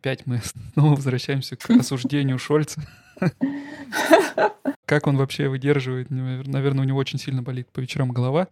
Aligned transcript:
Опять 0.00 0.24
мы 0.24 0.40
снова 0.72 0.96
возвращаемся 0.96 1.56
к 1.56 1.68
осуждению 1.68 2.38
Шольца. 2.38 2.80
Как 4.86 5.06
он 5.06 5.18
вообще 5.18 5.48
выдерживает? 5.48 6.08
Наверное, 6.10 6.84
у 6.84 6.86
него 6.86 6.98
очень 6.98 7.18
сильно 7.18 7.42
болит 7.42 7.68
по 7.70 7.80
вечерам 7.80 8.10
голова. 8.10 8.48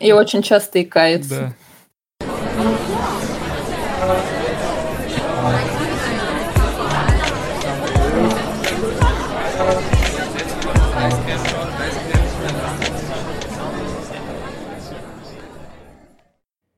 И 0.00 0.12
очень 0.12 0.42
часто 0.42 0.78
и 0.78 0.84
кается. 0.84 1.56
Да. 2.20 2.28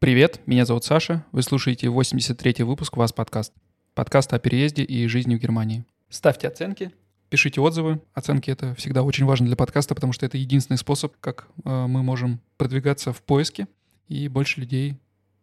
Привет, 0.00 0.40
меня 0.46 0.64
зовут 0.64 0.84
Саша. 0.84 1.26
Вы 1.30 1.42
слушаете 1.42 1.88
83-й 1.88 2.62
выпуск 2.62 2.96
«Вас 2.96 3.12
подкаст». 3.12 3.52
Подкаст 3.92 4.32
о 4.32 4.38
переезде 4.38 4.82
и 4.82 5.06
жизни 5.08 5.36
в 5.36 5.38
Германии. 5.38 5.84
Ставьте 6.08 6.48
оценки, 6.48 6.90
пишите 7.28 7.60
отзывы. 7.60 8.00
Оценки— 8.14 8.50
это 8.50 8.74
всегда 8.76 9.02
очень 9.02 9.26
важно 9.26 9.46
для 9.46 9.56
подкаста, 9.56 9.94
потому 9.94 10.14
что 10.14 10.24
это 10.24 10.38
единственный 10.38 10.78
способ, 10.78 11.12
как 11.20 11.48
э, 11.66 11.86
мы 11.86 12.02
можем 12.02 12.40
продвигаться 12.56 13.12
в 13.12 13.20
поиске, 13.20 13.68
и 14.08 14.28
больше 14.28 14.60
людей 14.60 14.96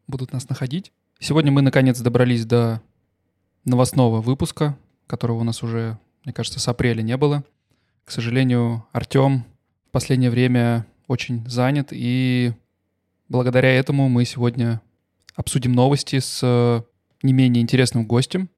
будут 0.08 0.34
нас 0.34 0.50
находить. 0.50 0.92
Сегодня 1.20 1.52
мы, 1.52 1.62
наконец, 1.62 2.00
добрались 2.00 2.44
до 2.44 2.82
новостного 3.64 4.22
выпуска, 4.22 4.76
которого 5.06 5.42
у 5.42 5.44
нас 5.44 5.62
уже, 5.62 6.00
мне 6.24 6.34
кажется, 6.34 6.60
с 6.60 6.68
апреля 6.68 7.04
не 7.04 7.16
было. 7.16 7.44
К 8.06 8.10
сожалению, 8.10 8.88
Артем 8.92 9.46
в 9.90 9.92
последнее 9.92 10.32
время 10.32 10.88
очень 11.08 11.48
занят, 11.48 11.90
и 11.92 12.54
Благодаря 13.30 13.70
этому 13.74 14.08
мы 14.08 14.24
сегодня 14.24 14.82
обсудим 15.36 15.74
новости 15.74 16.20
с 16.20 16.40
э, 16.42 16.82
не 17.24 17.34
менее 17.34 17.62
интересным 17.62 18.06
гостем. 18.06 18.50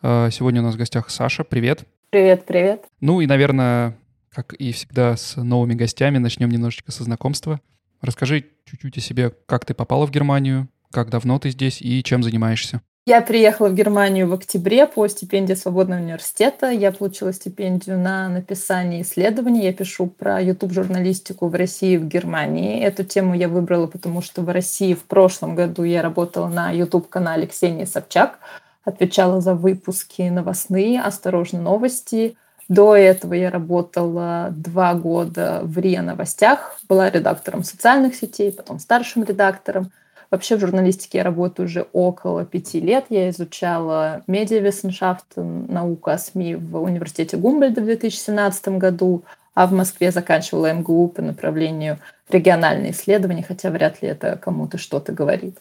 Э, 0.00 0.28
сегодня 0.30 0.60
у 0.60 0.64
нас 0.64 0.76
в 0.76 0.78
гостях 0.78 1.10
Саша. 1.10 1.42
Привет. 1.42 1.84
Привет, 2.10 2.46
привет. 2.46 2.84
Ну 3.00 3.20
и, 3.20 3.26
наверное, 3.26 3.98
как 4.30 4.54
и 4.54 4.70
всегда 4.70 5.16
с 5.16 5.36
новыми 5.42 5.74
гостями, 5.74 6.18
начнем 6.18 6.50
немножечко 6.50 6.92
со 6.92 7.02
знакомства. 7.02 7.60
Расскажи 8.00 8.46
чуть-чуть 8.64 8.96
о 8.96 9.00
себе, 9.00 9.30
как 9.46 9.64
ты 9.64 9.74
попала 9.74 10.06
в 10.06 10.12
Германию, 10.12 10.68
как 10.92 11.10
давно 11.10 11.40
ты 11.40 11.50
здесь 11.50 11.82
и 11.82 12.00
чем 12.04 12.22
занимаешься. 12.22 12.80
Я 13.04 13.20
приехала 13.20 13.68
в 13.68 13.74
Германию 13.74 14.28
в 14.28 14.32
октябре 14.32 14.86
по 14.86 15.08
стипендии 15.08 15.54
Свободного 15.54 15.98
университета. 15.98 16.70
Я 16.70 16.92
получила 16.92 17.32
стипендию 17.32 17.98
на 17.98 18.28
написание 18.28 19.02
исследований. 19.02 19.64
Я 19.64 19.72
пишу 19.72 20.06
про 20.06 20.40
YouTube-журналистику 20.40 21.48
в 21.48 21.54
России 21.56 21.94
и 21.94 21.98
в 21.98 22.06
Германии. 22.06 22.80
Эту 22.80 23.02
тему 23.02 23.34
я 23.34 23.48
выбрала, 23.48 23.88
потому 23.88 24.22
что 24.22 24.42
в 24.42 24.48
России 24.48 24.94
в 24.94 25.02
прошлом 25.02 25.56
году 25.56 25.82
я 25.82 26.00
работала 26.00 26.46
на 26.46 26.70
YouTube-канале 26.70 27.48
Ксении 27.48 27.86
Собчак, 27.86 28.38
отвечала 28.84 29.40
за 29.40 29.56
выпуски 29.56 30.22
новостные 30.22 31.02
«Осторожно, 31.02 31.60
новости». 31.60 32.36
До 32.68 32.94
этого 32.94 33.34
я 33.34 33.50
работала 33.50 34.50
два 34.52 34.94
года 34.94 35.62
в 35.64 35.76
РИА 35.76 36.02
Новостях, 36.02 36.78
была 36.88 37.10
редактором 37.10 37.64
социальных 37.64 38.14
сетей, 38.14 38.52
потом 38.52 38.78
старшим 38.78 39.24
редактором– 39.24 39.90
Вообще 40.32 40.56
в 40.56 40.60
журналистике 40.60 41.18
я 41.18 41.24
работаю 41.24 41.66
уже 41.66 41.86
около 41.92 42.46
пяти 42.46 42.80
лет. 42.80 43.04
Я 43.10 43.28
изучала 43.28 44.22
медиависсеншафт, 44.26 45.26
науку 45.36 46.08
о 46.08 46.16
СМИ 46.16 46.54
в 46.54 46.82
университете 46.82 47.36
Гумбольда 47.36 47.82
в 47.82 47.84
2017 47.84 48.68
году, 48.78 49.24
а 49.52 49.66
в 49.66 49.72
Москве 49.72 50.10
заканчивала 50.10 50.72
МГУ 50.72 51.08
по 51.08 51.20
направлению 51.20 51.98
региональные 52.30 52.92
исследования, 52.92 53.44
хотя 53.46 53.68
вряд 53.68 54.00
ли 54.00 54.08
это 54.08 54.38
кому-то 54.38 54.78
что-то 54.78 55.12
говорит. 55.12 55.58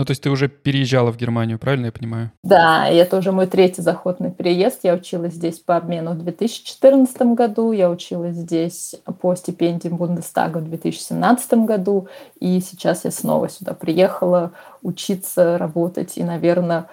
Ну, 0.00 0.06
то 0.06 0.12
есть 0.12 0.22
ты 0.22 0.30
уже 0.30 0.48
переезжала 0.48 1.12
в 1.12 1.18
Германию, 1.18 1.58
правильно 1.58 1.84
я 1.84 1.92
понимаю? 1.92 2.32
Да, 2.42 2.88
и 2.88 2.96
это 2.96 3.18
уже 3.18 3.32
мой 3.32 3.46
третий 3.46 3.82
заход 3.82 4.18
на 4.18 4.30
переезд. 4.30 4.80
Я 4.82 4.94
училась 4.94 5.34
здесь 5.34 5.58
по 5.58 5.76
обмену 5.76 6.12
в 6.12 6.18
2014 6.22 7.20
году, 7.34 7.72
я 7.72 7.90
училась 7.90 8.34
здесь 8.34 8.94
по 9.20 9.34
стипендиям 9.34 9.98
Бундестага 9.98 10.56
в 10.56 10.64
2017 10.64 11.52
году, 11.66 12.08
и 12.40 12.62
сейчас 12.62 13.04
я 13.04 13.10
снова 13.10 13.50
сюда 13.50 13.74
приехала 13.74 14.52
учиться, 14.80 15.58
работать 15.58 16.16
и, 16.16 16.24
наверное, 16.24 16.86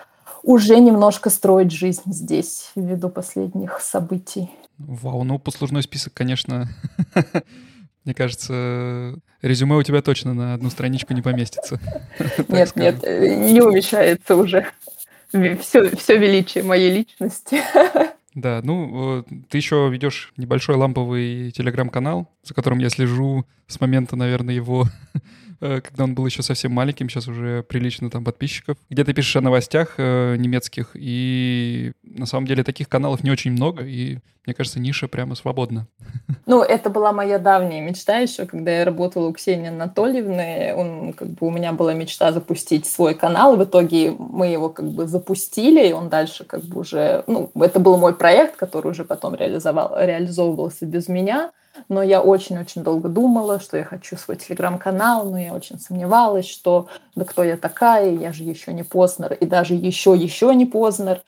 уже 0.44 0.78
немножко 0.78 1.30
строить 1.30 1.72
жизнь 1.72 2.12
здесь 2.12 2.72
ввиду 2.76 3.08
последних 3.08 3.80
событий. 3.80 4.52
Вау, 4.80 5.24
ну 5.24 5.40
послужной 5.40 5.84
список, 5.84 6.14
конечно, 6.14 6.68
Мне 8.08 8.14
кажется, 8.14 9.20
резюме 9.42 9.76
у 9.76 9.84
тебя 9.84 10.02
точно 10.02 10.34
на 10.34 10.54
одну 10.54 10.70
страничку 10.70 11.14
не 11.14 11.22
поместится. 11.22 11.78
Нет, 12.48 12.74
нет, 12.78 13.04
не 13.04 13.62
умещается 13.62 14.38
уже. 14.38 14.66
Все, 15.60 15.94
все 15.94 16.18
величие 16.18 16.64
моей 16.64 16.90
личности. 16.90 17.62
Да, 18.34 18.62
ну, 18.64 19.26
ты 19.50 19.58
еще 19.58 19.90
ведешь 19.92 20.32
небольшой 20.38 20.76
ламповый 20.76 21.50
телеграм-канал, 21.50 22.30
за 22.44 22.54
которым 22.54 22.78
я 22.78 22.90
слежу 22.90 23.48
с 23.68 23.80
момента, 23.80 24.16
наверное, 24.16 24.56
его 24.56 24.88
Э, 25.60 25.82
когда 25.82 26.04
он 26.04 26.14
был 26.14 26.26
еще 26.26 26.44
совсем 26.44 26.72
маленьким, 26.72 27.10
сейчас 27.10 27.28
уже 27.28 27.64
прилично 27.64 28.10
там 28.10 28.24
подписчиков, 28.24 28.78
где 28.90 29.04
ты 29.04 29.14
пишешь 29.14 29.36
о 29.36 29.42
новостях 29.42 29.96
э, 29.98 30.36
немецких, 30.38 30.92
и 30.94 31.94
на 32.04 32.26
самом 32.26 32.48
деле 32.48 32.64
таких 32.64 32.90
каналов 32.90 33.24
не 33.24 33.32
очень 33.32 33.52
много, 33.52 33.84
и 33.84 34.20
мне 34.46 34.54
кажется, 34.54 34.80
ниша 34.80 35.10
прямо 35.10 35.36
свободна. 35.36 35.88
Ну, 36.46 36.62
это 36.62 36.90
была 36.90 37.12
моя 37.12 37.38
давняя 37.38 37.82
мечта 37.82 38.20
еще, 38.20 38.46
когда 38.46 38.72
я 38.72 38.86
работала 38.86 39.28
у 39.28 39.34
Ксении 39.34 39.68
Анатольевны. 39.68 40.74
Он, 40.74 41.12
как 41.12 41.28
бы, 41.32 41.48
у 41.48 41.52
меня 41.52 41.74
была 41.74 41.94
мечта 41.94 42.32
запустить 42.32 42.86
свой 42.86 43.14
канал, 43.14 43.56
и 43.56 43.58
в 43.58 43.66
итоге 43.66 44.12
мы 44.12 44.48
его 44.48 44.70
как 44.70 44.90
бы 44.90 45.06
запустили, 45.06 45.90
и 45.90 45.92
он 45.92 46.08
дальше 46.08 46.46
как 46.46 46.64
бы 46.64 46.80
уже... 46.80 47.26
Ну, 47.28 47.52
это 47.56 47.82
был 47.82 47.98
мой 47.98 48.16
проект, 48.16 48.56
который 48.56 48.92
уже 48.92 49.04
потом 49.04 49.36
реализовал, 49.36 49.98
реализовывался 50.00 50.86
без 50.86 51.10
меня. 51.10 51.52
Но 51.90 52.04
я 52.04 52.22
очень-очень 52.22 52.84
долго 52.84 53.10
думала, 53.10 53.60
что 53.60 53.78
я 53.78 53.84
хочу 53.84 54.18
свой 54.18 54.38
телеграм-канал, 54.38 55.30
но 55.30 55.40
я 55.40 55.54
очень 55.54 55.80
сомневалась, 55.80 56.48
что 56.48 56.88
да 57.16 57.26
кто 57.26 57.44
я 57.44 57.58
такая, 57.58 58.12
я 58.12 58.34
же 58.34 58.44
еще 58.44 58.74
не 58.74 58.84
Познер, 58.84 59.34
и 59.34 59.46
даже 59.46 59.74
еще-еще 59.74 60.54
не 60.56 60.66
Познер, 60.66 61.22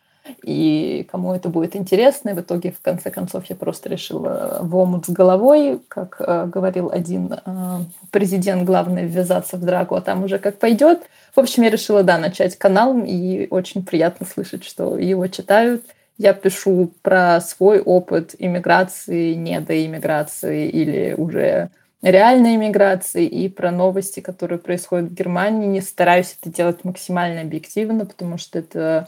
и 0.44 1.08
кому 1.12 1.34
это 1.34 1.50
будет 1.50 1.76
интересно. 1.76 2.30
И 2.30 2.34
в 2.34 2.42
итоге, 2.42 2.72
в 2.72 2.82
конце 2.82 3.10
концов, 3.10 3.46
я 3.46 3.56
просто 3.56 3.90
решила 3.90 4.60
в 4.62 4.76
омут 4.76 5.06
с 5.06 5.10
головой, 5.10 5.82
как 5.88 6.18
э, 6.20 6.46
говорил 6.46 6.90
один 6.92 7.34
э, 7.34 7.78
президент, 8.12 8.64
главное 8.64 9.06
ввязаться 9.06 9.58
в 9.58 9.62
драку, 9.62 9.96
а 9.96 10.02
там 10.02 10.24
уже 10.24 10.38
как 10.38 10.60
пойдет. 10.60 11.02
В 11.36 11.40
общем, 11.40 11.64
я 11.64 11.70
решила, 11.70 12.04
да, 12.04 12.18
начать 12.18 12.58
канал, 12.58 12.98
и 13.06 13.48
очень 13.50 13.84
приятно 13.84 14.26
слышать, 14.26 14.64
что 14.64 14.98
его 14.98 15.28
читают– 15.28 15.84
я 16.19 16.34
пишу 16.34 16.91
про 17.02 17.40
свой 17.40 17.80
опыт 17.80 18.35
иммиграции, 18.38 19.34
недоиммиграции 19.34 20.68
или 20.68 21.16
уже 21.18 21.69
реальной 22.02 22.56
иммиграции 22.56 23.25
и 23.25 23.47
про 23.47 23.72
новости, 23.72 24.19
которые 24.19 24.59
происходят 24.59 25.09
в 25.09 25.13
Германии. 25.13 25.66
Не 25.66 25.81
стараюсь 25.81 26.35
это 26.40 26.53
делать 26.53 26.84
максимально 26.84 27.41
объективно, 27.41 28.06
потому 28.06 28.38
что 28.38 28.59
это 28.59 29.07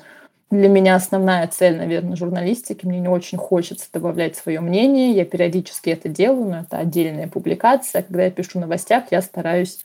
для 0.50 0.70
меня 0.70 0.96
основная 0.96 1.46
цель, 1.48 1.76
наверное, 1.76 2.16
журналистики. 2.16 2.86
Мне 2.86 3.02
не 3.02 3.10
очень 3.10 3.38
хочется 3.38 3.88
добавлять 3.92 4.38
свое 4.38 4.62
мнение. 4.62 5.12
Я 5.12 5.26
периодически 5.26 5.90
это 5.90 6.08
делаю, 6.08 6.50
но 6.50 6.60
это 6.62 6.78
отдельная 6.78 7.28
публикация. 7.28 8.04
Когда 8.04 8.24
я 8.24 8.32
пишу 8.32 8.60
новостях, 8.60 9.06
я 9.12 9.22
стараюсь 9.22 9.80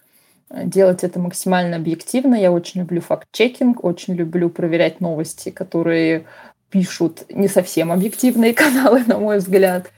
э, 0.51 0.65
делать 0.65 1.03
это 1.03 1.19
максимально 1.19 1.77
объективно. 1.77 2.37
Я 2.37 2.53
очень 2.53 2.81
люблю 2.81 3.01
факт-чекинг, 3.01 3.83
очень 3.85 4.15
люблю 4.15 4.49
проверять 4.49 5.01
новости, 5.01 5.51
которые 5.51 6.25
пишут 6.71 7.25
не 7.31 7.49
совсем 7.49 7.93
объективные 7.93 8.55
каналы, 8.55 9.05
на 9.07 9.19
мой 9.19 9.39
взгляд. 9.39 9.91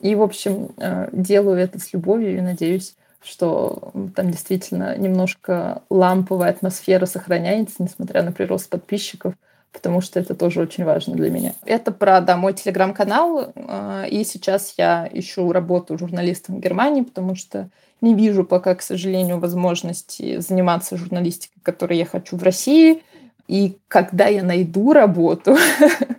И, 0.00 0.14
в 0.14 0.22
общем, 0.22 0.70
э, 0.76 1.08
делаю 1.12 1.58
это 1.58 1.78
с 1.78 1.92
любовью 1.92 2.36
и 2.36 2.40
надеюсь, 2.40 2.94
что 3.22 3.92
там 4.14 4.30
действительно 4.30 4.96
немножко 4.96 5.82
ламповая 5.88 6.50
атмосфера 6.50 7.06
сохраняется, 7.06 7.76
несмотря 7.78 8.22
на 8.22 8.32
прирост 8.32 8.68
подписчиков, 8.68 9.34
потому 9.72 10.00
что 10.00 10.20
это 10.20 10.34
тоже 10.34 10.60
очень 10.60 10.84
важно 10.84 11.14
для 11.14 11.30
меня. 11.30 11.54
Это 11.64 11.92
про 11.92 12.20
да, 12.20 12.36
мой 12.36 12.52
телеграм-канал, 12.52 13.52
э, 13.54 14.08
и 14.10 14.24
сейчас 14.24 14.74
я 14.76 15.08
ищу 15.10 15.50
работу 15.50 15.98
журналистом 15.98 16.56
в 16.56 16.60
Германии, 16.60 17.02
потому 17.02 17.34
что 17.34 17.70
не 18.02 18.14
вижу 18.14 18.44
пока, 18.44 18.74
к 18.74 18.82
сожалению, 18.82 19.38
возможности 19.38 20.38
заниматься 20.40 20.98
журналистикой, 20.98 21.62
которой 21.62 21.96
я 21.98 22.04
хочу 22.04 22.36
в 22.36 22.42
России– 22.42 23.02
и 23.48 23.78
когда 23.88 24.26
я 24.26 24.42
найду 24.42 24.92
работу, 24.92 25.56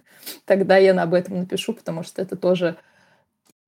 тогда 0.48 0.78
я 0.78 1.00
об 1.00 1.14
этом 1.14 1.38
напишу, 1.40 1.74
потому 1.74 2.02
что 2.02 2.22
это 2.22 2.36
тоже 2.36 2.78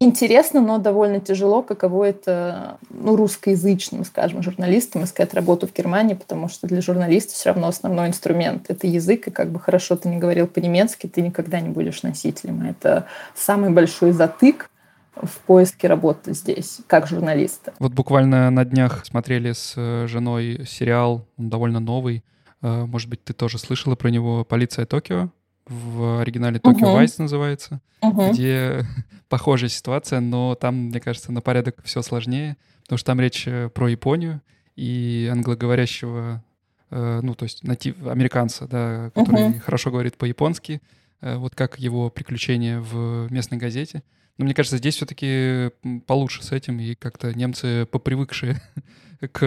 интересно, 0.01 0.61
но 0.61 0.77
довольно 0.77 1.19
тяжело, 1.19 1.61
каково 1.61 2.05
это 2.05 2.77
ну, 2.89 3.17
русскоязычным, 3.17 4.05
скажем, 4.05 4.41
журналистам 4.41 5.03
искать 5.03 5.33
работу 5.33 5.67
в 5.67 5.73
Германии, 5.73 6.13
потому 6.13 6.47
что 6.47 6.67
для 6.67 6.81
журналиста 6.81 7.33
все 7.33 7.49
равно 7.49 7.67
основной 7.67 8.07
инструмент— 8.07 8.65
это 8.69 8.87
язык, 8.87 9.27
и 9.27 9.31
как 9.31 9.49
бы 9.49 9.59
хорошо 9.59 9.97
ты 9.97 10.07
не 10.07 10.17
говорил 10.17 10.47
по-немецки, 10.47 11.05
ты 11.05 11.21
никогда 11.21 11.59
не 11.59 11.69
будешь 11.69 12.01
носителем. 12.01 12.61
Это 12.61 13.07
самый 13.35 13.71
большой 13.71 14.13
затык 14.13 14.69
в 15.15 15.39
поиске 15.39 15.89
работы 15.89 16.33
здесь, 16.33 16.79
как 16.87 17.07
журналиста. 17.07 17.73
Вот 17.79 17.91
буквально 17.91 18.49
на 18.51 18.63
днях 18.63 19.05
смотрели 19.05 19.51
с 19.51 19.73
э, 19.75 20.07
женой 20.07 20.65
сериал, 20.65 21.27
он 21.37 21.49
довольно 21.49 21.81
новый, 21.81 22.23
может 22.61 23.09
быть, 23.09 23.23
ты 23.23 23.31
тоже 23.31 23.57
слышала 23.57 23.95
про 23.95 24.09
него 24.09 24.43
«Полиция 24.43 24.85
Токио». 24.85 25.29
В 25.69 26.21
оригинале 26.21 26.59
«Токио 26.59 26.87
uh-huh. 26.87 26.93
Вайс» 26.93 27.17
называется, 27.19 27.79
uh-huh. 28.01 28.33
где 28.33 28.85
похожая 29.29 29.69
ситуация, 29.69 30.19
но 30.19 30.55
там, 30.55 30.87
мне 30.87 30.99
кажется, 30.99 31.31
на 31.31 31.41
порядок 31.41 31.81
все 31.83 32.01
сложнее, 32.01 32.57
потому 32.83 32.97
что 32.97 33.05
там 33.05 33.21
речь 33.21 33.47
про 33.73 33.87
Японию 33.87 34.41
и 34.75 35.29
англоговорящего, 35.31 36.43
ну, 36.89 37.35
то 37.35 37.43
есть 37.43 37.63
натив, 37.63 38.05
американца, 38.07 38.67
да, 38.67 39.11
который 39.13 39.49
uh-huh. 39.49 39.59
хорошо 39.59 39.91
говорит 39.91 40.17
по-японски, 40.17 40.81
вот 41.21 41.55
как 41.55 41.77
его 41.77 42.09
приключения 42.09 42.79
в 42.79 43.31
местной 43.31 43.57
газете. 43.59 44.01
Но 44.39 44.45
мне 44.45 44.53
кажется, 44.55 44.77
здесь 44.77 44.95
все-таки 44.95 45.69
получше 46.07 46.43
с 46.43 46.51
этим, 46.51 46.79
и 46.79 46.95
как-то 46.95 47.31
немцы 47.37 47.85
попривыкшие 47.85 48.59
к 49.33 49.43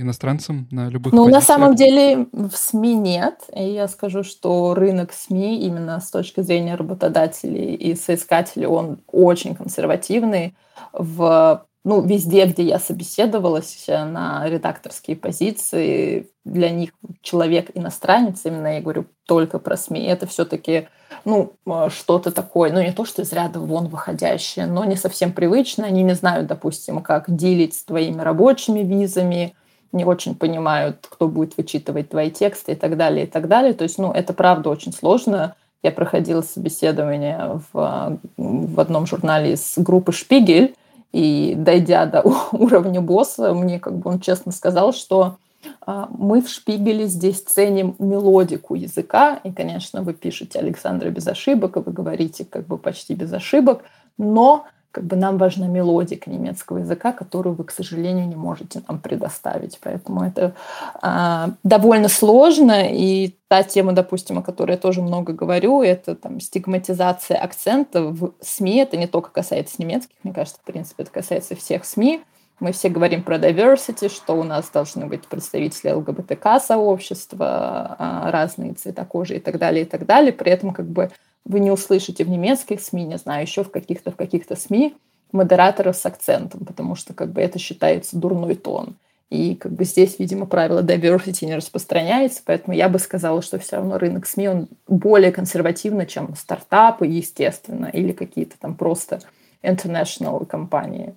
иностранцам 0.00 0.66
на 0.70 0.88
любых 0.88 1.12
Ну, 1.12 1.24
позициях. 1.26 1.42
на 1.42 1.46
самом 1.46 1.74
деле 1.76 2.26
в 2.32 2.50
СМИ 2.56 2.94
нет. 2.94 3.34
И 3.54 3.62
я 3.62 3.86
скажу, 3.86 4.22
что 4.24 4.74
рынок 4.74 5.12
СМИ 5.12 5.60
именно 5.66 6.00
с 6.00 6.10
точки 6.10 6.40
зрения 6.40 6.74
работодателей 6.74 7.74
и 7.74 7.94
соискателей, 7.94 8.66
он 8.66 9.02
очень 9.06 9.54
консервативный. 9.54 10.56
В 10.94 11.66
ну, 11.84 12.02
везде, 12.02 12.44
где 12.44 12.62
я 12.62 12.78
собеседовалась 12.78 13.86
на 13.88 14.46
редакторские 14.48 15.16
позиции, 15.16 16.28
для 16.44 16.70
них 16.70 16.90
человек-иностранец, 17.22 18.40
именно 18.44 18.74
я 18.74 18.80
говорю 18.80 19.06
только 19.26 19.58
про 19.58 19.76
СМИ, 19.76 20.04
это 20.04 20.26
все-таки 20.26 20.88
ну, 21.24 21.54
что-то 21.88 22.30
такое, 22.32 22.72
ну, 22.72 22.82
не 22.82 22.92
то, 22.92 23.04
что 23.04 23.22
из 23.22 23.32
ряда 23.32 23.60
вон 23.60 23.88
выходящее, 23.88 24.66
но 24.66 24.84
не 24.84 24.96
совсем 24.96 25.32
привычно. 25.32 25.86
Они 25.86 26.02
не 26.02 26.14
знают, 26.14 26.46
допустим, 26.46 27.00
как 27.00 27.34
делить 27.34 27.74
с 27.74 27.84
твоими 27.84 28.20
рабочими 28.20 28.80
визами, 28.80 29.54
не 29.92 30.04
очень 30.04 30.34
понимают, 30.36 31.06
кто 31.08 31.28
будет 31.28 31.56
вычитывать 31.56 32.10
твои 32.10 32.30
тексты 32.30 32.72
и 32.72 32.74
так 32.76 32.96
далее, 32.96 33.24
и 33.24 33.28
так 33.28 33.48
далее. 33.48 33.74
То 33.74 33.84
есть, 33.84 33.98
ну, 33.98 34.12
это 34.12 34.32
правда 34.32 34.70
очень 34.70 34.92
сложно. 34.92 35.56
Я 35.82 35.90
проходила 35.90 36.42
собеседование 36.42 37.60
в, 37.72 38.20
в 38.36 38.80
одном 38.80 39.06
журнале 39.06 39.54
из 39.54 39.74
группы 39.76 40.12
«Шпигель», 40.12 40.74
и 41.12 41.54
дойдя 41.56 42.06
до 42.06 42.22
уровня 42.52 43.00
босса, 43.00 43.54
мне 43.54 43.78
как 43.78 43.96
бы 43.96 44.10
он 44.10 44.20
честно 44.20 44.52
сказал, 44.52 44.92
что 44.92 45.36
а, 45.82 46.08
мы 46.10 46.40
в 46.40 46.48
Шпигеле 46.48 47.06
здесь 47.06 47.42
ценим 47.42 47.94
мелодику 47.98 48.74
языка, 48.74 49.40
и, 49.44 49.52
конечно, 49.52 50.02
вы 50.02 50.14
пишете 50.14 50.58
Александра 50.58 51.10
без 51.10 51.26
ошибок, 51.26 51.76
и 51.76 51.80
вы 51.80 51.92
говорите 51.92 52.44
как 52.44 52.66
бы 52.66 52.78
почти 52.78 53.14
без 53.14 53.32
ошибок, 53.32 53.82
но 54.16 54.66
как 54.92 55.04
бы 55.04 55.16
нам 55.16 55.38
важна 55.38 55.68
мелодика 55.68 56.30
немецкого 56.30 56.78
языка, 56.78 57.12
которую 57.12 57.54
вы, 57.54 57.64
к 57.64 57.70
сожалению, 57.70 58.26
не 58.26 58.34
можете 58.34 58.82
нам 58.88 58.98
предоставить. 58.98 59.78
Поэтому 59.80 60.24
это 60.24 60.54
а, 61.00 61.50
довольно 61.62 62.08
сложно. 62.08 62.88
И 62.90 63.36
та 63.48 63.62
тема, 63.62 63.92
допустим, 63.92 64.38
о 64.38 64.42
которой 64.42 64.72
я 64.72 64.78
тоже 64.78 65.00
много 65.00 65.32
говорю, 65.32 65.82
это 65.82 66.16
там 66.16 66.40
стигматизация 66.40 67.38
акцента 67.38 68.02
в 68.02 68.32
СМИ. 68.40 68.78
Это 68.78 68.96
не 68.96 69.06
только 69.06 69.30
касается 69.30 69.76
немецких, 69.78 70.16
мне 70.24 70.32
кажется, 70.32 70.58
в 70.60 70.64
принципе, 70.64 71.04
это 71.04 71.12
касается 71.12 71.54
всех 71.54 71.84
СМИ. 71.84 72.22
Мы 72.58 72.72
все 72.72 72.90
говорим 72.90 73.22
про 73.22 73.38
diversity, 73.38 74.10
что 74.10 74.34
у 74.34 74.42
нас 74.42 74.68
должны 74.68 75.06
быть 75.06 75.26
представители 75.26 75.92
ЛГБТК-сообщества, 75.92 77.96
а, 77.98 78.30
разные 78.30 78.74
цвета 78.74 79.04
кожи 79.04 79.36
и 79.36 79.40
так 79.40 79.58
далее, 79.58 79.84
и 79.84 79.86
так 79.86 80.04
далее. 80.04 80.32
При 80.32 80.52
этом 80.52 80.72
как 80.72 80.86
бы 80.86 81.10
вы 81.44 81.60
не 81.60 81.70
услышите 81.70 82.24
в 82.24 82.28
немецких 82.28 82.80
СМИ, 82.80 83.04
не 83.04 83.18
знаю, 83.18 83.42
еще 83.42 83.64
в 83.64 83.70
каких-то 83.70 84.10
в 84.10 84.16
каких-то 84.16 84.56
СМИ 84.56 84.94
модераторов 85.32 85.96
с 85.96 86.04
акцентом, 86.06 86.64
потому 86.64 86.94
что 86.94 87.14
как 87.14 87.32
бы 87.32 87.40
это 87.40 87.58
считается 87.58 88.16
дурной 88.16 88.56
тон. 88.56 88.96
И 89.30 89.54
как 89.54 89.72
бы 89.72 89.84
здесь, 89.84 90.18
видимо, 90.18 90.44
правило 90.46 90.82
diversity 90.82 91.46
не 91.46 91.54
распространяется, 91.54 92.42
поэтому 92.44 92.76
я 92.76 92.88
бы 92.88 92.98
сказала, 92.98 93.42
что 93.42 93.60
все 93.60 93.76
равно 93.76 93.96
рынок 93.96 94.26
СМИ, 94.26 94.48
он 94.48 94.68
более 94.88 95.30
консервативный, 95.30 96.06
чем 96.06 96.34
стартапы, 96.34 97.06
естественно, 97.06 97.86
или 97.86 98.10
какие-то 98.10 98.58
там 98.58 98.74
просто 98.74 99.20
international 99.62 100.44
компании. 100.46 101.14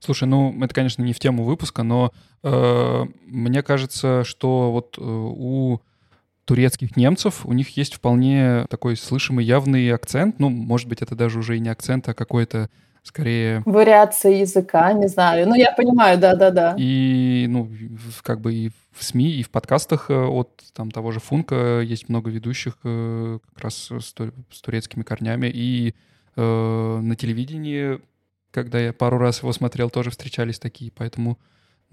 Слушай, 0.00 0.26
ну 0.26 0.52
это, 0.62 0.74
конечно, 0.74 1.02
не 1.02 1.12
в 1.12 1.20
тему 1.20 1.44
выпуска, 1.44 1.84
но 1.84 2.12
э, 2.42 3.04
мне 3.24 3.62
кажется, 3.62 4.24
что 4.24 4.72
вот 4.72 4.98
э, 4.98 5.02
у 5.02 5.80
турецких 6.44 6.96
немцев, 6.96 7.46
у 7.46 7.52
них 7.52 7.76
есть 7.76 7.94
вполне 7.94 8.66
такой 8.68 8.96
слышимый 8.96 9.44
явный 9.44 9.92
акцент. 9.92 10.38
Ну, 10.38 10.50
может 10.50 10.88
быть, 10.88 11.02
это 11.02 11.14
даже 11.14 11.38
уже 11.38 11.56
и 11.56 11.60
не 11.60 11.68
акцент, 11.68 12.08
а 12.08 12.14
какой-то 12.14 12.68
скорее... 13.02 13.62
Вариация 13.66 14.32
языка, 14.32 14.92
не 14.92 15.08
знаю. 15.08 15.48
Ну, 15.48 15.54
я 15.54 15.72
понимаю, 15.72 16.18
да-да-да. 16.18 16.74
И, 16.78 17.46
ну, 17.48 17.70
как 18.22 18.40
бы 18.40 18.54
и 18.54 18.70
в 18.92 19.04
СМИ, 19.04 19.30
и 19.30 19.42
в 19.42 19.50
подкастах 19.50 20.10
э, 20.10 20.14
от 20.14 20.62
там 20.72 20.90
того 20.90 21.12
же 21.12 21.20
Функа 21.20 21.80
есть 21.80 22.08
много 22.08 22.30
ведущих 22.30 22.78
э, 22.84 23.38
как 23.54 23.64
раз 23.64 23.90
с, 23.90 24.14
с 24.50 24.60
турецкими 24.60 25.02
корнями. 25.02 25.50
И 25.52 25.94
э, 26.36 27.00
на 27.02 27.14
телевидении, 27.16 28.00
когда 28.50 28.78
я 28.78 28.92
пару 28.92 29.18
раз 29.18 29.40
его 29.40 29.52
смотрел, 29.52 29.90
тоже 29.90 30.10
встречались 30.10 30.58
такие. 30.58 30.90
Поэтому 30.94 31.38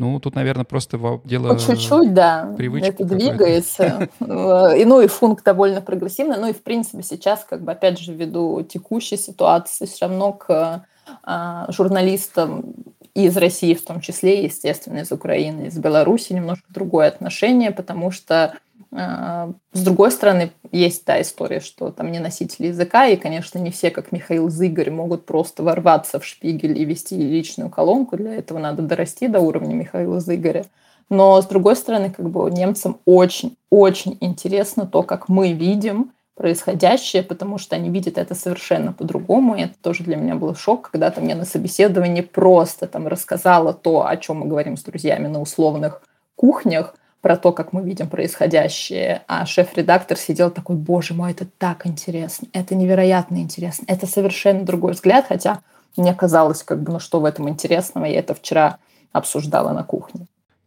ну, 0.01 0.19
тут, 0.19 0.33
наверное, 0.33 0.65
просто 0.65 1.21
дело... 1.25 1.53
По 1.53 1.59
чуть-чуть, 1.59 2.11
да. 2.11 2.55
Это 2.57 3.05
двигается. 3.05 4.09
И, 4.19 4.85
ну, 4.85 4.99
и 4.99 5.07
функ 5.07 5.43
довольно 5.43 5.79
прогрессивный. 5.79 6.37
Ну, 6.37 6.47
и, 6.47 6.53
в 6.53 6.63
принципе, 6.63 7.03
сейчас, 7.03 7.45
как 7.47 7.61
бы, 7.63 7.71
опять 7.71 7.99
же, 7.99 8.11
ввиду 8.11 8.63
текущей 8.63 9.17
ситуации, 9.17 9.85
все 9.85 10.07
равно 10.07 10.33
к 10.33 10.85
а, 11.23 11.71
журналистам 11.71 12.73
из 13.13 13.37
России 13.37 13.75
в 13.75 13.85
том 13.85 14.01
числе, 14.01 14.43
естественно, 14.43 14.99
из 14.99 15.11
Украины, 15.11 15.67
из 15.67 15.77
Беларуси 15.77 16.33
немножко 16.33 16.65
другое 16.69 17.09
отношение, 17.09 17.69
потому 17.69 18.09
что 18.09 18.55
с 18.91 19.83
другой 19.83 20.11
стороны, 20.11 20.51
есть 20.71 21.05
та 21.05 21.21
история, 21.21 21.59
что 21.59 21.91
там 21.91 22.11
не 22.11 22.19
носители 22.19 22.67
языка, 22.67 23.07
и, 23.07 23.15
конечно, 23.15 23.59
не 23.59 23.71
все, 23.71 23.91
как 23.91 24.11
Михаил 24.11 24.49
Зыгорь, 24.49 24.89
могут 24.89 25.25
просто 25.25 25.63
ворваться 25.63 26.19
в 26.19 26.25
шпигель 26.25 26.77
и 26.79 26.85
вести 26.85 27.15
личную 27.15 27.69
колонку. 27.69 28.17
Для 28.17 28.33
этого 28.35 28.59
надо 28.59 28.81
дорасти 28.81 29.27
до 29.27 29.39
уровня 29.39 29.75
Михаила 29.75 30.19
Зыгоря. 30.19 30.65
Но, 31.09 31.41
с 31.41 31.45
другой 31.45 31.75
стороны, 31.75 32.09
как 32.09 32.29
бы 32.29 32.49
немцам 32.49 32.99
очень-очень 33.05 34.17
интересно 34.21 34.85
то, 34.85 35.03
как 35.03 35.27
мы 35.27 35.51
видим 35.51 36.11
происходящее, 36.35 37.21
потому 37.21 37.57
что 37.57 37.75
они 37.75 37.89
видят 37.89 38.17
это 38.17 38.33
совершенно 38.33 38.93
по-другому. 38.93 39.55
И 39.55 39.61
это 39.61 39.73
тоже 39.81 40.03
для 40.03 40.15
меня 40.15 40.35
был 40.35 40.55
шок, 40.55 40.89
когда 40.89 41.11
там 41.11 41.27
я 41.27 41.35
на 41.35 41.45
собеседовании 41.45 42.21
просто 42.21 42.87
там 42.87 43.07
рассказала 43.07 43.73
то, 43.73 44.07
о 44.07 44.17
чем 44.17 44.39
мы 44.39 44.47
говорим 44.47 44.77
с 44.77 44.83
друзьями 44.83 45.27
на 45.27 45.41
условных 45.41 46.01
кухнях, 46.35 46.95
про 47.21 47.37
то, 47.37 47.51
как 47.51 47.71
мы 47.71 47.83
видим 47.83 48.09
происходящее, 48.09 49.23
а 49.27 49.45
шеф-редактор 49.45 50.17
сидел 50.17 50.51
такой, 50.51 50.75
боже 50.75 51.13
мой, 51.13 51.31
это 51.31 51.45
так 51.45 51.85
интересно, 51.85 52.47
это 52.51 52.75
невероятно 52.75 53.37
интересно, 53.37 53.85
это 53.87 54.07
совершенно 54.07 54.65
другой 54.65 54.93
взгляд, 54.93 55.25
хотя 55.27 55.61
мне 55.97 56.13
казалось, 56.13 56.63
как 56.63 56.81
бы, 56.81 56.93
ну 56.93 56.99
что 56.99 57.19
в 57.19 57.25
этом 57.25 57.47
интересного, 57.47 58.05
я 58.05 58.19
это 58.19 58.33
вчера 58.33 58.79
обсуждала 59.11 59.71
на 59.73 59.83
кухне. 59.83 60.25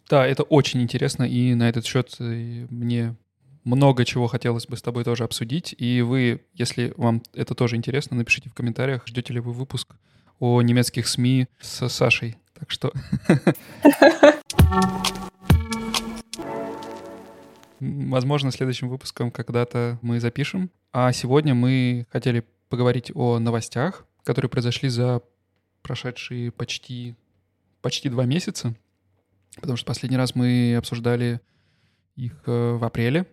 Да, 0.09 0.27
это 0.27 0.43
очень 0.45 0.83
интересно, 0.83 1.25
и 1.25 1.55
на 1.55 1.69
этот 1.69 1.87
счет 1.87 2.15
э, 2.21 2.67
мне 2.71 3.17
много 3.65 4.05
чего 4.05 4.27
хотелось 4.27 4.67
бы 4.67 4.77
с 4.77 4.83
тобой 4.83 5.05
тоже 5.05 5.25
обсудить. 5.25 5.75
И 5.79 6.03
вы, 6.03 6.43
если 6.53 6.93
вам 6.99 7.23
это 7.33 7.55
тоже 7.55 7.77
интересно, 7.77 8.17
напишите 8.17 8.51
в 8.51 8.55
комментариях, 8.55 9.07
ждете 9.07 9.33
ли 9.33 9.41
вы 9.41 9.53
выпуск 9.53 9.95
о 10.39 10.61
немецких 10.61 11.09
СМИ 11.09 11.47
с 11.61 11.89
Сашей. 11.89 12.37
Так 12.59 12.71
что... 12.71 12.93
Возможно, 17.85 18.51
следующим 18.51 18.89
выпуском 18.89 19.31
когда-то 19.31 19.99
мы 20.03 20.21
запишем. 20.21 20.71
А 20.93 21.13
сегодня 21.13 21.55
мы 21.55 22.07
хотели 22.11 22.45
поговорить 22.69 23.11
о 23.15 23.39
новостях, 23.39 24.07
которые 24.23 24.49
произошли 24.49 24.89
за 24.89 25.23
прошедшие 25.83 26.51
почти, 26.51 27.15
почти 27.83 28.09
два 28.09 28.25
месяца. 28.25 28.75
Потому 29.57 29.77
что 29.77 29.87
последний 29.87 30.17
раз 30.17 30.35
мы 30.35 30.77
обсуждали 30.77 31.41
их 32.17 32.33
э, 32.47 32.73
в 32.73 32.85
апреле 32.85 33.27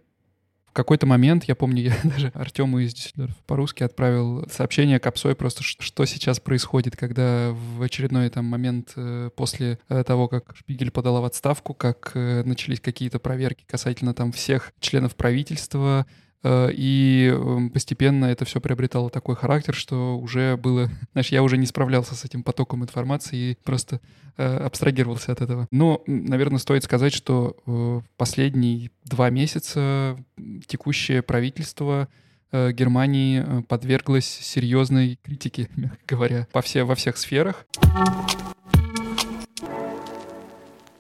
в 0.72 0.74
какой-то 0.74 1.06
момент, 1.06 1.44
я 1.44 1.56
помню, 1.56 1.84
я 1.84 1.98
даже 2.04 2.32
Артему 2.34 2.80
из 2.80 2.94
Дюссельдорфа 2.94 3.36
по-русски 3.46 3.84
отправил 3.84 4.48
сообщение 4.50 5.00
Капсой 5.00 5.36
просто, 5.36 5.64
что 5.64 6.06
сейчас 6.06 6.40
происходит, 6.40 6.96
когда 6.96 7.52
в 7.52 7.82
очередной 7.82 8.30
там 8.30 8.46
момент 8.46 8.94
э, 8.96 9.30
после 9.36 9.80
э, 9.90 10.04
того, 10.06 10.30
как 10.30 10.56
Шпигель 10.56 10.92
подала 10.92 11.20
в 11.20 11.26
отставку, 11.26 11.74
как 11.74 12.12
э, 12.14 12.44
начались 12.46 12.80
какие-то 12.80 13.20
проверки 13.20 13.66
касательно 13.68 14.14
там 14.14 14.32
всех 14.32 14.72
членов 14.80 15.16
правительства, 15.16 16.06
и 16.44 17.32
эм, 17.32 17.70
постепенно 17.70 18.26
это 18.26 18.46
все 18.46 18.60
приобретало 18.60 19.10
такой 19.10 19.36
характер, 19.36 19.76
что 19.76 20.18
уже 20.18 20.58
было... 20.58 20.90
Знаешь, 21.12 21.30
я 21.30 21.44
уже 21.44 21.58
не 21.58 21.66
справлялся 21.66 22.16
с 22.16 22.26
этим 22.26 22.44
потоком 22.44 22.84
информации 22.84 23.52
и 23.52 23.58
просто 23.64 24.00
э, 24.38 24.58
абстрагировался 24.58 25.32
от 25.32 25.42
этого. 25.42 25.68
Но, 25.72 26.02
наверное, 26.08 26.58
стоит 26.58 26.84
сказать, 26.84 27.14
что 27.14 27.58
э, 27.66 28.02
последние 28.18 28.90
два 29.06 29.30
месяца 29.30 30.18
текущее 30.66 31.22
правительство 31.22 32.08
э, 32.52 32.72
Германии 32.72 33.44
э, 33.46 33.62
подверглось 33.64 34.26
серьезной 34.26 35.20
критике, 35.22 35.70
мягко 35.76 36.00
говоря, 36.08 36.48
по 36.52 36.62
все, 36.62 36.84
во 36.84 36.96
всех 36.96 37.18
сферах. 37.18 37.68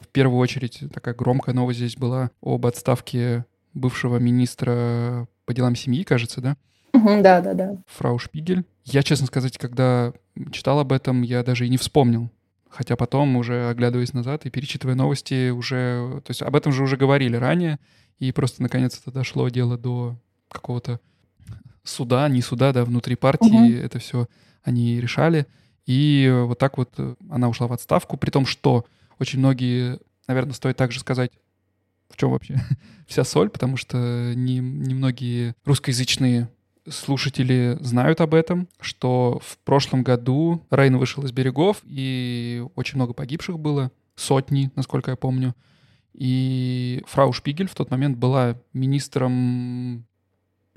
В 0.01 0.13
первую 0.13 0.39
очередь 0.39 0.83
такая 0.93 1.15
громкая 1.15 1.55
новость 1.55 1.79
здесь 1.79 1.95
была 1.95 2.31
об 2.41 2.65
отставке 2.65 3.45
бывшего 3.73 4.17
министра 4.17 5.27
по 5.45 5.53
делам 5.53 5.75
семьи, 5.75 6.03
кажется, 6.03 6.41
да? 6.41 6.57
да, 6.93 7.41
да, 7.41 7.53
да. 7.53 7.77
Фрау 7.87 8.19
Шпигель. 8.19 8.65
Я, 8.83 9.03
честно 9.03 9.27
сказать, 9.27 9.57
когда 9.57 10.13
читал 10.51 10.79
об 10.79 10.91
этом, 10.91 11.21
я 11.21 11.43
даже 11.43 11.65
и 11.65 11.69
не 11.69 11.77
вспомнил. 11.77 12.29
Хотя 12.69 12.95
потом, 12.95 13.35
уже 13.35 13.69
оглядываясь 13.69 14.13
назад 14.13 14.45
и 14.45 14.49
перечитывая 14.49 14.95
новости, 14.95 15.49
уже... 15.49 16.21
То 16.25 16.31
есть 16.31 16.41
об 16.41 16.55
этом 16.55 16.71
же 16.71 16.83
уже 16.83 16.95
говорили 16.97 17.35
ранее, 17.35 17.79
и 18.19 18.31
просто 18.31 18.61
наконец-то 18.61 19.11
дошло 19.11 19.49
дело 19.49 19.77
до 19.77 20.15
какого-то 20.49 20.99
суда, 21.83 22.27
не 22.29 22.41
суда, 22.41 22.71
да, 22.71 22.85
внутри 22.85 23.15
партии 23.15 23.77
угу. 23.77 23.85
это 23.85 23.99
все 23.99 24.27
они 24.63 25.01
решали. 25.01 25.47
И 25.85 26.31
вот 26.45 26.59
так 26.59 26.77
вот 26.77 26.93
она 27.29 27.49
ушла 27.49 27.67
в 27.67 27.73
отставку, 27.73 28.17
при 28.17 28.29
том, 28.29 28.45
что 28.45 28.85
очень 29.19 29.39
многие, 29.39 29.99
наверное, 30.27 30.53
стоит 30.53 30.77
также 30.77 30.99
сказать, 30.99 31.31
в 32.11 32.17
чем 32.17 32.31
вообще 32.31 32.59
вся 33.07 33.23
соль, 33.23 33.49
потому 33.49 33.77
что 33.77 34.33
не, 34.35 34.59
не 34.59 35.55
русскоязычные 35.65 36.49
слушатели 36.87 37.77
знают 37.81 38.21
об 38.21 38.33
этом, 38.33 38.67
что 38.79 39.39
в 39.43 39.57
прошлом 39.59 40.03
году 40.03 40.65
Рейн 40.71 40.97
вышел 40.97 41.23
из 41.23 41.31
берегов, 41.31 41.77
и 41.83 42.63
очень 42.75 42.95
много 42.95 43.13
погибших 43.13 43.59
было, 43.59 43.91
сотни, 44.15 44.71
насколько 44.75 45.11
я 45.11 45.17
помню. 45.17 45.55
И 46.13 47.03
фрау 47.07 47.33
Шпигель 47.33 47.69
в 47.69 47.75
тот 47.75 47.89
момент 47.91 48.17
была 48.17 48.57
министром 48.73 50.05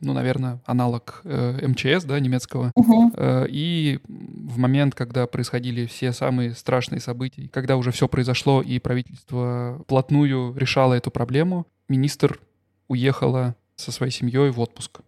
ну, 0.05 0.13
наверное, 0.13 0.61
аналог 0.67 1.21
э, 1.25 1.67
МЧС, 1.67 2.05
да, 2.05 2.21
немецкого. 2.21 2.71
Угу. 2.75 3.13
Э, 3.17 3.47
и 3.49 4.01
в 4.07 4.59
момент, 4.59 4.95
когда 4.95 5.27
происходили 5.27 5.87
все 5.87 6.13
самые 6.13 6.55
страшные 6.55 7.01
события, 7.01 7.49
когда 7.49 7.77
уже 7.77 7.91
все 7.91 8.09
произошло 8.09 8.63
и 8.63 8.79
правительство 8.79 9.83
плотную 9.89 10.55
решало 10.57 10.95
эту 10.95 11.11
проблему, 11.11 11.67
министр 11.89 12.41
уехала 12.89 13.57
со 13.77 13.93
своей 13.93 14.13
семьей 14.13 14.51
в 14.51 14.61
отпуск. 14.61 15.01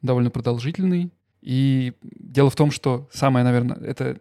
Довольно 0.00 0.30
продолжительный. 0.30 1.12
И 1.40 1.92
дело 2.02 2.50
в 2.50 2.56
том, 2.56 2.70
что 2.70 3.08
самое, 3.12 3.44
наверное, 3.44 3.76
это, 3.76 4.18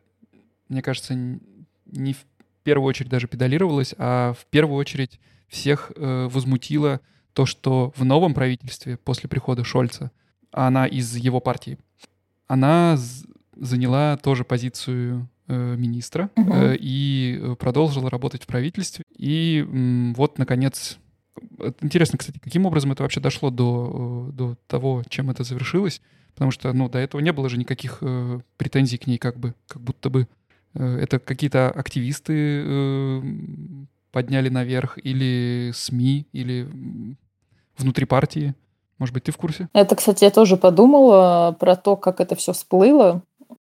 мне 0.70 0.81
кажется, 0.81 1.13
не 1.13 2.13
в 2.13 2.25
первую 2.63 2.88
очередь 2.88 3.10
даже 3.10 3.27
педалировалось, 3.27 3.93
а 3.98 4.34
в 4.34 4.46
первую 4.48 4.77
очередь 4.77 5.20
всех 5.48 5.91
э, 5.96 6.27
возмутило 6.31 7.01
то, 7.33 7.45
что 7.45 7.93
в 7.95 8.03
новом 8.03 8.33
правительстве 8.33 8.97
после 8.97 9.29
прихода 9.29 9.63
Шольца, 9.63 10.11
а 10.51 10.67
она 10.67 10.85
из 10.85 11.15
его 11.15 11.39
партии, 11.39 11.77
она 12.47 12.97
заняла 13.55 14.17
тоже 14.17 14.43
позицию 14.43 15.29
э, 15.47 15.75
министра 15.77 16.29
угу. 16.35 16.53
э, 16.53 16.77
и 16.79 17.55
продолжила 17.59 18.09
работать 18.09 18.43
в 18.43 18.47
правительстве. 18.47 19.05
И 19.15 19.65
м, 19.67 20.13
вот, 20.15 20.38
наконец, 20.38 20.97
интересно, 21.81 22.17
кстати, 22.17 22.39
каким 22.39 22.65
образом 22.65 22.91
это 22.91 23.03
вообще 23.03 23.19
дошло 23.19 23.50
до, 23.50 24.27
э, 24.29 24.33
до 24.33 24.57
того, 24.67 25.03
чем 25.09 25.29
это 25.29 25.43
завершилось, 25.43 26.01
потому 26.33 26.51
что, 26.51 26.71
ну, 26.73 26.89
до 26.89 27.00
этого 27.00 27.21
не 27.21 27.31
было 27.31 27.50
же 27.50 27.57
никаких 27.57 28.00
э, 28.01 28.39
претензий 28.57 28.97
к 28.97 29.07
ней, 29.07 29.17
как 29.17 29.39
бы, 29.39 29.53
как 29.67 29.81
будто 29.81 30.09
бы 30.09 30.27
э, 30.73 30.97
это 31.01 31.19
какие-то 31.19 31.69
активисты 31.69 32.33
э, 32.65 33.21
подняли 34.12 34.50
наверх, 34.50 34.98
или 35.01 35.72
СМИ, 35.74 36.27
или 36.32 36.68
внутри 37.77 38.06
партии? 38.06 38.53
Может 38.98 39.13
быть, 39.13 39.24
ты 39.24 39.32
в 39.32 39.38
курсе? 39.38 39.68
Это, 39.74 39.96
кстати, 39.96 40.24
я 40.24 40.32
тоже 40.32 40.58
подумала 40.58 41.56
про 41.60 41.75
то, 41.75 41.96
как 41.96 42.20
это 42.20 42.36
все 42.36 42.53
всплыло 42.53 43.24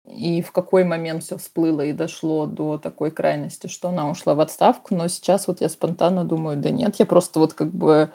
и 0.06 0.42
в 0.42 0.52
какой 0.52 0.84
момент 0.84 1.24
все 1.24 1.38
всплыло 1.38 1.80
и 1.80 1.92
дошло 1.92 2.46
до 2.46 2.78
такой 2.78 3.10
крайности, 3.10 3.66
что 3.66 3.88
она 3.88 4.08
ушла 4.08 4.34
в 4.34 4.40
отставку. 4.40 4.94
Но 4.94 5.08
сейчас 5.08 5.48
вот 5.48 5.60
я 5.60 5.68
спонтанно 5.68 6.24
думаю, 6.24 6.58
да 6.58 6.70
нет, 6.70 6.96
я 6.98 7.06
просто 7.06 7.40
вот 7.40 7.54
как 7.54 7.70
бы 7.70 8.10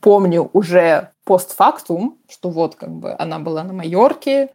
помню 0.00 0.50
уже 0.52 1.10
постфактум, 1.24 2.18
что 2.28 2.50
вот 2.50 2.74
как 2.74 2.90
бы 2.90 3.14
она 3.18 3.38
была 3.38 3.62
на 3.64 3.72
Майорке, 3.72 4.50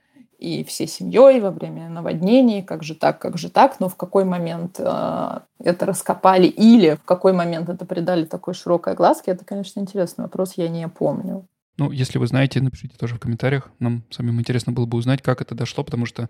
и 0.46 0.64
всей 0.64 0.88
семьей 0.88 1.40
во 1.40 1.50
время 1.50 1.90
наводнений, 1.90 2.62
как 2.62 2.84
же 2.84 2.94
так, 2.94 3.20
как 3.20 3.38
же 3.38 3.50
так, 3.50 3.80
но 3.80 3.90
в 3.90 3.96
какой 3.96 4.26
момент 4.26 4.76
э, 4.80 5.40
это 5.60 5.86
раскопали 5.86 6.46
или 6.46 6.96
в 6.96 7.04
какой 7.04 7.34
момент 7.34 7.70
это 7.70 7.86
придали 7.86 8.26
такой 8.26 8.54
широкой 8.54 8.94
огласке, 8.94 9.32
это, 9.32 9.44
конечно, 9.44 9.80
интересный 9.80 10.24
вопрос, 10.24 10.54
я 10.56 10.70
не 10.70 10.88
помню. 10.88 11.48
Ну, 11.78 11.92
если 11.92 12.20
вы 12.20 12.28
знаете, 12.28 12.62
напишите 12.62 12.96
тоже 12.96 13.16
в 13.16 13.20
комментариях. 13.20 13.70
Нам 13.80 14.04
самим 14.12 14.40
интересно 14.40 14.72
было 14.72 14.86
бы 14.86 14.98
узнать, 14.98 15.22
как 15.22 15.42
это 15.42 15.56
дошло, 15.56 15.84
потому 15.84 16.06
что, 16.06 16.30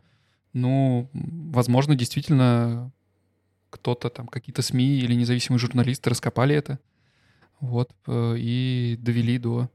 ну, 0.53 1.09
возможно, 1.13 1.95
действительно 1.95 2.91
кто-то 3.69 4.09
там, 4.09 4.27
какие-то 4.27 4.61
СМИ 4.61 4.99
или 4.99 5.13
независимые 5.13 5.59
журналисты 5.59 6.09
раскопали 6.09 6.55
это, 6.55 6.79
вот, 7.59 7.91
э, 8.07 8.35
и 8.37 8.97
довели 9.01 9.37
до, 9.37 9.69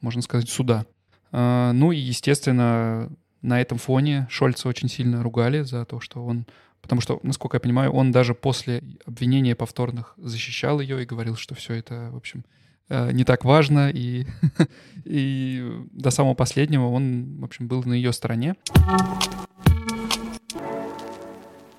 можно 0.00 0.22
сказать, 0.22 0.48
суда. 0.48 0.86
Э, 1.32 1.72
ну 1.72 1.90
и, 1.90 1.98
естественно, 1.98 3.10
на 3.42 3.60
этом 3.60 3.78
фоне 3.78 4.26
Шольца 4.30 4.68
очень 4.68 4.88
сильно 4.88 5.22
ругали 5.22 5.62
за 5.62 5.84
то, 5.84 6.00
что 6.00 6.24
он... 6.24 6.46
Потому 6.82 7.00
что, 7.02 7.20
насколько 7.22 7.56
я 7.56 7.60
понимаю, 7.60 7.92
он 7.92 8.10
даже 8.10 8.34
после 8.34 8.82
обвинения 9.04 9.54
повторных 9.54 10.14
защищал 10.16 10.80
ее 10.80 11.02
и 11.02 11.06
говорил, 11.06 11.36
что 11.36 11.54
все 11.54 11.74
это, 11.74 12.08
в 12.10 12.16
общем, 12.16 12.44
э, 12.88 13.12
не 13.12 13.24
так 13.24 13.44
важно. 13.44 13.90
И, 13.90 14.26
и 15.04 15.84
до 15.92 16.10
самого 16.10 16.34
последнего 16.34 16.86
он, 16.86 17.38
в 17.40 17.44
общем, 17.44 17.68
был 17.68 17.82
на 17.84 17.92
ее 17.92 18.12
стороне. 18.12 18.56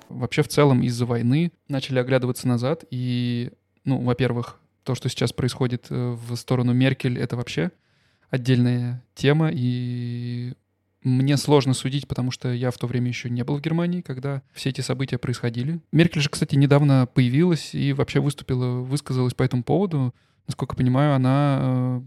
Вообще, 0.08 0.42
в 0.42 0.48
целом, 0.48 0.82
из-за 0.82 1.04
войны 1.04 1.52
начали 1.68 1.98
оглядываться 1.98 2.46
назад. 2.46 2.84
И, 2.90 3.50
ну, 3.84 4.00
во-первых, 4.00 4.60
то, 4.84 4.94
что 4.94 5.08
сейчас 5.08 5.32
происходит 5.32 5.86
э, 5.90 6.10
в 6.10 6.36
сторону 6.36 6.72
Меркель, 6.72 7.18
это 7.18 7.36
вообще 7.36 7.72
отдельная 8.30 9.04
тема. 9.14 9.50
И 9.52 10.54
мне 11.04 11.36
сложно 11.36 11.74
судить, 11.74 12.06
потому 12.06 12.30
что 12.30 12.52
я 12.52 12.70
в 12.70 12.78
то 12.78 12.86
время 12.86 13.08
еще 13.08 13.28
не 13.28 13.44
был 13.44 13.56
в 13.56 13.60
Германии, 13.60 14.00
когда 14.00 14.42
все 14.52 14.70
эти 14.70 14.80
события 14.80 15.18
происходили. 15.18 15.80
Меркель 15.90 16.20
же, 16.20 16.28
кстати, 16.28 16.54
недавно 16.54 17.06
появилась 17.12 17.74
и 17.74 17.92
вообще 17.92 18.20
выступила, 18.20 18.80
высказалась 18.80 19.34
по 19.34 19.42
этому 19.42 19.64
поводу. 19.64 20.14
Насколько 20.46 20.76
понимаю, 20.76 21.14
она 21.14 21.58
э, 21.60 22.00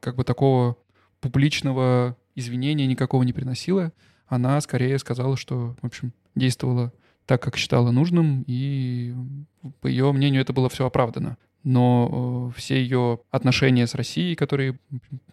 как 0.00 0.16
бы 0.16 0.24
такого 0.24 0.76
публичного 1.20 2.16
извинения 2.34 2.86
никакого 2.86 3.22
не 3.22 3.32
приносила. 3.32 3.92
Она 4.26 4.60
скорее 4.60 4.98
сказала, 4.98 5.36
что, 5.36 5.76
в 5.80 5.86
общем, 5.86 6.12
действовала 6.34 6.92
так, 7.26 7.42
как 7.42 7.56
считала 7.56 7.90
нужным, 7.90 8.44
и 8.46 9.14
по 9.80 9.88
ее 9.88 10.12
мнению 10.12 10.42
это 10.42 10.52
было 10.52 10.68
все 10.68 10.86
оправдано 10.86 11.36
но 11.66 12.52
э, 12.54 12.58
все 12.58 12.80
ее 12.80 13.18
отношения 13.32 13.88
с 13.88 13.96
Россией, 13.96 14.36
которые 14.36 14.78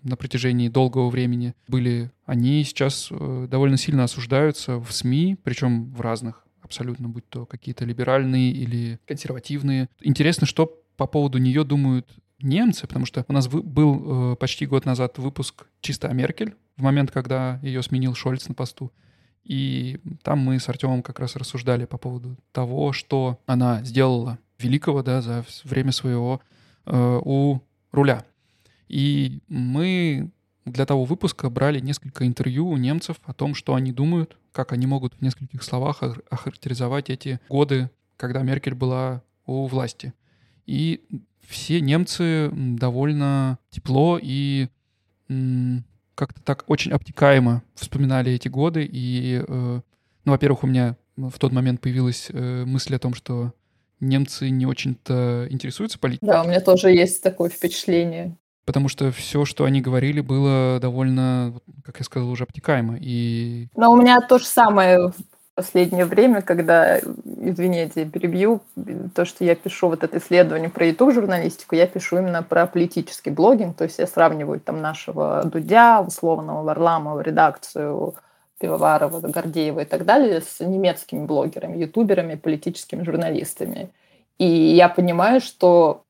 на 0.01 0.17
протяжении 0.17 0.67
долгого 0.67 1.11
времени 1.11 1.53
были, 1.67 2.11
они 2.25 2.63
сейчас 2.63 3.09
э, 3.11 3.47
довольно 3.47 3.77
сильно 3.77 4.05
осуждаются 4.05 4.79
в 4.79 4.91
СМИ, 4.91 5.37
причем 5.43 5.93
в 5.93 6.01
разных 6.01 6.47
абсолютно, 6.63 7.07
будь 7.07 7.29
то 7.29 7.45
какие-то 7.45 7.85
либеральные 7.85 8.51
или 8.51 8.99
консервативные. 9.05 9.89
Интересно, 10.01 10.47
что 10.47 10.81
по 10.97 11.05
поводу 11.05 11.37
нее 11.37 11.63
думают 11.63 12.09
немцы, 12.41 12.87
потому 12.87 13.05
что 13.05 13.23
у 13.27 13.33
нас 13.33 13.47
был 13.47 14.33
э, 14.33 14.35
почти 14.37 14.65
год 14.65 14.85
назад 14.85 15.19
выпуск 15.19 15.67
«Чисто 15.81 16.07
о 16.07 16.13
Меркель», 16.13 16.55
в 16.77 16.81
момент, 16.81 17.11
когда 17.11 17.59
ее 17.61 17.83
сменил 17.83 18.15
Шольц 18.15 18.47
на 18.47 18.55
посту. 18.55 18.91
И 19.43 19.99
там 20.23 20.39
мы 20.39 20.59
с 20.59 20.67
Артемом 20.67 21.03
как 21.03 21.19
раз 21.19 21.35
рассуждали 21.35 21.85
по 21.85 21.99
поводу 21.99 22.37
того, 22.51 22.91
что 22.91 23.39
она 23.45 23.83
сделала 23.83 24.39
великого, 24.63 25.03
да, 25.03 25.21
за 25.21 25.45
время 25.63 25.91
своего 25.91 26.41
э, 26.85 27.19
у 27.23 27.59
руля. 27.91 28.25
И 28.87 29.39
мы 29.47 30.31
для 30.65 30.85
того 30.85 31.03
выпуска 31.05 31.49
брали 31.49 31.79
несколько 31.79 32.25
интервью 32.25 32.67
у 32.67 32.77
немцев 32.77 33.17
о 33.25 33.33
том, 33.33 33.55
что 33.55 33.75
они 33.75 33.91
думают, 33.91 34.37
как 34.51 34.71
они 34.71 34.85
могут 34.87 35.15
в 35.15 35.21
нескольких 35.21 35.63
словах 35.63 36.03
охарактеризовать 36.29 37.09
эти 37.09 37.39
годы, 37.49 37.89
когда 38.17 38.41
Меркель 38.43 38.75
была 38.75 39.23
у 39.45 39.67
власти. 39.67 40.13
И 40.65 41.01
все 41.41 41.81
немцы 41.81 42.49
довольно 42.53 43.59
тепло 43.69 44.19
и 44.21 44.69
как-то 46.15 46.41
так 46.41 46.63
очень 46.67 46.91
обтекаемо 46.91 47.63
вспоминали 47.75 48.31
эти 48.31 48.47
годы. 48.47 48.87
И, 48.89 49.43
э, 49.45 49.81
ну, 50.25 50.31
во-первых, 50.31 50.63
у 50.63 50.67
меня 50.67 50.95
в 51.15 51.37
тот 51.39 51.51
момент 51.51 51.81
появилась 51.81 52.29
э, 52.29 52.65
мысль 52.65 52.95
о 52.95 52.99
том, 52.99 53.13
что 53.13 53.53
немцы 54.03 54.49
не 54.49 54.65
очень-то 54.65 55.47
интересуются 55.49 55.99
политикой. 55.99 56.27
Да, 56.27 56.43
у 56.43 56.47
меня 56.47 56.59
тоже 56.59 56.91
есть 56.91 57.23
такое 57.23 57.49
впечатление. 57.49 58.35
Потому 58.65 58.87
что 58.87 59.11
все, 59.11 59.43
что 59.43 59.65
они 59.65 59.81
говорили, 59.81 60.21
было 60.21 60.79
довольно, 60.79 61.53
как 61.83 61.99
я 61.99 62.05
сказал, 62.05 62.29
уже 62.29 62.43
обтекаемо. 62.43 62.97
И... 62.99 63.67
Но 63.75 63.91
у 63.91 63.97
меня 63.97 64.21
то 64.21 64.37
же 64.37 64.45
самое 64.45 65.09
в 65.09 65.15
последнее 65.55 66.05
время, 66.05 66.41
когда, 66.41 66.97
извините, 66.99 68.05
перебью, 68.05 68.61
то, 69.13 69.25
что 69.25 69.43
я 69.43 69.55
пишу 69.55 69.89
вот 69.89 70.03
это 70.03 70.17
исследование 70.17 70.69
про 70.69 70.87
YouTube-журналистику, 70.87 71.75
я 71.75 71.87
пишу 71.87 72.17
именно 72.17 72.41
про 72.41 72.65
политический 72.65 73.29
блогинг, 73.29 73.75
то 73.75 73.83
есть 73.83 73.99
я 73.99 74.07
сравниваю 74.07 74.59
там 74.59 74.81
нашего 74.81 75.43
Дудя, 75.43 76.01
условного 76.01 76.63
Варламова, 76.63 77.19
редакцию 77.19 78.15
Пивоварова, 78.63 79.19
Гордеева 79.19 79.81
и 79.81 79.85
так 79.85 80.05
далее 80.05 80.39
с 80.39 80.61
немецкими 80.61 81.25
блогерами, 81.25 81.77
ютуберами, 81.77 82.35
политическими 82.35 83.03
журналистами. 83.03 83.89
И 84.37 84.45
я 84.47 84.87
понимаю, 84.87 85.41
что 85.41 86.03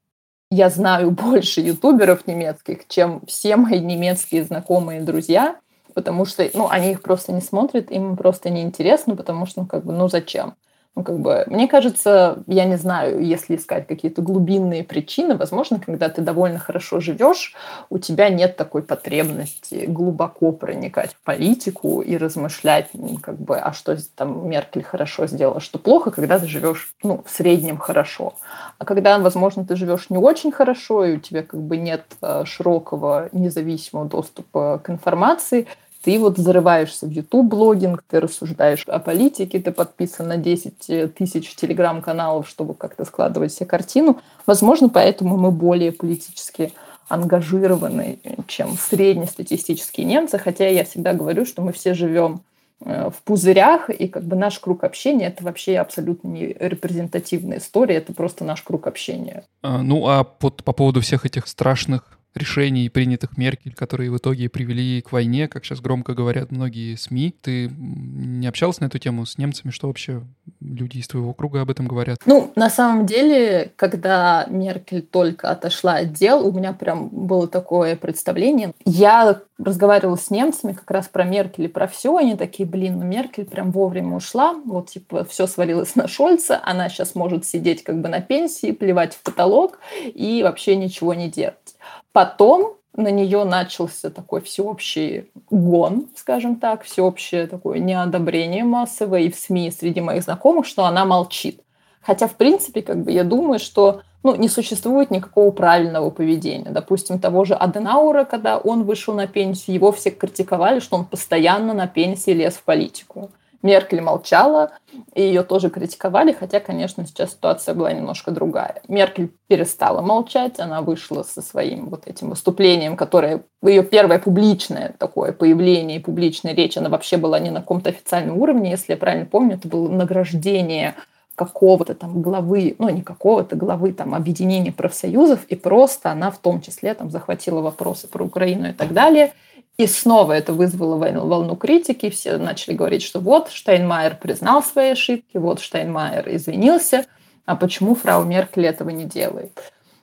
я 0.51 0.69
знаю 0.69 1.10
больше 1.29 1.62
ютуберов 1.62 2.27
немецких, 2.27 2.88
чем 2.88 3.22
все 3.25 3.55
мои 3.55 3.79
немецкие 3.79 4.43
знакомые 4.43 5.01
друзья, 5.01 5.55
потому 5.95 6.25
что, 6.25 6.48
ну, 6.53 6.69
они 6.69 6.91
их 6.91 7.01
просто 7.01 7.31
не 7.31 7.41
смотрят, 7.41 7.89
им 7.89 8.15
просто 8.15 8.51
не 8.51 8.62
интересно, 8.62 9.15
потому 9.15 9.48
что, 9.48 9.62
ну, 9.62 9.65
как 9.65 9.83
бы, 9.83 9.91
ну, 9.91 10.07
зачем? 10.07 10.53
Ну, 10.95 11.03
как 11.03 11.19
бы, 11.19 11.43
мне 11.47 11.67
кажется, 11.67 12.43
я 12.45 12.65
не 12.65 12.75
знаю, 12.75 13.25
если 13.25 13.55
искать 13.55 13.88
какие-то 13.88 14.21
глубинные 14.21 14.83
причины, 14.83 15.35
возможно, 15.35 15.79
когда 15.79 16.07
ты 16.07 16.21
довольно 16.21 16.59
хорошо 16.59 17.00
живешь, 17.00 17.55
у 17.89 17.97
тебя 17.97 18.29
нет 18.29 18.57
такой 18.57 18.83
потребности 18.83 19.85
глубоко 19.88 20.51
проникать 20.51 21.13
в 21.13 21.21
политику 21.23 22.01
и 22.01 22.15
размышлять, 22.15 22.91
как 23.23 23.39
бы, 23.39 23.57
а 23.57 23.73
что 23.73 23.97
там 24.15 24.47
Меркель 24.47 24.83
хорошо 24.83 25.25
сделала, 25.25 25.59
что 25.59 25.79
плохо, 25.79 26.12
когда 26.12 26.38
ты 26.38 26.45
живешь, 26.45 26.93
ну, 27.01 27.23
в 27.25 27.31
среднем 27.31 27.77
хорошо. 27.77 28.35
А 28.77 28.85
когда, 28.85 29.17
возможно, 29.17 29.65
ты 29.65 29.75
живешь 29.75 30.12
не 30.12 30.19
очень 30.19 30.51
хорошо, 30.51 31.05
и 31.05 31.15
у 31.15 31.19
тебя 31.19 31.41
как 31.41 31.59
бы 31.59 31.77
нет 31.77 32.03
э, 32.21 32.43
широкого 32.45 33.29
независимого 33.31 34.05
доступа 34.05 34.79
к 34.83 34.91
информации, 34.91 35.65
ты 36.03 36.19
вот 36.19 36.38
зарываешься 36.38 37.07
в 37.07 37.10
YouTube-блогинг, 37.10 38.03
ты 38.07 38.19
рассуждаешь 38.19 38.83
о 38.88 39.00
политике, 39.00 39.60
ты 39.60 39.72
подписан 39.72 40.27
на 40.27 40.38
10 40.38 41.15
тысяч 41.15 41.55
телеграм-каналов, 41.55 42.48
чтобы 42.50 42.74
как-то 42.74 43.05
складывать 43.05 43.53
себе 43.53 43.65
картину. 43.65 44.19
Возможно, 44.45 44.89
поэтому 44.89 45.38
мы 45.38 45.51
более 45.51 45.93
политически 45.93 46.74
ангажированы, 47.07 48.19
чем 48.48 48.77
среднестатистические 48.77 50.05
немцы, 50.05 50.38
хотя 50.38 50.67
я 50.67 50.83
всегда 50.83 51.13
говорю, 51.13 51.45
что 51.45 51.62
мы 51.62 51.72
все 51.72 51.93
живем 51.93 52.41
э, 52.81 53.10
в 53.10 53.22
пузырях, 53.24 53.89
и 53.89 54.07
как 54.07 54.24
бы 54.24 54.36
наш 54.36 54.60
круг 54.60 54.83
общения 54.83 55.27
это 55.27 55.43
вообще 55.43 55.77
абсолютно 55.77 56.29
не 56.29 56.48
репрезентативная 56.60 57.60
история, 57.60 57.95
это 57.95 58.13
просто 58.13 58.43
наш 58.43 58.62
круг 58.62 58.88
общения. 58.88 59.43
А, 59.62 59.81
ну 59.81 60.07
а 60.07 60.24
под, 60.24 60.63
по 60.63 60.74
поводу 60.74 61.01
всех 61.01 61.25
этих 61.25 61.48
страшных 61.48 62.17
решений, 62.36 62.90
принятых 62.90 63.38
Меркель, 63.38 63.74
которые 63.74 64.12
в 64.12 64.18
итоге 64.18 64.50
привели 64.50 65.02
к 65.02 65.12
войне, 65.12 65.48
как 65.48 65.66
сейчас 65.66 65.82
громко 65.82 66.13
говорят 66.13 66.52
многие 66.52 66.96
СМИ. 66.96 67.36
Ты 67.42 67.70
не 67.70 68.48
общался 68.48 68.82
на 68.82 68.88
эту 68.88 69.00
тему 69.00 69.25
с 69.25 69.38
немцами? 69.38 69.72
Что 69.72 69.88
вообще 69.88 70.24
люди 70.60 70.98
из 70.98 71.08
твоего 71.08 71.34
круга 71.34 71.62
об 71.62 71.70
этом 71.70 71.88
говорят? 71.88 72.20
Ну, 72.25 72.52
на 72.56 72.70
самом 72.70 73.06
деле, 73.06 73.72
когда 73.75 74.46
Меркель 74.50 75.02
только 75.02 75.50
отошла 75.50 75.98
от 75.98 76.13
дел, 76.13 76.46
у 76.46 76.52
меня 76.52 76.74
прям 76.74 77.10
было 77.10 77.48
такое 77.48 77.96
представление. 77.96 78.74
Я 78.86 79.42
разговаривала 79.60 80.16
с 80.16 80.30
немцами 80.30 80.74
как 80.74 80.90
раз 80.90 81.08
про 81.08 81.24
Меркель 81.24 81.66
и 81.66 81.68
про 81.68 81.88
все. 81.88 82.16
Они 82.18 82.36
такие, 82.36 82.68
блин, 82.68 83.00
ну 83.00 83.06
Меркель 83.06 83.46
прям 83.46 83.72
вовремя 83.72 84.16
ушла. 84.16 84.54
Вот, 84.66 84.90
типа, 84.90 85.25
все 85.25 85.48
свалилось 85.48 85.96
на 85.96 86.08
Шольца. 86.08 86.60
Она 86.63 86.90
сейчас 86.90 87.16
может 87.16 87.46
сидеть 87.46 87.84
как 87.84 88.02
бы 88.02 88.10
на 88.10 88.22
пенсии, 88.22 88.72
плевать 88.72 89.13
в 89.13 89.22
потолок 89.22 89.80
и 90.04 90.42
вообще 90.44 90.75
ничего 90.75 91.13
не 91.13 91.30
делать. 91.30 91.73
Потом 92.12 92.78
на 92.96 93.10
нее 93.10 93.44
начался 93.44 94.10
такой 94.10 94.42
всеобщий 94.42 95.32
гон, 95.50 96.08
скажем 96.16 96.58
так, 96.58 96.84
всеобщее 96.84 97.48
такое 97.48 97.80
неодобрение 97.80 98.63
массовое 98.63 99.22
и 99.22 99.32
в 99.32 99.36
СМИ 99.36 99.72
среди 99.72 100.02
моих 100.02 100.24
знакомых, 100.24 100.66
что 100.66 100.86
она 100.86 101.06
молчит. 101.06 101.62
Хотя, 102.02 102.28
в 102.28 102.36
принципе, 102.36 102.82
как 102.82 103.04
бы 103.04 103.12
я 103.12 103.24
думаю, 103.24 103.60
что 103.60 104.02
ну, 104.24 104.36
не 104.36 104.48
существует 104.48 105.12
никакого 105.12 105.52
правильного 105.52 106.10
поведения. 106.10 106.70
Допустим, 106.70 107.20
того 107.20 107.46
же 107.46 107.56
Аденаура, 107.56 108.24
когда 108.25 108.58
он 108.58 108.84
вышел 108.84 109.13
на 109.13 109.28
пенсию, 109.28 109.75
его 109.75 109.92
все 109.92 110.12
критиковали, 110.12 110.80
что 110.80 110.98
он 110.98 111.06
постоянно 111.06 111.74
на 111.74 111.88
пенсии 111.88 112.32
лез 112.32 112.56
в 112.56 112.63
политику. 112.63 113.32
Меркель 113.63 114.01
молчала, 114.01 114.74
и 115.15 115.22
ее 115.22 115.41
тоже 115.43 115.70
критиковали, 115.70 116.34
хотя, 116.34 116.60
конечно, 116.60 117.08
сейчас 117.08 117.32
ситуация 117.32 117.74
была 117.74 117.93
немножко 117.93 118.29
другая. 118.29 118.82
Меркель 118.89 119.32
перестала 119.48 120.01
молчать, 120.01 120.60
она 120.60 120.82
вышла 120.82 121.24
со 121.24 121.41
своим 121.41 121.89
вот 121.89 122.05
этим 122.05 122.29
выступлением, 122.29 122.98
которое 122.98 123.46
ее 123.63 123.84
первое 123.84 124.20
публичное 124.20 124.93
такое 125.00 125.32
появление 125.32 126.01
публичная 126.01 126.53
речь, 126.53 126.77
она 126.77 126.89
вообще 126.89 127.15
была 127.15 127.39
не 127.39 127.50
на 127.51 127.62
каком-то 127.62 127.89
официальном 127.89 128.38
уровне, 128.38 128.72
если 128.72 128.93
я 128.93 128.98
правильно 128.98 129.25
помню, 129.25 129.55
это 129.55 129.67
было 129.70 129.88
награждение 129.88 130.95
какого-то 131.36 131.95
там 131.95 132.21
главы, 132.21 132.76
ну 132.78 132.89
не 132.89 133.02
какого-то 133.02 133.56
главы 133.56 133.93
там 133.93 134.13
объединения 134.13 134.73
профсоюзов, 134.73 135.45
и 135.45 135.56
просто 135.56 136.12
она 136.12 136.30
в 136.32 136.38
том 136.38 136.62
числе 136.62 136.93
там 136.93 137.10
захватила 137.10 137.62
вопросы 137.62 138.08
про 138.08 138.26
Украину 138.26 138.69
и 138.69 138.73
так 138.73 138.91
далее– 138.91 139.32
и 139.77 139.88
снова 139.88 140.33
это 140.33 140.53
вызвало 140.53 140.97
волну 140.97 141.55
критики. 141.55 142.09
Все 142.09 142.38
начали 142.38 142.75
говорить, 142.75 143.01
что 143.03 143.19
вот 143.19 143.49
Штайнмайер 143.49 144.17
признал 144.17 144.62
свои 144.62 144.91
ошибки, 144.91 145.38
вот 145.38 145.59
Штайнмайер 145.59 146.36
извинился, 146.36 147.05
а 147.45 147.55
почему 147.55 147.95
фрау 147.95 148.23
Меркель 148.23 148.65
этого 148.65 148.89
не 148.89 149.05
делает? 149.05 149.51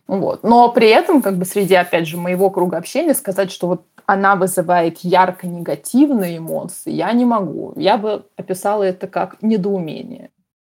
Вот. 0.06 0.42
Но 0.42 0.72
при 0.72 0.88
этом, 0.88 1.22
как 1.22 1.36
бы 1.36 1.44
среди, 1.44 1.76
опять 1.76 2.08
же, 2.08 2.16
моего 2.16 2.50
круга 2.50 2.78
общения 2.78 3.14
сказать, 3.14 3.52
что 3.52 3.68
вот 3.68 3.84
она 4.06 4.34
вызывает 4.34 4.98
ярко 5.04 5.46
негативные 5.46 6.38
эмоции, 6.38 6.90
я 6.90 7.12
не 7.12 7.24
могу. 7.24 7.72
Я 7.76 7.96
бы 7.96 8.24
описала 8.36 8.82
это 8.82 9.06
как 9.06 9.40
недоумение. 9.40 10.30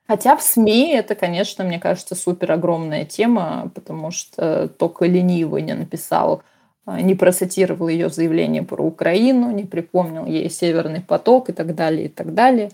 Хотя 0.06 0.36
в 0.36 0.41
СМИ 0.41 0.91
это, 0.93 1.15
конечно, 1.15 1.63
мне 1.63 1.80
кажется, 1.80 2.15
супер 2.15 2.51
огромная 2.51 3.06
тема, 3.06 3.71
потому 3.73 4.12
что 4.12 4.67
только 4.67 5.06
ленивый 5.06 5.62
не 5.62 5.75
написал 5.75 6.43
не 6.88 7.15
процитировал 7.15 7.88
ее 7.88 8.10
заявление 8.10 8.63
про 8.63 8.84
Украину, 8.84 9.52
не 9.52 9.63
припомнил 9.63 10.26
ей 10.26 10.50
Северный 10.50 11.02
поток 11.02 11.50
и 11.50 11.54
так 11.54 11.76
далее, 11.76 12.06
и 12.06 12.10
так 12.10 12.34
далее. 12.34 12.72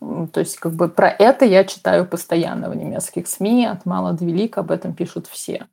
То 0.00 0.40
есть 0.40 0.58
как 0.58 0.72
бы 0.72 0.88
про 0.88 1.08
это 1.08 1.44
я 1.44 1.64
читаю 1.64 2.04
постоянно 2.04 2.68
в 2.68 2.76
немецких 2.76 3.26
СМИ, 3.26 3.66
от 3.66 3.86
мала 3.86 4.12
до 4.12 4.24
велика 4.24 4.60
об 4.60 4.70
этом 4.70 4.92
пишут 4.92 5.26
все. 5.26 5.66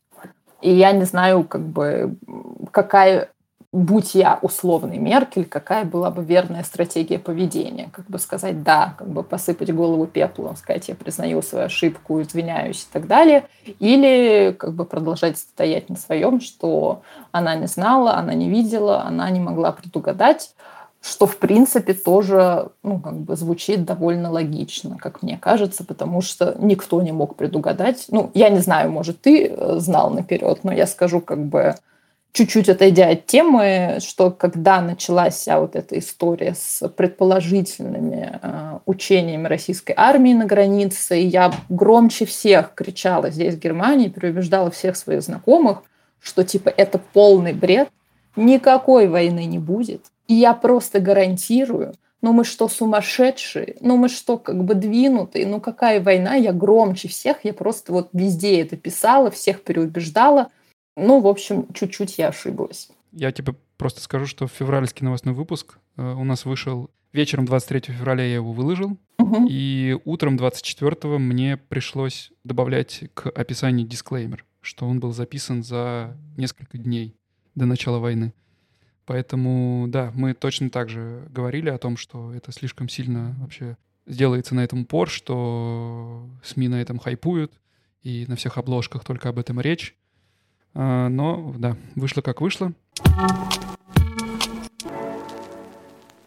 И 0.62 0.72
я 0.72 0.92
не 0.92 1.06
знаю, 1.06 1.44
как 1.44 1.62
бы, 1.62 2.16
какая 2.72 3.30
будь 3.74 4.16
я 4.16 4.38
условный 4.42 4.98
Меркель, 4.98 5.46
какая 5.46 5.86
была 5.86 6.12
бы 6.12 6.24
верная 6.24 6.64
стратегия 6.64 7.18
поведения? 7.18 7.90
Как 7.94 8.06
бы 8.06 8.20
сказать 8.20 8.64
«да», 8.64 8.96
как 8.98 9.08
бы 9.08 9.24
посыпать 9.24 9.74
голову 9.74 10.08
пеплом, 10.08 10.58
сказать 10.58 10.90
«я 10.90 10.96
признаю 10.96 11.42
свою 11.42 11.66
ошибку, 11.66 12.22
извиняюсь» 12.22 12.84
и 12.84 12.94
так 12.94 13.08
далее. 13.08 13.48
Или 13.80 14.54
как 14.58 14.74
бы 14.74 14.84
продолжать 14.84 15.38
стоять 15.38 15.90
на 15.90 15.96
своем, 15.96 16.42
что 16.42 17.02
она 17.32 17.56
не 17.56 17.68
знала, 17.68 18.16
она 18.16 18.34
не 18.34 18.50
видела, 18.50 19.04
она 19.04 19.30
не 19.30 19.40
могла 19.40 19.72
предугадать, 19.72 20.54
что 21.02 21.26
в 21.26 21.38
принципе 21.38 21.94
тоже 21.94 22.70
ну, 22.84 23.00
как 23.00 23.16
бы 23.22 23.38
звучит 23.38 23.86
довольно 23.86 24.30
логично, 24.30 24.98
как 24.98 25.24
мне 25.24 25.38
кажется, 25.38 25.86
потому 25.86 26.22
что 26.22 26.56
никто 26.60 27.02
не 27.02 27.14
мог 27.14 27.38
предугадать. 27.38 28.06
Ну, 28.10 28.32
я 28.34 28.50
не 28.50 28.60
знаю, 28.60 28.92
может, 28.92 29.22
ты 29.22 29.48
э, 29.48 29.80
знал 29.80 30.10
наперед, 30.10 30.60
но 30.64 30.74
я 30.74 30.86
скажу 30.86 31.22
как 31.22 31.44
бы 31.46 31.76
чуть-чуть 32.34 32.70
отойдя 32.70 33.10
от 33.10 33.26
темы, 33.26 33.98
что 34.00 34.32
когда 34.32 34.82
началась 34.82 35.36
вся 35.36 35.60
вот 35.60 35.76
эта 35.76 36.00
история 36.00 36.56
с 36.58 36.88
предположительными 36.88 38.40
э, 38.42 38.80
учениями 38.86 39.48
российской 39.48 39.94
армии 39.98 40.34
на 40.34 40.46
границе, 40.46 41.16
я 41.16 41.54
громче 41.70 42.26
всех 42.26 42.74
кричала 42.74 43.32
здесь, 43.32 43.56
в 43.56 43.60
Германии, 43.60 44.08
переубеждала 44.08 44.72
всех 44.72 44.96
своих 44.96 45.22
знакомых, 45.22 45.84
что 46.22 46.44
типа 46.44 46.70
это 46.70 47.00
полный 47.00 47.54
бред, 47.54 47.90
никакой 48.36 49.08
войны 49.08 49.46
не 49.46 49.60
будет. 49.60 50.06
И 50.28 50.36
я 50.36 50.54
просто 50.54 51.02
гарантирую, 51.02 51.94
ну 52.22 52.32
мы 52.32 52.46
что, 52.46 52.70
сумасшедшие? 52.70 53.76
Ну 53.82 53.98
мы 53.98 54.08
что, 54.08 54.38
как 54.38 54.64
бы 54.64 54.76
двинутые? 54.76 55.48
Ну 55.48 55.60
какая 55.60 56.00
война? 56.02 56.36
Я 56.36 56.54
громче 56.54 57.10
всех, 57.10 57.44
я 57.44 57.54
просто 57.54 57.92
вот 57.92 58.10
везде 58.14 58.62
это 58.62 58.78
писала, 58.78 59.32
всех 59.32 59.64
переубеждала– 59.64 60.48
ну, 60.96 61.20
в 61.22 61.28
общем, 61.28 61.72
чуть-чуть 61.74 62.18
я 62.18 62.30
ошиблась. 62.30 62.90
Я 63.12 63.32
тебе 63.32 63.56
просто 63.78 64.02
скажу, 64.02 64.26
что 64.26 64.48
февральский 64.48 65.04
новостной 65.04 65.34
выпуск 65.34 65.78
э, 65.98 66.14
у 66.14 66.24
нас 66.24 66.46
вышел 66.46 66.90
вечером 67.14 67.46
23 67.46 67.94
февраля, 67.94 68.24
я 68.24 68.36
его 68.36 68.54
выложил, 68.54 68.98
угу. 69.18 69.48
и 69.50 69.98
утром 70.06 70.38
24 70.38 71.18
мне 71.18 71.58
пришлось 71.58 72.32
добавлять 72.44 73.04
к 73.14 73.28
описанию 73.30 73.88
дисклеймер, 73.88 74.46
что 74.62 74.88
он 74.88 75.00
был 75.00 75.12
записан 75.12 75.64
за 75.64 76.18
несколько 76.38 76.78
дней 76.78 77.16
до 77.56 77.66
начала 77.66 78.00
войны. 78.00 78.34
Поэтому, 79.06 79.88
да, 79.90 80.12
мы 80.16 80.34
точно 80.34 80.70
так 80.70 80.90
же 80.90 81.28
говорили 81.30 81.70
о 81.70 81.78
том, 81.78 81.98
что 81.98 82.34
это 82.34 82.52
слишком 82.52 82.88
сильно 82.88 83.36
вообще 83.40 83.78
сделается 84.06 84.56
на 84.56 84.64
этом 84.64 84.82
упор, 84.82 85.10
что 85.10 86.30
СМИ 86.44 86.68
на 86.70 86.82
этом 86.82 86.98
хайпуют, 87.00 87.54
и 88.04 88.26
на 88.28 88.36
всех 88.36 88.58
обложках 88.58 89.04
только 89.04 89.30
об 89.30 89.38
этом 89.38 89.60
речь. 89.60 89.96
А, 90.74 91.10
но, 91.10 91.54
да, 91.58 91.76
вышло 91.96 92.22
как 92.22 92.42
вышло. 92.42 92.74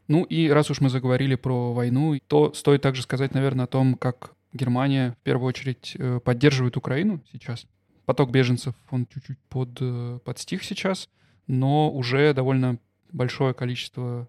Ну 0.07 0.25
и 0.25 0.49
раз 0.49 0.71
уж 0.71 0.81
мы 0.81 0.91
заговорили 0.91 1.35
про 1.35 1.73
войну, 1.73 2.19
то 2.27 2.53
стоит 2.53 2.83
также 2.83 3.03
сказать, 3.03 3.33
наверное, 3.33 3.65
о 3.65 3.69
том, 3.69 3.95
как 3.95 4.35
Германия 4.53 5.17
в 5.21 5.25
первую 5.25 5.49
очередь 5.49 5.97
э, 5.99 6.21
поддерживает 6.21 6.77
Украину 6.77 7.21
сейчас. 7.33 7.67
Поток 8.05 8.31
беженцев, 8.31 8.75
он 8.91 9.07
чуть-чуть 9.07 9.39
под, 9.49 9.71
э, 9.81 10.19
подстих 10.25 10.63
сейчас, 10.63 11.09
но 11.47 11.91
уже 11.91 12.35
довольно 12.35 12.79
большое 13.13 13.55
количество 13.55 14.29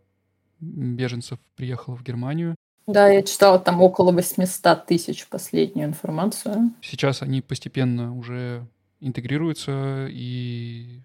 беженцев 0.60 1.40
приехало 1.56 1.96
в 1.96 2.04
Германию. 2.04 2.56
Да, 2.88 3.08
я 3.10 3.24
читала 3.24 3.60
там 3.60 3.82
около 3.82 4.12
800 4.12 4.86
тысяч 4.86 5.28
последнюю 5.28 5.88
информацию. 5.88 6.72
Сейчас 6.82 7.22
они 7.22 7.42
постепенно 7.42 8.16
уже 8.16 8.66
интегрируются 9.02 10.08
и 10.10 11.02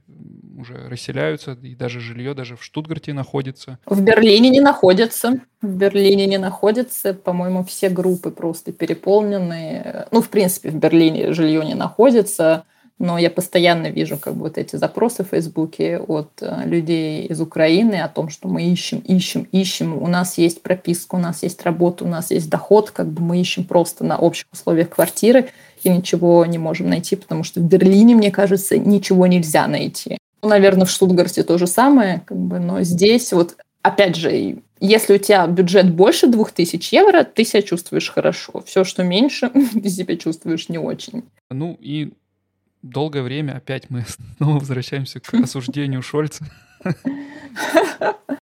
уже 0.58 0.88
расселяются, 0.88 1.56
и 1.62 1.74
даже 1.74 2.00
жилье 2.00 2.34
даже 2.34 2.56
в 2.56 2.64
Штутгарте 2.64 3.12
находится. 3.12 3.78
В 3.86 4.02
Берлине 4.02 4.50
не 4.50 4.60
находится. 4.60 5.40
В 5.62 5.76
Берлине 5.76 6.26
не 6.26 6.38
находится. 6.38 7.14
По-моему, 7.14 7.64
все 7.64 7.88
группы 7.88 8.30
просто 8.30 8.72
переполнены. 8.72 10.06
Ну, 10.10 10.20
в 10.20 10.28
принципе, 10.28 10.70
в 10.70 10.74
Берлине 10.74 11.32
жилье 11.32 11.64
не 11.64 11.74
находится 11.74 12.64
но 13.00 13.18
я 13.18 13.30
постоянно 13.30 13.86
вижу 13.86 14.18
как 14.18 14.34
бы 14.34 14.42
вот 14.42 14.58
эти 14.58 14.76
запросы 14.76 15.24
в 15.24 15.28
Фейсбуке 15.28 15.98
от 15.98 16.30
э, 16.42 16.66
людей 16.66 17.26
из 17.26 17.40
Украины 17.40 17.94
о 17.94 18.08
том, 18.08 18.28
что 18.28 18.46
мы 18.46 18.64
ищем, 18.64 18.98
ищем, 18.98 19.48
ищем, 19.50 20.00
у 20.00 20.06
нас 20.06 20.36
есть 20.36 20.62
прописка, 20.62 21.14
у 21.14 21.18
нас 21.18 21.42
есть 21.42 21.62
работа, 21.62 22.04
у 22.04 22.08
нас 22.08 22.30
есть 22.30 22.50
доход, 22.50 22.90
как 22.90 23.08
бы 23.08 23.22
мы 23.22 23.40
ищем 23.40 23.64
просто 23.64 24.04
на 24.04 24.18
общих 24.18 24.44
условиях 24.52 24.90
квартиры 24.90 25.48
и 25.84 25.90
ничего 25.90 26.44
не 26.46 26.58
можем 26.58 26.88
найти, 26.88 27.16
потому 27.16 27.44
что 27.44 27.60
в 27.60 27.64
Берлине, 27.64 28.14
мне 28.14 28.30
кажется, 28.30 28.78
ничего 28.78 29.26
нельзя 29.26 29.66
найти. 29.66 30.18
Ну, 30.42 30.48
наверное, 30.48 30.86
в 30.86 30.90
Штутгарте 30.90 31.42
то 31.42 31.58
же 31.58 31.66
самое, 31.66 32.22
как 32.24 32.38
бы, 32.38 32.58
но 32.58 32.82
здесь 32.82 33.32
вот 33.32 33.56
опять 33.82 34.16
же, 34.16 34.58
если 34.80 35.14
у 35.14 35.18
тебя 35.18 35.46
бюджет 35.46 35.92
больше 35.92 36.26
2000 36.26 36.94
евро, 36.94 37.24
ты 37.24 37.44
себя 37.44 37.62
чувствуешь 37.62 38.10
хорошо. 38.10 38.62
Все, 38.66 38.84
что 38.84 39.02
меньше, 39.02 39.50
ты 39.72 39.88
себя 39.88 40.16
чувствуешь 40.16 40.68
не 40.68 40.78
очень. 40.78 41.24
Ну 41.50 41.76
и 41.80 42.12
долгое 42.82 43.22
время 43.22 43.52
опять 43.52 43.90
мы 43.90 44.04
снова 44.36 44.58
возвращаемся 44.58 45.20
к 45.20 45.32
осуждению 45.42 46.02
Шольца. 46.02 46.46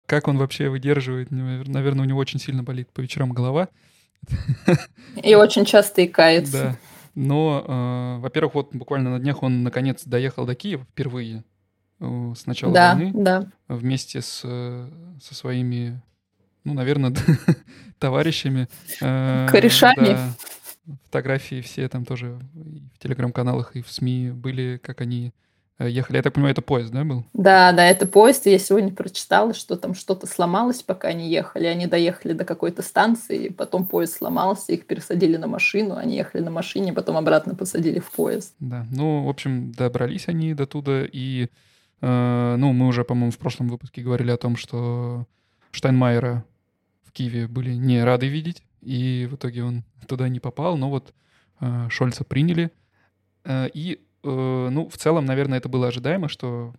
Как 0.05 0.27
он 0.27 0.37
вообще 0.37 0.69
выдерживает? 0.69 1.31
Наверное, 1.31 2.03
у 2.03 2.07
него 2.07 2.19
очень 2.19 2.39
сильно 2.39 2.63
болит 2.63 2.89
по 2.93 3.01
вечерам 3.01 3.31
голова. 3.31 3.67
И 5.21 5.35
очень 5.35 5.65
часто 5.65 6.01
и 6.01 6.07
кается. 6.07 6.51
Да. 6.51 6.77
Но, 7.19 7.65
э, 7.67 8.21
во-первых, 8.21 8.53
вот 8.53 8.75
буквально 8.75 9.09
на 9.09 9.19
днях 9.19 9.41
он 9.41 9.63
наконец 9.63 10.03
доехал 10.05 10.45
до 10.45 10.53
Киева 10.53 10.85
впервые 10.85 11.43
э, 11.99 12.33
с 12.35 12.45
начала 12.45 12.71
да, 12.71 12.93
войны. 12.93 13.11
Да. 13.15 13.47
Вместе 13.67 14.21
с, 14.21 14.41
со 14.41 15.35
своими, 15.35 15.99
ну, 16.63 16.75
наверное, 16.75 17.15
товарищами. 17.99 18.67
Э, 19.01 19.47
Корешами. 19.49 20.09
Да, 20.09 20.29
фотографии 21.05 21.61
все 21.61 21.89
там 21.89 22.05
тоже 22.05 22.39
в 22.53 22.99
телеграм-каналах 22.99 23.75
и 23.75 23.81
в 23.81 23.91
СМИ 23.91 24.29
были, 24.29 24.79
как 24.81 25.01
они 25.01 25.29
э, 25.29 25.46
ехали. 25.79 26.17
Я 26.17 26.23
так 26.23 26.33
понимаю, 26.33 26.53
это 26.53 26.61
поезд, 26.61 26.91
да, 26.91 27.03
был? 27.03 27.25
Да, 27.33 27.71
да, 27.71 27.85
это 27.85 28.07
поезд. 28.07 28.47
И 28.47 28.51
я 28.51 28.59
сегодня 28.59 28.91
прочитала, 28.91 29.53
что 29.53 29.75
там 29.75 29.93
что-то 29.93 30.27
сломалось, 30.27 30.81
пока 30.81 31.09
они 31.09 31.29
ехали. 31.29 31.65
Они 31.65 31.87
доехали 31.87 32.33
до 32.33 32.45
какой-то 32.45 32.81
станции, 32.81 33.49
потом 33.49 33.85
поезд 33.85 34.17
сломался, 34.17 34.73
их 34.73 34.87
пересадили 34.87 35.37
на 35.37 35.47
машину, 35.47 35.95
они 35.95 36.17
ехали 36.17 36.41
на 36.41 36.51
машине, 36.51 36.93
потом 36.93 37.17
обратно 37.17 37.55
посадили 37.55 37.99
в 37.99 38.11
поезд. 38.11 38.53
Да, 38.59 38.85
ну, 38.91 39.23
в 39.23 39.29
общем, 39.29 39.71
добрались 39.71 40.27
они 40.27 40.53
до 40.53 40.65
туда, 40.65 41.05
и, 41.05 41.49
э, 42.01 42.55
ну, 42.57 42.73
мы 42.73 42.87
уже, 42.87 43.03
по-моему, 43.03 43.31
в 43.31 43.37
прошлом 43.37 43.69
выпуске 43.69 44.01
говорили 44.01 44.31
о 44.31 44.37
том, 44.37 44.55
что 44.55 45.25
Штайнмайера 45.71 46.43
в 47.03 47.11
Киеве 47.11 47.47
были 47.47 47.73
не 47.73 48.03
рады 48.03 48.27
видеть, 48.27 48.63
и 48.81 49.27
в 49.29 49.35
итоге 49.35 49.63
он 49.63 49.83
туда 50.07 50.29
не 50.29 50.39
попал, 50.39 50.77
но 50.77 50.89
вот 50.89 51.13
э, 51.59 51.87
Шольца 51.89 52.23
приняли. 52.23 52.71
Э, 53.43 53.67
и, 53.73 53.93
э, 53.93 53.97
ну, 54.31 54.89
в 54.89 54.97
целом, 54.97 55.25
наверное, 55.25 55.57
это 55.57 55.69
было 55.69 55.87
ожидаемо, 55.87 56.29
что 56.29 56.73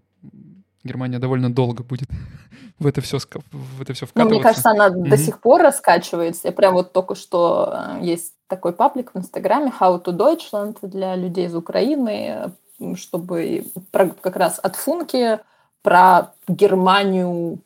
Германия 0.84 1.18
довольно 1.18 1.52
долго 1.52 1.82
будет 1.82 2.08
в 2.78 2.86
это 2.86 3.00
все, 3.00 3.18
в 3.18 3.82
это 3.82 3.92
все 3.92 4.06
вкатываться. 4.06 4.24
Ну, 4.24 4.28
мне 4.30 4.42
кажется, 4.42 4.70
она 4.70 4.88
mm-hmm. 4.88 5.08
до 5.08 5.16
сих 5.16 5.40
пор 5.40 5.62
раскачивается. 5.62 6.48
Я 6.48 6.52
прям 6.52 6.74
вот 6.74 6.92
только 6.92 7.14
что 7.14 7.72
э, 7.72 8.04
есть 8.04 8.34
такой 8.46 8.72
паблик 8.72 9.12
в 9.14 9.18
Инстаграме 9.18 9.72
How 9.78 10.02
to 10.02 10.12
Deutschland 10.16 10.78
для 10.82 11.16
людей 11.16 11.46
из 11.46 11.54
Украины, 11.54 12.52
чтобы 12.94 13.66
про, 13.90 14.08
как 14.08 14.36
раз 14.36 14.58
от 14.58 14.76
Функи 14.76 15.40
про 15.82 16.32
Германию 16.48 17.58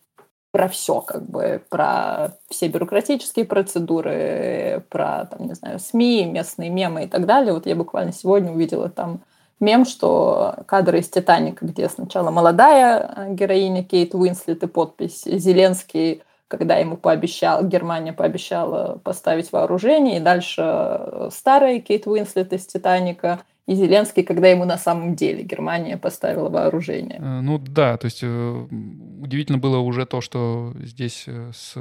про 0.53 0.69
все, 0.69 1.01
как 1.01 1.23
бы, 1.23 1.63
про 1.71 2.37
все 2.51 2.69
бюрократические 2.69 3.47
процедуры, 3.47 4.85
про, 4.91 5.25
там, 5.25 5.47
не 5.47 5.55
знаю, 5.55 5.81
СМИ, 5.81 6.27
местные 6.27 6.69
мемы 6.69 7.05
и 7.05 7.07
так 7.07 7.25
далее. 7.25 7.55
Вот 7.55 7.65
я 7.65 7.75
буквально 7.75 8.13
сегодня 8.13 8.53
увидела 8.53 8.91
там 8.91 9.23
мем, 9.61 9.85
что 9.85 10.57
кадры 10.67 11.01
из 11.01 11.09
«Титаника», 11.09 11.65
где 11.67 11.89
сначала 11.89 12.31
молодая 12.31 13.15
э, 13.17 13.35
героиня 13.35 13.85
Кейт 13.85 14.15
Уинслет 14.15 14.63
и 14.63 14.67
подпись 14.67 15.23
«Зеленский», 15.25 16.23
когда 16.49 16.77
ему 16.77 16.97
пообещал, 16.97 17.65
Германия 17.65 18.13
пообещала 18.13 18.99
поставить 18.99 19.53
вооружение, 19.53 20.19
и 20.19 20.21
дальше 20.21 20.63
э, 20.63 21.29
старая 21.33 21.81
Кейт 21.81 22.07
Уинслет 22.07 22.53
из 22.53 22.67
«Титаника», 22.67 23.41
и 23.67 23.75
Зеленский, 23.75 24.25
когда 24.25 24.49
ему 24.49 24.65
на 24.65 24.77
самом 24.77 25.15
деле 25.15 25.45
Германия 25.45 25.97
поставила 25.97 26.49
вооружение. 26.49 27.19
Э, 27.19 27.41
ну 27.41 27.59
да, 27.59 27.97
то 27.97 28.07
есть 28.07 28.23
удивительно 28.23 29.59
было 29.59 29.79
уже 29.79 30.05
то, 30.05 30.21
что 30.21 30.73
здесь 30.83 31.27
с 31.27 31.77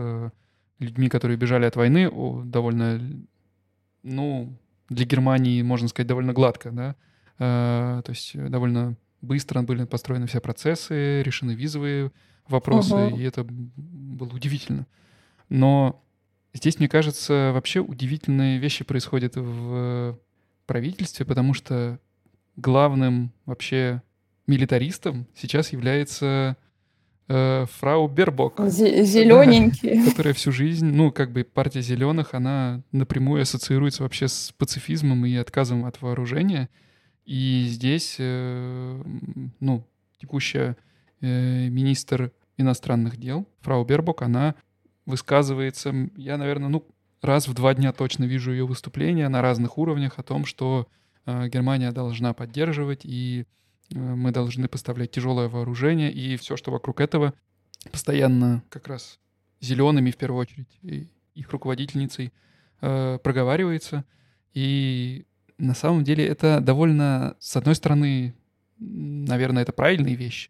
людьми, 0.78 1.10
которые 1.10 1.38
бежали 1.38 1.66
от 1.66 1.76
войны, 1.76 2.12
довольно, 2.46 3.02
ну, 4.04 4.54
для 4.90 5.06
Германии, 5.06 5.62
можно 5.62 5.88
сказать, 5.88 6.08
довольно 6.08 6.34
гладко, 6.34 6.72
да, 6.72 6.96
то 7.42 8.10
есть 8.10 8.38
довольно 8.38 8.96
быстро 9.22 9.62
были 9.62 9.86
построены 9.86 10.28
все 10.28 10.40
процессы, 10.40 11.24
решены 11.24 11.52
визовые 11.52 12.12
вопросы, 12.48 12.96
угу. 12.96 13.18
и 13.18 13.24
это 13.24 13.44
было 13.44 14.30
удивительно. 14.34 14.86
Но 15.50 16.04
здесь, 16.54 16.80
мне 16.80 16.88
кажется, 16.88 17.52
вообще 17.54 17.80
удивительные 17.80 18.60
вещи 18.60 18.84
происходят 18.84 19.36
в 19.36 20.20
правительстве, 20.66 21.26
потому 21.26 21.54
что 21.54 22.00
главным 22.56 23.32
вообще 23.46 24.02
милитаристом 24.48 25.28
сейчас 25.36 25.72
является 25.72 26.58
э, 27.28 27.66
фрау 27.80 28.08
Бербок. 28.08 28.60
Зелененький. 28.70 30.06
Которая 30.10 30.34
всю 30.34 30.52
жизнь, 30.52 30.88
ну, 30.88 31.12
как 31.12 31.32
бы 31.32 31.44
партия 31.44 31.82
зеленых, 31.82 32.34
она 32.34 32.82
напрямую 32.92 33.42
ассоциируется 33.42 34.04
вообще 34.04 34.28
с 34.28 34.54
пацифизмом 34.58 35.26
и 35.26 35.36
отказом 35.36 35.86
от 35.86 36.02
вооружения. 36.02 36.70
И 37.26 37.66
здесь, 37.68 38.16
э, 38.20 39.04
ну, 39.60 39.88
текущая 40.18 40.76
э, 41.22 41.70
министр 41.70 42.32
иностранных 42.58 43.18
дел, 43.18 43.48
фрау 43.60 43.86
Бербок, 43.86 44.22
она 44.22 44.56
высказывается, 45.06 45.94
я, 46.16 46.38
наверное, 46.38 46.70
ну, 46.70 46.88
раз 47.22 47.48
в 47.48 47.54
два 47.54 47.74
дня 47.74 47.94
точно 47.94 48.24
вижу 48.24 48.52
ее 48.52 48.66
выступления 48.66 49.30
на 49.30 49.42
разных 49.42 49.78
уровнях 49.78 50.18
о 50.18 50.24
том, 50.24 50.46
что 50.46 50.88
э, 51.26 51.48
Германия 51.50 51.92
должна 51.92 52.34
поддерживать, 52.34 53.02
и 53.04 53.46
мы 53.90 54.32
должны 54.32 54.70
поставлять 54.70 55.12
тяжелое 55.12 55.50
вооружение, 55.50 56.14
и 56.14 56.38
все, 56.38 56.56
что 56.56 56.72
вокруг 56.72 57.02
этого, 57.02 57.34
постоянно 57.92 58.64
как 58.70 58.88
раз 58.88 59.20
зелеными 59.60 60.12
в 60.12 60.18
первую 60.18 60.42
очередь, 60.42 61.10
их 61.36 61.52
руководительницей 61.52 62.32
проговаривается. 62.80 64.06
И 64.54 65.26
на 65.62 65.74
самом 65.74 66.04
деле 66.04 66.26
это 66.26 66.60
довольно, 66.60 67.36
с 67.39 67.56
одной 67.56 67.76
стороны, 67.76 68.36
наверное, 68.80 69.63
это 69.63 69.71
правильные 69.71 70.15
вещи, 70.15 70.50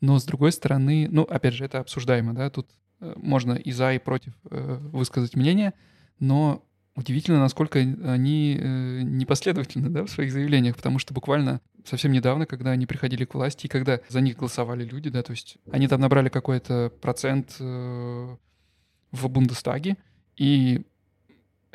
но 0.00 0.18
с 0.18 0.24
другой 0.24 0.52
стороны, 0.52 1.08
ну, 1.10 1.22
опять 1.22 1.54
же, 1.54 1.64
это 1.64 1.78
обсуждаемо, 1.78 2.34
да, 2.34 2.50
тут 2.50 2.68
э, 3.00 3.12
можно 3.16 3.52
и 3.52 3.70
за, 3.70 3.92
и 3.94 3.98
против 3.98 4.34
э, 4.50 4.78
высказать 4.92 5.36
мнение— 5.36 5.74
но 6.20 6.62
удивительно, 6.94 7.40
насколько 7.40 7.78
они 7.78 8.56
э, 8.60 9.00
непоследовательны 9.02 9.88
да, 9.88 10.04
в 10.04 10.10
своих 10.10 10.30
заявлениях, 10.30 10.76
потому 10.76 10.98
что 10.98 11.14
буквально 11.14 11.60
совсем 11.84 12.12
недавно, 12.12 12.46
когда 12.46 12.70
они 12.70 12.86
приходили 12.86 13.24
к 13.24 13.34
власти, 13.34 13.66
и 13.66 13.68
когда 13.68 14.00
за 14.08 14.20
них 14.20 14.36
голосовали 14.36 14.84
люди, 14.84 15.08
да, 15.08 15.22
то 15.22 15.32
есть 15.32 15.56
они 15.72 15.88
там 15.88 16.00
набрали 16.00 16.28
какой-то 16.28 16.92
процент 17.00 17.58
в 17.58 18.38
Бундестаге, 19.12 19.96
и 20.36 20.82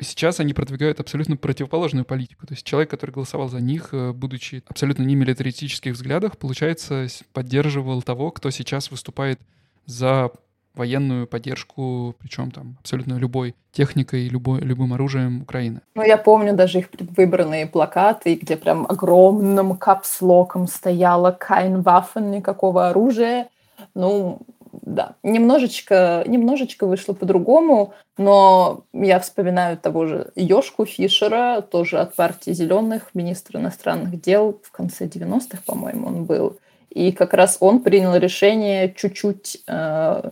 сейчас 0.00 0.40
они 0.40 0.52
продвигают 0.52 1.00
абсолютно 1.00 1.36
противоположную 1.36 2.04
политику. 2.04 2.46
То 2.46 2.54
есть 2.54 2.64
человек, 2.64 2.90
который 2.90 3.10
голосовал 3.10 3.48
за 3.48 3.60
них, 3.60 3.90
э, 3.92 4.12
будучи 4.12 4.62
абсолютно 4.68 5.02
не 5.02 5.14
милитаристических 5.14 5.92
взглядах, 5.92 6.38
получается, 6.38 7.06
поддерживал 7.32 8.02
того, 8.02 8.30
кто 8.30 8.50
сейчас 8.50 8.90
выступает 8.90 9.40
за 9.86 10.30
военную 10.74 11.26
поддержку, 11.26 12.14
причем 12.18 12.50
там 12.50 12.76
абсолютно 12.80 13.14
любой 13.14 13.54
техникой, 13.72 14.28
любой, 14.28 14.60
любым 14.60 14.92
оружием 14.92 15.42
Украины. 15.42 15.80
Ну, 15.94 16.02
я 16.02 16.18
помню 16.18 16.54
даже 16.54 16.80
их 16.80 16.90
предвыборные 16.90 17.66
плакаты, 17.66 18.34
где 18.34 18.56
прям 18.56 18.86
огромным 18.86 19.76
капслоком 19.76 20.66
стояло 20.66 21.30
«Кайн 21.30 21.80
Waffen», 21.80 22.30
никакого 22.30 22.88
оружия. 22.90 23.48
Ну, 23.94 24.40
да, 24.82 25.16
немножечко, 25.22 26.24
немножечко 26.26 26.86
вышло 26.86 27.12
по-другому, 27.12 27.94
но 28.16 28.84
я 28.92 29.20
вспоминаю 29.20 29.76
того 29.76 30.06
же 30.06 30.32
Ёшку 30.34 30.86
Фишера, 30.86 31.60
тоже 31.60 31.98
от 31.98 32.14
партии 32.14 32.52
«Зеленых», 32.52 33.10
министр 33.14 33.58
иностранных 33.58 34.20
дел 34.20 34.60
в 34.62 34.70
конце 34.70 35.06
90-х, 35.06 35.62
по-моему, 35.66 36.08
он 36.08 36.24
был. 36.24 36.58
И 36.90 37.12
как 37.12 37.34
раз 37.34 37.58
он 37.60 37.80
принял 37.80 38.14
решение 38.16 38.94
чуть-чуть 38.96 39.62
э, 39.66 40.30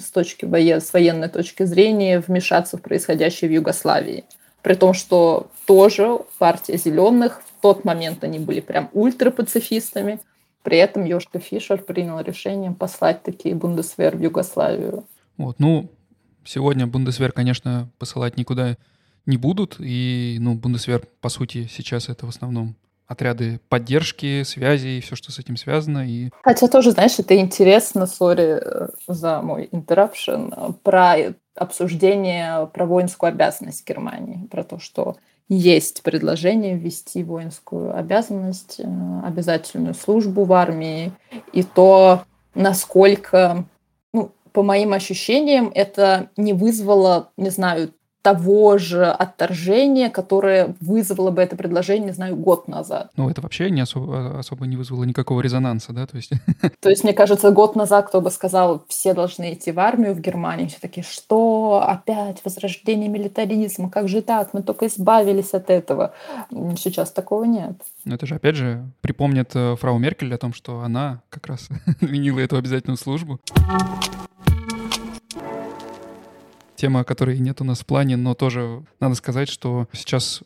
с, 0.00 0.10
точки 0.10 0.46
воен, 0.46 0.80
с 0.80 0.92
военной 0.92 1.28
точки 1.28 1.64
зрения 1.64 2.18
вмешаться 2.20 2.78
в 2.78 2.82
происходящее 2.82 3.50
в 3.50 3.52
Югославии. 3.52 4.24
При 4.62 4.74
том, 4.74 4.94
что 4.94 5.48
тоже 5.66 6.20
партия 6.38 6.78
зеленых 6.78 7.42
тот 7.60 7.84
момент 7.84 8.24
они 8.24 8.38
были 8.38 8.60
прям 8.60 8.90
ультрапацифистами. 8.92 10.20
При 10.62 10.78
этом 10.78 11.04
Йошка 11.04 11.38
Фишер 11.38 11.82
принял 11.82 12.20
решение 12.20 12.72
послать 12.72 13.22
такие 13.22 13.54
бундесвер 13.54 14.16
в 14.16 14.20
Югославию. 14.20 15.04
Вот, 15.36 15.58
ну, 15.58 15.90
сегодня 16.44 16.86
бундесвер, 16.86 17.32
конечно, 17.32 17.90
посылать 17.98 18.36
никуда 18.36 18.76
не 19.26 19.36
будут, 19.36 19.76
и, 19.78 20.38
ну, 20.40 20.54
бундесвер, 20.54 21.02
по 21.20 21.28
сути, 21.28 21.68
сейчас 21.70 22.08
это 22.08 22.26
в 22.26 22.28
основном 22.28 22.76
отряды 23.06 23.60
поддержки, 23.68 24.42
связи 24.42 24.88
и 24.88 25.00
все, 25.00 25.16
что 25.16 25.30
с 25.32 25.38
этим 25.38 25.56
связано. 25.56 26.08
И... 26.08 26.30
Хотя 26.42 26.68
тоже, 26.68 26.92
знаешь, 26.92 27.18
это 27.18 27.36
интересно, 27.36 28.06
сори 28.06 28.58
э, 28.60 28.88
за 29.06 29.42
мой 29.42 29.68
interruption, 29.70 30.74
про 30.82 31.34
обсуждение 31.54 32.66
про 32.72 32.86
воинскую 32.86 33.28
обязанность 33.28 33.86
Германии, 33.86 34.46
про 34.50 34.64
то, 34.64 34.78
что 34.78 35.16
есть 35.48 36.02
предложение 36.02 36.76
ввести 36.76 37.22
воинскую 37.22 37.96
обязанность, 37.96 38.80
э, 38.80 38.84
обязательную 39.24 39.94
службу 39.94 40.44
в 40.44 40.52
армии, 40.52 41.12
и 41.52 41.62
то, 41.62 42.22
насколько, 42.54 43.64
ну, 44.12 44.32
по 44.52 44.62
моим 44.62 44.92
ощущениям, 44.92 45.70
это 45.74 46.30
не 46.36 46.52
вызвало, 46.52 47.30
не 47.36 47.50
знаю, 47.50 47.92
того 48.22 48.78
же 48.78 49.04
отторжения, 49.04 50.08
которое 50.08 50.74
вызвало 50.80 51.30
бы 51.30 51.42
это 51.42 51.56
предложение, 51.56 52.06
не 52.06 52.12
знаю, 52.12 52.36
год 52.36 52.68
назад. 52.68 53.10
Ну, 53.16 53.28
это 53.28 53.40
вообще 53.40 53.70
не 53.70 53.80
особо, 53.80 54.38
особо 54.38 54.66
не 54.66 54.76
вызвало 54.76 55.04
никакого 55.04 55.40
резонанса, 55.40 55.92
да? 55.92 56.06
То 56.06 56.16
есть... 56.16 56.30
То 56.80 56.88
есть, 56.88 57.04
мне 57.04 57.12
кажется, 57.12 57.50
год 57.50 57.76
назад 57.76 58.08
кто 58.08 58.20
бы 58.20 58.30
сказал, 58.30 58.84
все 58.88 59.12
должны 59.14 59.54
идти 59.54 59.72
в 59.72 59.80
армию 59.80 60.14
в 60.14 60.20
Германии, 60.20 60.66
все 60.66 60.78
такие, 60.80 61.04
что 61.04 61.84
опять 61.86 62.44
возрождение 62.44 63.08
милитаризма, 63.08 63.90
как 63.90 64.08
же 64.08 64.22
так, 64.22 64.54
мы 64.54 64.62
только 64.62 64.86
избавились 64.86 65.52
от 65.52 65.70
этого. 65.70 66.14
Сейчас 66.76 67.10
такого 67.10 67.44
нет. 67.44 67.72
Но 68.04 68.14
это 68.14 68.26
же, 68.26 68.36
опять 68.36 68.56
же, 68.56 68.84
припомнит 69.00 69.50
э, 69.54 69.76
фрау 69.76 69.98
Меркель 69.98 70.34
о 70.34 70.38
том, 70.38 70.52
что 70.52 70.80
она 70.80 71.22
как 71.30 71.46
раз 71.46 71.68
винила 72.00 72.38
эту 72.40 72.56
обязательную 72.56 72.96
службу 72.96 73.40
тема, 76.82 77.04
которой 77.04 77.38
нет 77.38 77.60
у 77.60 77.64
нас 77.64 77.78
в 77.78 77.86
плане, 77.86 78.16
но 78.16 78.34
тоже 78.34 78.84
надо 78.98 79.14
сказать, 79.14 79.48
что 79.48 79.86
сейчас, 79.92 80.42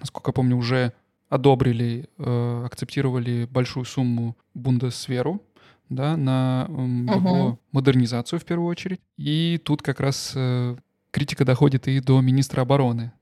насколько 0.00 0.30
я 0.30 0.32
помню, 0.32 0.56
уже 0.56 0.92
одобрили, 1.28 2.08
э, 2.18 2.62
акцептировали 2.66 3.46
большую 3.48 3.84
сумму 3.84 4.36
Бундесверу, 4.52 5.40
да, 5.88 6.16
на 6.16 6.66
э, 6.68 6.72
его 6.72 7.60
модернизацию 7.70 8.40
в 8.40 8.44
первую 8.44 8.68
очередь. 8.68 9.00
И 9.16 9.60
тут 9.64 9.82
как 9.82 10.00
раз 10.00 10.32
э, 10.34 10.74
критика 11.12 11.44
доходит 11.44 11.86
и 11.86 12.00
до 12.00 12.20
министра 12.20 12.62
обороны, 12.62 13.12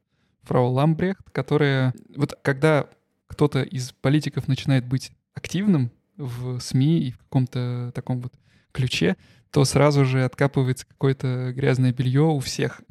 фрау 0.45 0.71
Ламбрехт, 0.71 1.29
которая... 1.33 1.93
Вот 2.17 2.33
когда 2.41 2.87
кто-то 3.27 3.61
из 3.61 3.93
политиков 3.93 4.49
начинает 4.49 4.87
быть 4.87 5.13
активным 5.35 5.91
в 6.17 6.61
СМИ 6.61 6.99
и 7.01 7.11
в 7.11 7.19
каком-то 7.19 7.93
таком 7.95 8.23
вот 8.23 8.33
ключе, 8.75 9.17
то 9.51 9.65
сразу 9.65 10.05
же 10.05 10.25
откапывается 10.25 10.85
какое-то 10.87 11.53
грязное 11.55 11.93
белье 11.93 12.23
у 12.23 12.41
всех. 12.41 12.83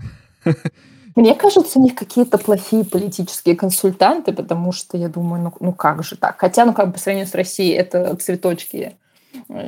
Мне 1.16 1.36
кажется, 1.36 1.78
у 1.78 1.84
них 1.84 1.94
какие-то 1.94 2.38
плохие 2.40 2.86
политические 2.86 3.56
консультанты, 3.56 4.32
потому 4.34 4.72
что 4.72 4.98
я 4.98 5.10
думаю, 5.10 5.44
ну, 5.44 5.54
ну 5.60 5.74
как 5.74 6.04
же 6.04 6.16
так? 6.16 6.40
Хотя, 6.40 6.66
ну 6.66 6.74
как 6.74 6.88
бы 6.88 6.94
по 6.94 7.00
сравнению 7.00 7.30
с 7.30 7.36
Россией, 7.36 7.74
это 7.74 8.16
цветочки 8.16 8.94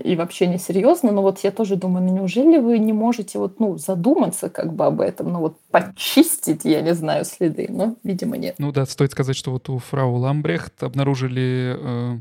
и 0.03 0.15
вообще 0.15 0.47
не 0.47 0.57
серьезно, 0.57 1.11
но 1.11 1.21
вот 1.21 1.39
я 1.39 1.51
тоже 1.51 1.75
думаю, 1.75 2.05
ну 2.05 2.13
неужели 2.13 2.59
вы 2.59 2.79
не 2.79 2.93
можете 2.93 3.39
вот, 3.39 3.59
ну, 3.59 3.77
задуматься 3.77 4.49
как 4.49 4.73
бы 4.73 4.85
об 4.85 5.01
этом, 5.01 5.33
ну 5.33 5.39
вот 5.39 5.57
почистить, 5.71 6.65
я 6.65 6.81
не 6.81 6.93
знаю, 6.93 7.25
следы, 7.25 7.67
но, 7.69 7.95
видимо, 8.03 8.37
нет. 8.37 8.55
Ну 8.57 8.71
да, 8.71 8.85
стоит 8.85 9.11
сказать, 9.11 9.35
что 9.35 9.51
вот 9.51 9.67
у 9.69 9.79
фрау 9.79 10.15
Ламбрехт 10.15 10.83
обнаружили 10.83 11.77
э, 11.77 12.17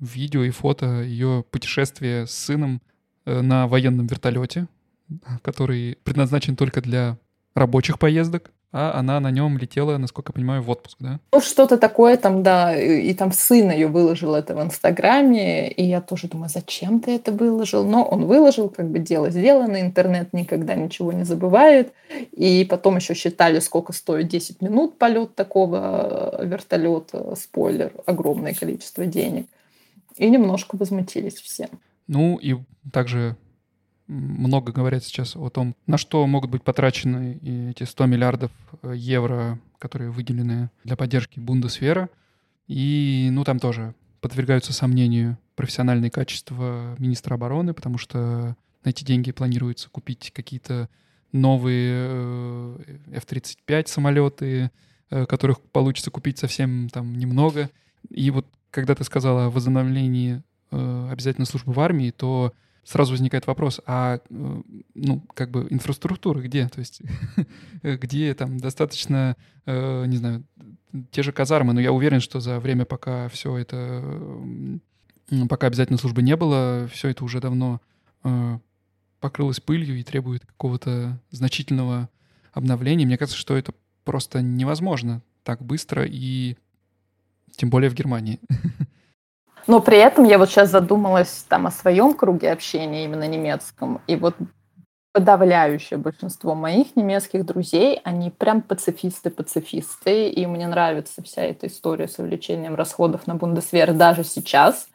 видео 0.00 0.42
и 0.42 0.50
фото 0.50 1.02
ее 1.02 1.44
путешествия 1.50 2.26
с 2.26 2.32
сыном 2.32 2.80
Э, 2.80 2.87
на 3.28 3.66
военном 3.66 4.06
вертолете, 4.06 4.66
который 5.42 5.98
предназначен 6.04 6.56
только 6.56 6.80
для 6.80 7.16
рабочих 7.54 7.98
поездок, 7.98 8.50
а 8.70 8.98
она 8.98 9.18
на 9.18 9.30
нем 9.30 9.56
летела, 9.56 9.96
насколько 9.96 10.30
я 10.30 10.34
понимаю, 10.34 10.62
в 10.62 10.68
отпуск, 10.68 10.98
да? 11.00 11.20
Ну, 11.32 11.40
что-то 11.40 11.78
такое 11.78 12.18
там, 12.18 12.42
да, 12.42 12.78
и, 12.78 13.10
и 13.10 13.14
там 13.14 13.32
сын 13.32 13.70
ее 13.70 13.86
выложил 13.86 14.34
это 14.34 14.54
в 14.54 14.62
Инстаграме, 14.62 15.70
и 15.70 15.84
я 15.84 16.02
тоже 16.02 16.28
думаю, 16.28 16.50
зачем 16.50 17.00
ты 17.00 17.12
это 17.12 17.32
выложил? 17.32 17.86
Но 17.86 18.04
он 18.04 18.26
выложил, 18.26 18.68
как 18.68 18.90
бы 18.90 18.98
дело 18.98 19.30
сделано, 19.30 19.80
интернет 19.80 20.34
никогда 20.34 20.74
ничего 20.74 21.12
не 21.12 21.24
забывает, 21.24 21.94
и 22.32 22.66
потом 22.68 22.96
еще 22.96 23.14
считали, 23.14 23.58
сколько 23.60 23.94
стоит 23.94 24.28
10 24.28 24.60
минут 24.60 24.98
полет 24.98 25.34
такого 25.34 26.38
э, 26.38 26.46
вертолета, 26.46 27.34
спойлер, 27.36 27.92
огромное 28.04 28.52
количество 28.52 29.06
денег, 29.06 29.46
и 30.18 30.28
немножко 30.28 30.76
возмутились 30.76 31.36
все. 31.36 31.70
Ну 32.08 32.38
и 32.38 32.56
также 32.92 33.36
много 34.08 34.72
говорят 34.72 35.04
сейчас 35.04 35.36
о 35.36 35.48
том, 35.50 35.76
на 35.86 35.98
что 35.98 36.26
могут 36.26 36.50
быть 36.50 36.64
потрачены 36.64 37.38
эти 37.70 37.84
100 37.84 38.06
миллиардов 38.06 38.50
э, 38.82 38.94
евро, 38.96 39.60
которые 39.78 40.10
выделены 40.10 40.70
для 40.82 40.96
поддержки 40.96 41.38
Бундесвера. 41.38 42.08
И, 42.66 43.28
ну, 43.30 43.44
там 43.44 43.58
тоже 43.58 43.94
подвергаются 44.20 44.72
сомнению 44.72 45.38
профессиональные 45.54 46.10
качества 46.10 46.96
министра 46.98 47.34
обороны, 47.34 47.74
потому 47.74 47.98
что 47.98 48.56
на 48.84 48.88
эти 48.88 49.04
деньги 49.04 49.30
планируется 49.30 49.90
купить 49.90 50.32
какие-то 50.34 50.88
новые 51.32 52.06
э, 52.08 52.96
F-35 53.12 53.86
самолеты, 53.88 54.70
э, 55.10 55.26
которых 55.26 55.60
получится 55.60 56.10
купить 56.10 56.38
совсем 56.38 56.88
там 56.88 57.14
немного. 57.14 57.70
И 58.08 58.30
вот 58.30 58.46
когда 58.70 58.94
ты 58.94 59.04
сказала 59.04 59.46
о 59.46 59.50
возобновлении 59.50 60.42
обязательно 60.70 61.46
службы 61.46 61.72
в 61.72 61.80
армии, 61.80 62.10
то 62.10 62.52
сразу 62.88 63.12
возникает 63.12 63.46
вопрос, 63.46 63.82
а 63.84 64.18
э, 64.30 64.62
ну, 64.94 65.22
как 65.34 65.50
бы 65.50 65.66
инфраструктура 65.68 66.40
где? 66.40 66.68
То 66.68 66.78
есть 66.78 67.02
где 67.82 68.32
там 68.32 68.58
достаточно, 68.58 69.36
э, 69.66 70.06
не 70.06 70.16
знаю, 70.16 70.42
те 71.10 71.22
же 71.22 71.32
казармы, 71.32 71.74
но 71.74 71.80
я 71.80 71.92
уверен, 71.92 72.20
что 72.20 72.40
за 72.40 72.58
время, 72.58 72.86
пока 72.86 73.28
все 73.28 73.58
это, 73.58 74.02
пока 75.50 75.66
обязательно 75.66 75.98
службы 75.98 76.22
не 76.22 76.34
было, 76.34 76.88
все 76.90 77.08
это 77.08 77.24
уже 77.24 77.40
давно 77.40 77.82
э, 78.24 78.58
покрылось 79.20 79.60
пылью 79.60 79.98
и 79.98 80.02
требует 80.02 80.46
какого-то 80.46 81.20
значительного 81.30 82.08
обновления. 82.52 83.04
Мне 83.04 83.18
кажется, 83.18 83.38
что 83.38 83.54
это 83.54 83.74
просто 84.04 84.40
невозможно 84.40 85.20
так 85.42 85.62
быстро 85.62 86.06
и 86.06 86.56
тем 87.54 87.68
более 87.68 87.90
в 87.90 87.94
Германии. 87.94 88.40
Но 89.68 89.80
при 89.80 89.98
этом 89.98 90.24
я 90.24 90.38
вот 90.38 90.48
сейчас 90.48 90.70
задумалась 90.70 91.44
там 91.46 91.66
о 91.66 91.70
своем 91.70 92.14
круге 92.14 92.50
общения, 92.50 93.04
именно 93.04 93.28
немецком. 93.28 94.00
И 94.06 94.16
вот 94.16 94.34
подавляющее 95.12 95.98
большинство 95.98 96.54
моих 96.54 96.96
немецких 96.96 97.44
друзей, 97.44 98.00
они 98.02 98.30
прям 98.30 98.62
пацифисты-пацифисты, 98.62 100.30
и 100.30 100.46
мне 100.46 100.66
нравится 100.66 101.22
вся 101.22 101.42
эта 101.42 101.66
история 101.66 102.08
с 102.08 102.18
увеличением 102.18 102.76
расходов 102.76 103.26
на 103.26 103.34
Бундесвер 103.34 103.92
даже 103.92 104.24
сейчас. 104.24 104.88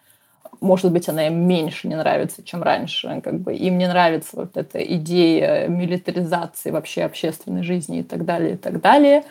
Может 0.60 0.92
быть, 0.92 1.08
она 1.08 1.28
им 1.28 1.48
меньше 1.48 1.88
не 1.88 1.96
нравится, 1.96 2.44
чем 2.44 2.64
раньше. 2.64 3.22
Как 3.24 3.40
бы. 3.40 3.54
Им 3.54 3.78
не 3.78 3.88
нравится 3.88 4.30
вот 4.34 4.58
эта 4.58 4.82
идея 4.82 5.68
милитаризации 5.68 6.72
вообще 6.72 7.04
общественной 7.04 7.62
жизни 7.62 8.00
и 8.00 8.04
так 8.04 8.26
далее, 8.26 8.56
и 8.56 8.58
так 8.58 8.82
далее. 8.82 9.24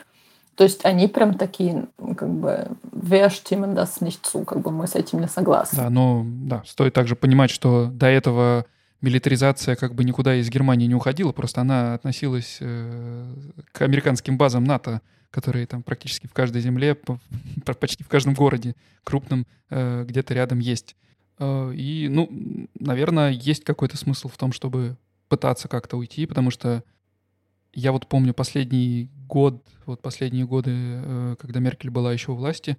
То 0.57 0.65
есть 0.65 0.85
они 0.85 1.09
прям 1.09 1.35
такие, 1.35 1.87
как 2.17 2.29
бы, 2.29 2.69
stimmen 2.93 3.75
das 3.75 4.01
nicht 4.01 4.23
zu, 4.23 4.45
как 4.45 4.61
бы 4.61 4.71
мы 4.71 4.87
с 4.87 4.95
этим 4.95 5.21
не 5.21 5.29
согласны. 5.29 5.77
Да, 5.77 5.91
но 5.91 6.25
да, 6.27 6.62
стоит 6.67 6.93
также 6.93 7.17
понимать, 7.17 7.51
что 7.51 7.87
до 7.87 8.07
этого 8.07 8.67
милитаризация 9.01 9.77
как 9.77 9.95
бы 9.95 10.05
никуда 10.05 10.37
из 10.37 10.49
Германии 10.49 10.87
не 10.87 10.95
уходила, 10.95 11.33
просто 11.33 11.62
она 11.62 11.95
относилась 11.95 12.59
э, 12.61 13.35
к 13.73 13.83
американским 13.83 14.38
базам 14.38 14.65
НАТО, 14.65 15.01
которые 15.31 15.67
там 15.67 15.83
практически 15.83 16.27
в 16.27 16.33
каждой 16.33 16.62
земле, 16.62 16.97
почти 17.81 18.05
в 18.05 18.09
каждом 18.09 18.35
городе 18.35 18.75
крупном 19.05 19.47
э, 19.71 20.05
где-то 20.07 20.35
рядом 20.35 20.61
есть. 20.61 20.97
Э, 21.38 21.73
и, 21.75 22.09
ну, 22.09 22.31
наверное, 22.79 23.31
есть 23.31 23.65
какой-то 23.65 23.97
смысл 23.97 24.29
в 24.29 24.37
том, 24.37 24.53
чтобы 24.53 24.97
пытаться 25.29 25.67
как-то 25.67 25.97
уйти, 25.97 26.27
потому 26.27 26.51
что 26.51 26.85
я 27.73 27.93
вот 27.93 28.07
помню 28.07 28.35
последний 28.35 29.09
год, 29.29 29.67
вот 29.87 30.03
последние 30.03 30.47
годы, 30.47 30.71
э, 30.75 31.37
когда 31.39 31.61
Меркель 31.61 31.91
была 31.91 32.13
еще 32.13 32.33
у 32.33 32.37
власти, 32.37 32.77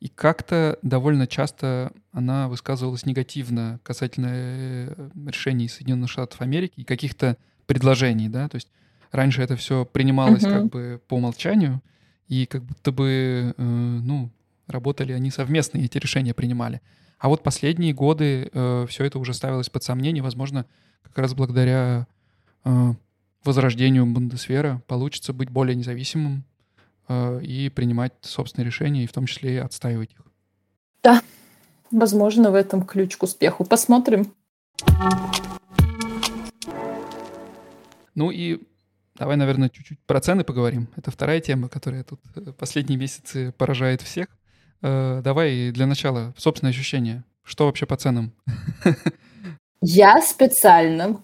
и 0.00 0.08
как-то 0.08 0.78
довольно 0.82 1.26
часто 1.26 1.92
она 2.12 2.48
высказывалась 2.48 3.06
негативно 3.06 3.80
касательно 3.82 4.28
э, 4.30 5.10
решений 5.26 5.68
Соединенных 5.68 6.10
Штатов 6.10 6.40
Америки 6.40 6.74
и 6.76 6.84
каких-то 6.84 7.36
предложений, 7.66 8.28
да, 8.28 8.48
то 8.48 8.56
есть 8.56 8.68
раньше 9.10 9.42
это 9.42 9.56
все 9.56 9.84
принималось 9.84 10.42
uh-huh. 10.42 10.52
как 10.52 10.66
бы 10.66 11.00
по 11.08 11.14
умолчанию, 11.14 11.82
и 12.28 12.46
как 12.46 12.62
будто 12.62 12.92
бы, 12.92 13.54
э, 13.56 13.62
ну, 13.62 14.30
работали 14.66 15.12
они 15.12 15.30
совместно, 15.30 15.78
и 15.78 15.84
эти 15.84 15.98
решения 15.98 16.34
принимали. 16.34 16.80
А 17.18 17.28
вот 17.28 17.42
последние 17.42 17.94
годы 17.94 18.50
э, 18.52 18.86
все 18.88 19.04
это 19.04 19.18
уже 19.18 19.32
ставилось 19.32 19.70
под 19.70 19.82
сомнение, 19.82 20.22
возможно, 20.22 20.66
как 21.02 21.18
раз 21.18 21.34
благодаря 21.34 22.06
э, 22.64 22.94
возрождению 23.46 24.06
Бундесвера 24.06 24.82
получится 24.86 25.32
быть 25.32 25.50
более 25.50 25.74
независимым 25.74 26.44
э, 27.08 27.40
и 27.42 27.68
принимать 27.68 28.12
собственные 28.20 28.66
решения, 28.66 29.04
и 29.04 29.06
в 29.06 29.12
том 29.12 29.26
числе 29.26 29.54
и 29.54 29.58
отстаивать 29.58 30.12
их. 30.12 30.22
Да, 31.02 31.22
возможно, 31.90 32.50
в 32.50 32.54
этом 32.54 32.84
ключ 32.84 33.16
к 33.16 33.22
успеху. 33.22 33.64
Посмотрим. 33.64 34.32
Ну 38.14 38.30
и 38.30 38.60
давай, 39.14 39.36
наверное, 39.36 39.68
чуть-чуть 39.68 39.98
про 40.06 40.20
цены 40.20 40.42
поговорим. 40.42 40.88
Это 40.96 41.10
вторая 41.10 41.40
тема, 41.40 41.68
которая 41.68 42.02
тут 42.02 42.20
э, 42.34 42.52
последние 42.52 42.98
месяцы 42.98 43.52
поражает 43.52 44.02
всех. 44.02 44.28
Э, 44.82 45.20
давай 45.22 45.70
для 45.70 45.86
начала 45.86 46.34
собственное 46.36 46.72
ощущение. 46.72 47.24
Что 47.42 47.66
вообще 47.66 47.86
по 47.86 47.96
ценам? 47.96 48.32
Я 49.80 50.20
специально 50.22 51.22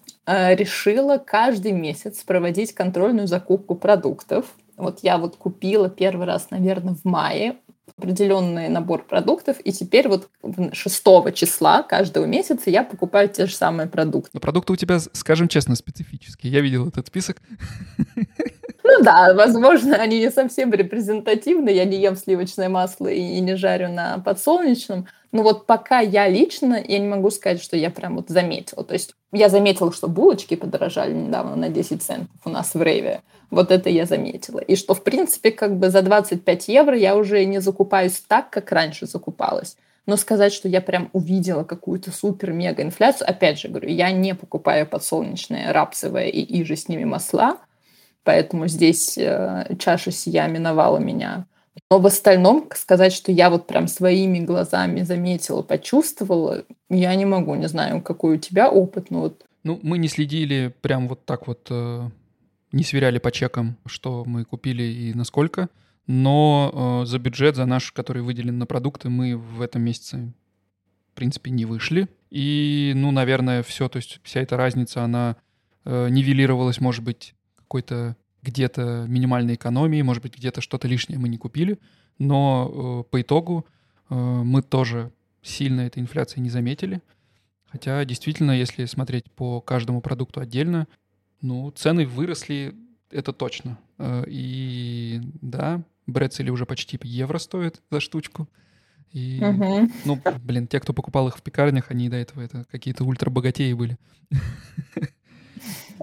решила 0.54 1.18
каждый 1.18 1.72
месяц 1.72 2.22
проводить 2.24 2.74
контрольную 2.74 3.26
закупку 3.26 3.74
продуктов. 3.74 4.46
Вот 4.76 5.00
я 5.02 5.18
вот 5.18 5.36
купила 5.36 5.88
первый 5.88 6.26
раз, 6.26 6.50
наверное, 6.50 6.94
в 6.94 7.04
мае 7.04 7.56
определенный 7.98 8.68
набор 8.68 9.04
продуктов, 9.04 9.58
и 9.62 9.72
теперь 9.72 10.08
вот 10.08 10.28
6 10.72 11.04
числа 11.34 11.82
каждого 11.82 12.24
месяца 12.24 12.70
я 12.70 12.84
покупаю 12.84 13.28
те 13.28 13.46
же 13.46 13.54
самые 13.54 13.88
продукты. 13.88 14.30
Но 14.32 14.40
продукты 14.40 14.72
у 14.72 14.76
тебя, 14.76 14.98
скажем 14.98 15.48
честно, 15.48 15.74
специфические. 15.74 16.52
Я 16.52 16.60
видел 16.60 16.88
этот 16.88 17.08
список. 17.08 17.42
Ну 18.84 19.02
да, 19.02 19.32
возможно, 19.34 19.96
они 19.96 20.18
не 20.18 20.30
совсем 20.30 20.72
репрезентативны. 20.72 21.70
Я 21.70 21.84
не 21.84 21.98
ем 21.98 22.16
сливочное 22.16 22.68
масло 22.68 23.08
и 23.08 23.40
не 23.40 23.56
жарю 23.56 23.88
на 23.88 24.18
подсолнечном. 24.18 25.06
Но 25.30 25.42
вот 25.42 25.66
пока 25.66 26.00
я 26.00 26.28
лично, 26.28 26.82
я 26.86 26.98
не 26.98 27.08
могу 27.08 27.30
сказать, 27.30 27.62
что 27.62 27.76
я 27.76 27.90
прям 27.90 28.16
вот 28.16 28.28
заметила. 28.28 28.84
То 28.84 28.92
есть 28.92 29.14
я 29.32 29.48
заметила, 29.48 29.92
что 29.92 30.08
булочки 30.08 30.56
подорожали 30.56 31.12
недавно 31.14 31.56
на 31.56 31.68
10 31.70 32.02
центов 32.02 32.36
у 32.44 32.50
нас 32.50 32.74
в 32.74 32.82
Рейве. 32.82 33.22
Вот 33.50 33.70
это 33.70 33.88
я 33.88 34.04
заметила. 34.04 34.58
И 34.58 34.76
что, 34.76 34.94
в 34.94 35.02
принципе, 35.02 35.50
как 35.50 35.76
бы 35.78 35.88
за 35.88 36.02
25 36.02 36.68
евро 36.68 36.96
я 36.96 37.16
уже 37.16 37.44
не 37.44 37.60
закупаюсь 37.60 38.22
так, 38.26 38.50
как 38.50 38.72
раньше 38.72 39.06
закупалась. 39.06 39.76
Но 40.04 40.16
сказать, 40.16 40.52
что 40.52 40.68
я 40.68 40.80
прям 40.80 41.10
увидела 41.12 41.62
какую-то 41.62 42.10
супер-мега 42.10 42.82
инфляцию, 42.82 43.30
опять 43.30 43.60
же 43.60 43.68
говорю, 43.68 43.88
я 43.88 44.10
не 44.10 44.34
покупаю 44.34 44.86
подсолнечное, 44.86 45.72
рапсовое 45.72 46.26
и 46.26 46.60
иже 46.60 46.76
с 46.76 46.88
ними 46.88 47.04
масла, 47.04 47.58
поэтому 48.24 48.68
здесь 48.68 49.16
э, 49.18 49.76
чаша 49.78 50.10
сия 50.10 50.46
миновала 50.48 50.98
меня. 50.98 51.46
Но 51.90 51.98
в 51.98 52.06
остальном 52.06 52.68
сказать, 52.74 53.12
что 53.12 53.32
я 53.32 53.50
вот 53.50 53.66
прям 53.66 53.88
своими 53.88 54.40
глазами 54.40 55.02
заметила, 55.02 55.62
почувствовала, 55.62 56.64
я 56.90 57.14
не 57.14 57.24
могу. 57.24 57.54
Не 57.54 57.68
знаю, 57.68 58.02
какой 58.02 58.36
у 58.36 58.38
тебя 58.38 58.70
опыт, 58.70 59.10
но 59.10 59.20
вот... 59.20 59.44
Ну, 59.64 59.78
мы 59.82 59.98
не 59.98 60.08
следили 60.08 60.74
прям 60.80 61.08
вот 61.08 61.24
так 61.24 61.46
вот, 61.46 61.66
э, 61.70 62.10
не 62.72 62.82
сверяли 62.82 63.18
по 63.18 63.30
чекам, 63.30 63.76
что 63.86 64.24
мы 64.26 64.44
купили 64.44 64.82
и 64.82 65.14
насколько. 65.14 65.68
Но 66.06 67.02
э, 67.04 67.06
за 67.06 67.18
бюджет, 67.18 67.56
за 67.56 67.64
наш, 67.64 67.92
который 67.92 68.22
выделен 68.22 68.58
на 68.58 68.66
продукты, 68.66 69.08
мы 69.08 69.36
в 69.36 69.60
этом 69.60 69.82
месяце, 69.82 70.32
в 71.12 71.14
принципе, 71.14 71.50
не 71.50 71.64
вышли. 71.64 72.08
И, 72.30 72.92
ну, 72.96 73.12
наверное, 73.12 73.62
все, 73.62 73.88
то 73.88 73.98
есть 73.98 74.20
вся 74.24 74.40
эта 74.40 74.56
разница, 74.56 75.04
она 75.04 75.36
э, 75.84 76.08
нивелировалась, 76.08 76.80
может 76.80 77.04
быть, 77.04 77.34
какой-то 77.72 78.16
где-то 78.42 79.06
минимальной 79.08 79.54
экономии, 79.54 80.02
может 80.02 80.22
быть, 80.22 80.36
где-то 80.36 80.60
что-то 80.60 80.88
лишнее 80.88 81.18
мы 81.18 81.28
не 81.30 81.38
купили, 81.38 81.78
но 82.18 83.04
э, 83.06 83.10
по 83.10 83.22
итогу 83.22 83.64
э, 84.10 84.14
мы 84.14 84.60
тоже 84.60 85.10
сильно 85.42 85.80
этой 85.82 86.00
инфляции 86.00 86.40
не 86.40 86.50
заметили. 86.50 87.00
Хотя 87.64 88.04
действительно, 88.04 88.50
если 88.50 88.84
смотреть 88.84 89.30
по 89.30 89.62
каждому 89.62 90.02
продукту 90.02 90.40
отдельно, 90.40 90.86
ну, 91.40 91.70
цены 91.70 92.04
выросли, 92.04 92.74
это 93.10 93.32
точно. 93.32 93.78
Э, 93.96 94.24
и 94.26 95.22
да, 95.40 95.82
брецели 96.06 96.50
уже 96.50 96.66
почти 96.66 97.00
евро 97.02 97.38
стоят 97.38 97.80
за 97.90 98.00
штучку. 98.00 98.50
И, 99.12 99.42
угу. 99.42 99.90
ну, 100.04 100.20
блин, 100.42 100.66
те, 100.66 100.78
кто 100.78 100.92
покупал 100.92 101.28
их 101.28 101.38
в 101.38 101.42
пекарнях, 101.42 101.90
они 101.90 102.10
до 102.10 102.16
этого 102.16 102.42
это 102.42 102.66
какие-то 102.70 103.04
ультрабогатеи 103.04 103.72
были. 103.72 103.96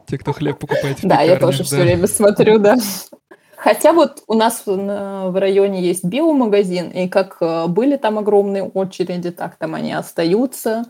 Те, 0.08 0.18
кто 0.18 0.34
хлеб 0.34 0.60
покупает 0.60 1.00
в 1.00 1.08
Да, 1.08 1.22
я 1.22 1.38
тоже 1.38 1.64
все 1.64 1.82
время 1.82 2.08
смотрю, 2.08 2.60
да. 2.60 2.78
Хотя 3.56 3.92
вот 3.92 4.24
у 4.28 4.36
нас 4.36 4.64
в 4.66 5.38
районе 5.38 5.82
есть 5.82 6.06
биомагазин, 6.06 6.92
и 6.92 7.10
как 7.10 7.38
э, 7.42 7.68
были 7.68 7.98
там 7.98 8.18
огромные 8.18 8.64
очереди, 8.64 9.32
так 9.32 9.58
там 9.58 9.76
они 9.76 9.92
остаются. 9.92 10.86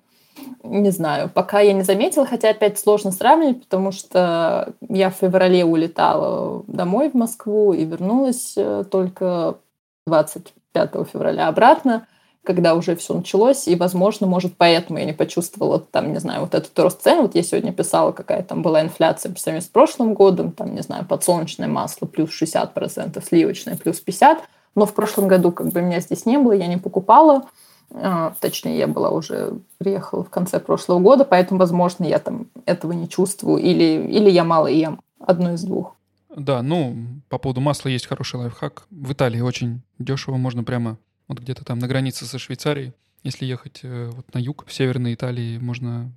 Не 0.64 0.92
знаю, 0.92 1.32
пока 1.34 1.62
я 1.62 1.74
не 1.74 1.82
заметила, 1.82 2.28
хотя 2.28 2.52
опять 2.52 2.78
сложно 2.78 3.12
сравнивать, 3.12 3.64
потому 3.64 3.92
что 3.92 4.74
я 4.88 5.10
в 5.10 5.16
феврале 5.16 5.66
улетала 5.66 6.64
домой 6.68 7.10
в 7.10 7.16
Москву 7.16 7.74
и 7.74 7.86
вернулась 7.86 8.54
э, 8.56 8.84
только 8.90 9.58
25 10.06 10.92
февраля 11.12 11.48
обратно 11.48 12.06
когда 12.44 12.74
уже 12.74 12.96
все 12.96 13.14
началось, 13.14 13.68
и, 13.68 13.76
возможно, 13.76 14.26
может, 14.26 14.54
поэтому 14.58 15.00
я 15.00 15.06
не 15.06 15.14
почувствовала, 15.14 15.80
там, 15.80 16.14
не 16.14 16.20
знаю, 16.20 16.42
вот 16.42 16.56
этот 16.56 16.78
рост 16.80 17.02
цен. 17.02 17.22
Вот 17.22 17.36
я 17.36 17.44
сегодня 17.44 17.72
писала, 17.72 18.12
какая 18.12 18.44
там 18.44 18.62
была 18.62 18.82
инфляция 18.82 19.32
по 19.32 19.40
сравнению 19.40 19.68
с 19.68 19.70
прошлым 19.70 20.14
годом, 20.14 20.52
там, 20.52 20.74
не 20.74 20.82
знаю, 20.82 21.06
подсолнечное 21.06 21.68
масло 21.68 22.06
плюс 22.06 22.30
60%, 22.42 23.24
сливочное 23.24 23.78
плюс 23.78 24.02
50%, 24.06 24.40
но 24.76 24.86
в 24.86 24.94
прошлом 24.94 25.28
году 25.28 25.52
как 25.52 25.68
бы 25.68 25.82
меня 25.82 26.00
здесь 26.00 26.26
не 26.26 26.38
было, 26.38 26.54
я 26.54 26.68
не 26.68 26.78
покупала, 26.78 27.46
а, 27.92 28.34
точнее, 28.40 28.78
я 28.78 28.88
была 28.88 29.10
уже, 29.10 29.60
приехала 29.78 30.24
в 30.24 30.30
конце 30.30 30.60
прошлого 30.60 31.00
года, 31.00 31.26
поэтому, 31.26 31.60
возможно, 31.60 32.06
я 32.06 32.20
там 32.20 32.48
этого 32.66 32.94
не 32.94 33.10
чувствую, 33.10 33.62
или, 33.62 34.08
или 34.08 34.30
я 34.30 34.44
мало 34.44 34.68
ем, 34.68 35.02
одно 35.20 35.54
из 35.54 35.64
двух. 35.64 35.96
Да, 36.36 36.62
ну, 36.62 36.96
по 37.28 37.40
поводу 37.40 37.62
масла 37.62 37.90
есть 37.90 38.06
хороший 38.06 38.40
лайфхак. 38.40 38.86
В 38.92 39.12
Италии 39.12 39.42
очень 39.42 39.82
дешево, 39.98 40.38
можно 40.38 40.64
прямо 40.64 40.98
вот 41.30 41.40
где-то 41.40 41.64
там 41.64 41.80
на 41.80 41.88
границе 41.88 42.26
со 42.26 42.38
Швейцарией. 42.38 42.94
Если 43.24 43.46
ехать 43.46 43.80
э, 43.84 44.10
вот 44.12 44.34
на 44.34 44.40
юг, 44.40 44.66
в 44.66 44.74
Северной 44.74 45.14
Италии, 45.14 45.58
можно... 45.58 46.12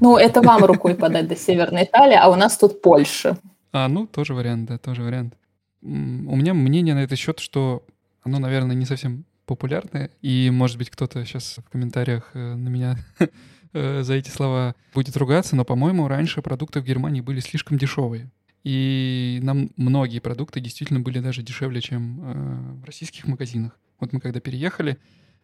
Ну, 0.00 0.16
это 0.16 0.42
вам 0.42 0.64
рукой 0.64 0.94
подать 0.94 1.28
до 1.28 1.36
Северной 1.36 1.84
Италии, 1.84 2.16
а 2.16 2.28
у 2.28 2.34
нас 2.34 2.58
тут 2.58 2.82
Польша. 2.82 3.38
А, 3.72 3.88
ну, 3.88 4.06
тоже 4.06 4.34
вариант, 4.34 4.66
да, 4.68 4.78
тоже 4.78 5.02
вариант. 5.02 5.34
У 5.82 5.86
меня 5.86 6.52
мнение 6.54 6.94
на 6.94 7.04
этот 7.04 7.18
счет, 7.18 7.38
что 7.38 7.84
оно, 8.22 8.38
наверное, 8.38 8.74
не 8.74 8.86
совсем 8.86 9.24
популярное, 9.46 10.10
и, 10.22 10.50
может 10.50 10.78
быть, 10.78 10.90
кто-то 10.90 11.24
сейчас 11.24 11.56
в 11.58 11.70
комментариях 11.70 12.30
э, 12.32 12.54
на 12.54 12.68
меня 12.68 12.96
э, 13.72 14.02
за 14.02 14.14
эти 14.14 14.30
слова 14.30 14.74
будет 14.94 15.16
ругаться, 15.16 15.54
но, 15.54 15.64
по-моему, 15.64 16.08
раньше 16.08 16.42
продукты 16.42 16.80
в 16.80 16.84
Германии 16.84 17.20
были 17.20 17.40
слишком 17.40 17.78
дешевые. 17.78 18.30
И 18.64 19.40
нам 19.42 19.70
многие 19.76 20.20
продукты 20.20 20.60
действительно 20.60 21.00
были 21.00 21.20
даже 21.20 21.42
дешевле, 21.42 21.80
чем 21.80 22.80
в 22.80 22.84
российских 22.84 23.26
магазинах. 23.26 23.78
Вот 24.00 24.12
мы 24.12 24.20
когда 24.20 24.40
переехали, 24.40 24.98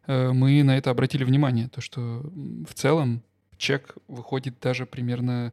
э, 0.06 0.32
мы 0.32 0.62
на 0.62 0.76
это 0.76 0.90
обратили 0.90 1.24
внимание, 1.24 1.68
то 1.68 1.80
что 1.80 2.22
в 2.68 2.74
целом 2.74 3.22
чек 3.56 3.94
выходит 4.08 4.58
даже 4.60 4.86
примерно 4.86 5.52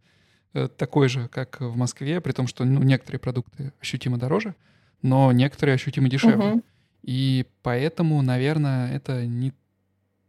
э, 0.54 0.68
такой 0.68 1.10
же, 1.10 1.28
как 1.28 1.60
в 1.62 1.76
Москве, 1.76 2.22
при 2.22 2.32
том, 2.32 2.48
что 2.48 2.66
ну, 2.66 2.82
некоторые 2.82 3.20
продукты 3.20 3.74
ощутимо 3.80 4.18
дороже, 4.18 4.56
но 5.02 5.32
некоторые 5.32 5.76
ощутимо 5.76 6.10
дешевле. 6.10 6.54
Угу. 6.54 6.64
И 7.04 7.46
поэтому, 7.62 8.22
наверное, 8.22 8.92
это 8.94 9.26
не 9.26 9.54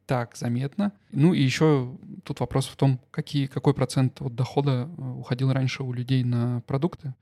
так 0.07 0.37
заметно. 0.37 0.93
Ну 1.13 1.35
и 1.35 1.43
еще 1.43 1.97
тут 2.25 2.41
вопрос 2.41 2.67
в 2.67 2.77
том, 2.77 3.01
какие, 3.11 3.47
какой 3.47 3.75
процент 3.75 4.21
от 4.21 4.35
дохода 4.35 4.89
э, 4.97 5.03
уходил 5.03 5.53
раньше 5.53 5.83
у 5.83 5.93
людей 5.93 6.25
на 6.25 6.63
продукты. 6.67 7.15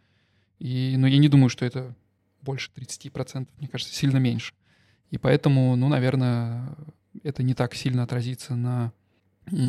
И, 0.58 0.94
ну, 0.96 1.06
я 1.06 1.18
не 1.18 1.28
думаю, 1.28 1.48
что 1.48 1.64
это 1.64 1.94
больше 2.42 2.70
30%, 2.74 3.48
мне 3.58 3.68
кажется, 3.68 3.94
сильно 3.94 4.18
меньше. 4.18 4.54
И 5.10 5.18
поэтому, 5.18 5.76
ну, 5.76 5.88
наверное, 5.88 6.74
это 7.22 7.42
не 7.42 7.54
так 7.54 7.74
сильно 7.74 8.02
отразится 8.02 8.54
на 8.54 8.92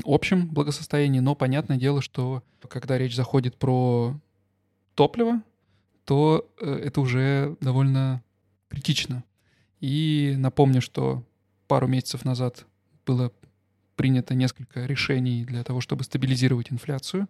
общем 0.06 0.48
благосостоянии, 0.48 1.20
но 1.20 1.36
понятное 1.36 1.78
дело, 1.78 2.02
что 2.02 2.44
когда 2.68 2.98
речь 2.98 3.16
заходит 3.16 3.58
про 3.58 4.20
топливо, 4.96 5.44
то 6.06 6.50
э, 6.60 6.72
это 6.86 7.02
уже 7.02 7.56
довольно 7.62 8.24
критично. 8.70 9.24
И 9.80 10.36
напомню, 10.38 10.82
что 10.82 11.24
пару 11.68 11.88
месяцев 11.88 12.26
назад 12.26 12.66
было 13.06 13.32
принято 13.96 14.34
несколько 14.34 14.86
решений 14.86 15.46
для 15.46 15.64
того, 15.64 15.82
чтобы 15.82 16.04
стабилизировать 16.04 16.72
инфляцию. 16.72 17.28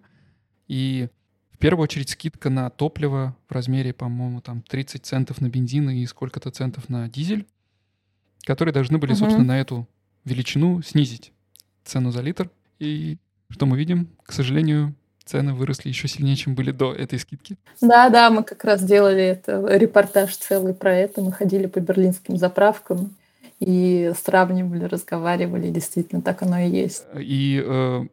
И 0.68 1.10
в 1.58 1.60
первую 1.60 1.84
очередь 1.84 2.10
скидка 2.10 2.50
на 2.50 2.70
топливо 2.70 3.36
в 3.50 3.52
размере, 3.52 3.92
по-моему, 3.94 4.40
там 4.42 4.62
30 4.62 5.06
центов 5.06 5.42
на 5.42 5.50
бензин 5.50 5.90
и 5.90 6.06
сколько-то 6.06 6.52
центов 6.52 6.88
на 6.88 7.10
дизель 7.10 7.46
которые 8.48 8.74
должны 8.74 8.98
были, 8.98 9.12
угу. 9.12 9.20
собственно, 9.20 9.44
на 9.44 9.60
эту 9.60 9.86
величину 10.24 10.82
снизить 10.82 11.34
цену 11.84 12.12
за 12.12 12.22
литр. 12.22 12.50
И 12.80 13.18
что 13.50 13.66
мы 13.66 13.78
видим? 13.78 14.08
К 14.24 14.32
сожалению, 14.32 14.96
цены 15.26 15.54
выросли 15.54 15.90
еще 15.90 16.08
сильнее, 16.08 16.38
чем 16.38 16.56
были 16.56 16.72
до 16.72 16.94
этой 16.94 17.20
скидки. 17.20 17.58
Да, 17.82 18.10
да, 18.10 18.30
мы 18.30 18.44
как 18.44 18.64
раз 18.64 18.82
делали 18.82 19.22
это, 19.22 19.66
репортаж 19.76 20.34
целый 20.38 20.74
про 20.74 20.96
это. 20.96 21.22
Мы 21.22 21.34
ходили 21.34 21.68
по 21.68 21.82
берлинским 21.82 22.38
заправкам 22.38 23.18
и 23.60 24.14
сравнивали, 24.24 24.86
разговаривали. 24.86 25.70
Действительно, 25.70 26.22
так 26.22 26.42
оно 26.42 26.60
и 26.60 26.70
есть. 26.70 27.04
И 27.18 27.62
э, 27.62 28.06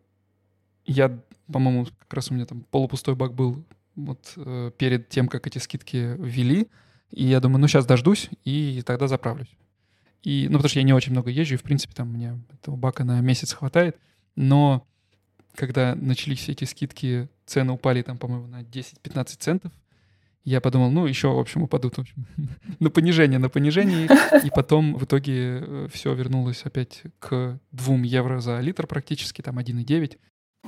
я, 0.84 1.16
по-моему, 1.53 1.86
как 1.99 2.14
раз 2.14 2.30
у 2.30 2.34
меня 2.34 2.47
там 2.47 2.62
полупустой 2.70 3.14
бак 3.14 3.34
был 3.34 3.64
вот 3.97 4.32
э, 4.36 4.70
перед 4.76 5.09
тем, 5.09 5.28
как 5.28 5.47
эти 5.47 5.59
скидки 5.59 6.16
ввели. 6.18 6.68
И 7.11 7.24
я 7.24 7.40
думаю, 7.40 7.61
ну 7.61 7.68
сейчас 7.68 7.86
дождусь 7.86 8.28
и 8.45 8.82
тогда 8.84 9.09
заправлюсь. 9.09 9.55
И, 10.22 10.47
ну, 10.49 10.57
потому 10.57 10.70
что 10.70 10.78
я 10.78 10.84
не 10.84 10.95
очень 10.95 11.12
много 11.12 11.30
езжу, 11.30 11.55
и, 11.55 11.59
в 11.59 11.62
принципе, 11.62 11.92
там 11.95 12.09
мне 12.09 12.40
этого 12.51 12.76
бака 12.76 13.05
на 13.05 13.20
месяц 13.20 13.53
хватает. 13.53 13.99
Но 14.36 14.86
когда 15.55 15.95
начались 15.95 16.49
эти 16.49 16.64
скидки, 16.64 17.28
цены 17.45 17.72
упали 17.72 18.01
там, 18.03 18.16
по-моему, 18.16 18.47
на 18.47 18.62
10-15 18.62 19.24
центов, 19.38 19.72
я 20.45 20.61
подумал, 20.61 20.90
ну, 20.90 21.07
еще, 21.07 21.28
в 21.28 21.38
общем, 21.38 21.62
упадут 21.62 21.97
в 21.97 22.01
общем, 22.01 22.26
на 22.80 22.90
понижение, 22.90 23.38
на 23.38 23.49
понижение. 23.49 24.09
И 24.45 24.51
потом 24.51 24.97
в 24.97 25.05
итоге 25.05 25.61
э, 25.61 25.88
все 25.92 26.14
вернулось 26.14 26.62
опять 26.64 27.03
к 27.18 27.59
2 27.72 27.97
евро 27.99 28.40
за 28.40 28.61
литр 28.61 28.86
практически, 28.86 29.42
там 29.42 29.59
1,9. 29.59 30.18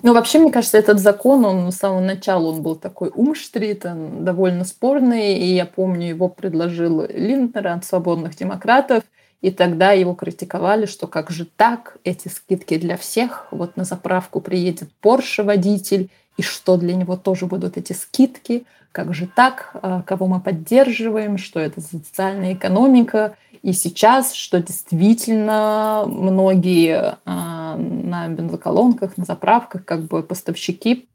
Ну, 0.03 0.13
вообще, 0.13 0.39
мне 0.39 0.53
кажется, 0.53 0.79
этот 0.79 0.99
закон, 0.99 1.45
он 1.45 1.73
с 1.73 1.77
самого 1.77 2.01
начала 2.01 2.49
он 2.49 2.63
был 2.63 2.77
такой 2.77 3.11
умштрит, 3.15 3.87
он 3.87 4.25
довольно 4.25 4.65
спорный, 4.65 5.35
и 5.39 5.55
я 5.55 5.65
помню, 5.65 6.09
его 6.09 6.29
предложил 6.29 7.07
Линднер 7.09 7.69
от 7.69 7.85
свободных 7.85 8.37
демократов, 8.37 9.05
и 9.41 9.51
тогда 9.51 9.93
его 9.93 10.15
критиковали, 10.15 10.87
что 10.87 11.07
как 11.07 11.31
же 11.31 11.47
так, 11.47 11.97
эти 12.05 12.29
скидки 12.29 12.77
для 12.79 12.97
всех, 12.97 13.47
вот 13.51 13.77
на 13.77 13.85
заправку 13.85 14.41
приедет 14.41 14.91
Porsche 15.03 15.43
водитель, 15.43 16.11
и 16.37 16.43
что 16.43 16.77
для 16.77 16.95
него 16.95 17.17
тоже 17.17 17.47
будут 17.47 17.79
эти 17.79 17.95
скидки, 17.95 18.67
как 18.93 19.15
же 19.15 19.27
так, 19.27 19.71
а, 19.75 20.03
кого 20.03 20.27
мы 20.27 20.41
поддерживаем, 20.41 21.39
что 21.39 21.61
это 21.61 21.81
социальная 21.81 22.55
экономика. 22.55 23.37
И 23.67 23.73
сейчас, 23.73 24.33
что 24.33 24.61
действительно 24.61 26.05
многие 26.07 27.19
а, 27.25 27.77
на 27.77 28.29
бензоколонках, 28.29 29.17
на 29.17 29.25
заправках, 29.25 29.85
как 29.85 30.05
бы 30.05 30.23
поставщики, 30.23 31.09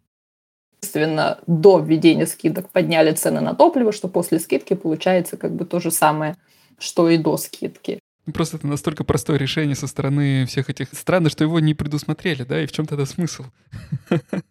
естественно, 0.82 1.40
до 1.48 1.80
введения 1.80 2.26
скидок 2.26 2.70
подняли 2.70 3.14
цены 3.14 3.40
на 3.40 3.56
топливо, 3.56 3.94
что 3.94 4.10
после 4.10 4.38
скидки 4.38 4.74
получается 4.74 5.38
как 5.38 5.56
бы 5.56 5.64
то 5.64 5.80
же 5.80 5.92
самое, 5.92 6.36
что 6.78 7.10
и 7.10 7.18
до 7.18 7.38
скидки. 7.38 8.02
Ну, 8.28 8.34
просто 8.34 8.58
это 8.58 8.68
настолько 8.68 9.04
простое 9.04 9.38
решение 9.38 9.76
со 9.76 9.88
стороны 9.88 10.46
всех 10.46 10.70
этих 10.70 10.90
стран, 10.94 11.28
что 11.30 11.44
его 11.44 11.60
не 11.60 11.74
предусмотрели, 11.74 12.44
да, 12.44 12.62
и 12.62 12.68
в 12.68 12.72
чем 12.72 12.86
тогда 12.86 13.08
смысл? 13.08 13.46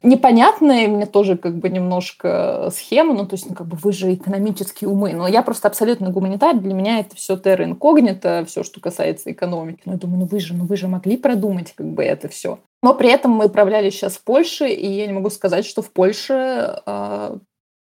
Непонятная 0.02 0.88
мне 0.88 1.06
тоже 1.06 1.36
как 1.36 1.56
бы 1.56 1.68
немножко 1.68 2.70
схема, 2.74 3.14
ну, 3.14 3.26
то 3.26 3.34
есть, 3.34 3.48
ну, 3.48 3.54
как 3.54 3.68
бы 3.68 3.76
вы 3.76 3.92
же 3.92 4.12
экономические 4.12 4.90
умы, 4.90 5.12
но 5.12 5.28
я 5.28 5.42
просто 5.42 5.68
абсолютно 5.68 6.10
гуманитарий, 6.10 6.58
для 6.58 6.74
меня 6.74 6.98
это 6.98 7.14
все 7.14 7.36
терра 7.36 7.64
инкогнито, 7.64 8.44
все, 8.48 8.64
что 8.64 8.80
касается 8.80 9.30
экономики. 9.30 9.82
Ну, 9.84 9.92
я 9.92 9.98
думаю, 9.98 10.20
ну 10.20 10.26
вы 10.26 10.40
же, 10.40 10.54
ну 10.54 10.64
вы 10.64 10.76
же 10.76 10.88
могли 10.88 11.16
продумать 11.16 11.72
как 11.76 11.86
бы 11.86 12.02
это 12.02 12.28
все. 12.28 12.58
Но 12.82 12.94
при 12.94 13.10
этом 13.10 13.32
мы 13.32 13.46
управляли 13.46 13.90
сейчас 13.90 14.16
в 14.16 14.24
Польше, 14.24 14.68
и 14.68 14.86
я 14.86 15.06
не 15.06 15.12
могу 15.12 15.30
сказать, 15.30 15.66
что 15.66 15.82
в 15.82 15.92
Польше 15.92 16.80
э, 16.86 17.38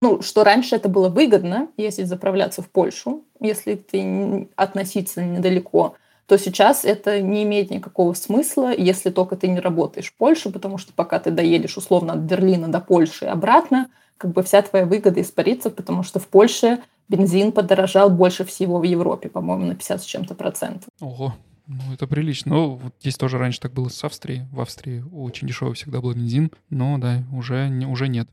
ну, 0.01 0.21
что 0.21 0.43
раньше 0.43 0.75
это 0.75 0.89
было 0.89 1.09
выгодно, 1.09 1.69
если 1.77 2.03
заправляться 2.03 2.61
в 2.61 2.69
Польшу, 2.69 3.23
если 3.39 3.75
ты 3.75 4.49
относительно 4.55 5.37
недалеко, 5.37 5.95
то 6.25 6.37
сейчас 6.37 6.85
это 6.85 7.21
не 7.21 7.43
имеет 7.43 7.69
никакого 7.71 8.13
смысла, 8.13 8.73
если 8.75 9.09
только 9.09 9.35
ты 9.35 9.47
не 9.47 9.59
работаешь 9.59 10.07
в 10.07 10.15
Польше, 10.15 10.49
потому 10.49 10.77
что 10.77 10.93
пока 10.93 11.19
ты 11.19 11.29
доедешь 11.29 11.77
условно 11.77 12.13
от 12.13 12.19
Берлина 12.19 12.67
до 12.67 12.79
Польши 12.79 13.25
и 13.25 13.27
обратно, 13.27 13.89
как 14.17 14.31
бы 14.31 14.41
вся 14.43 14.61
твоя 14.61 14.85
выгода 14.85 15.21
испарится, 15.21 15.69
потому 15.69 16.03
что 16.03 16.19
в 16.19 16.27
Польше 16.27 16.79
бензин 17.09 17.51
подорожал 17.51 18.09
больше 18.09 18.45
всего 18.45 18.79
в 18.79 18.83
Европе, 18.83 19.29
по-моему, 19.29 19.65
на 19.65 19.75
50 19.75 20.01
с 20.01 20.05
чем-то 20.05 20.35
процентов. 20.35 20.87
Ого, 20.99 21.35
ну, 21.67 21.81
это 21.93 22.07
прилично. 22.07 22.53
Ну, 22.55 22.75
вот 22.75 22.93
здесь 23.01 23.17
тоже 23.17 23.37
раньше 23.37 23.59
так 23.59 23.73
было 23.73 23.89
с 23.89 24.03
Австрией. 24.03 24.45
В 24.51 24.61
Австрии 24.61 25.03
очень 25.13 25.47
дешевый 25.47 25.75
всегда 25.75 26.01
был 26.01 26.13
бензин, 26.13 26.51
но 26.69 26.97
да, 26.97 27.23
уже, 27.33 27.69
уже 27.87 28.07
нет. 28.07 28.29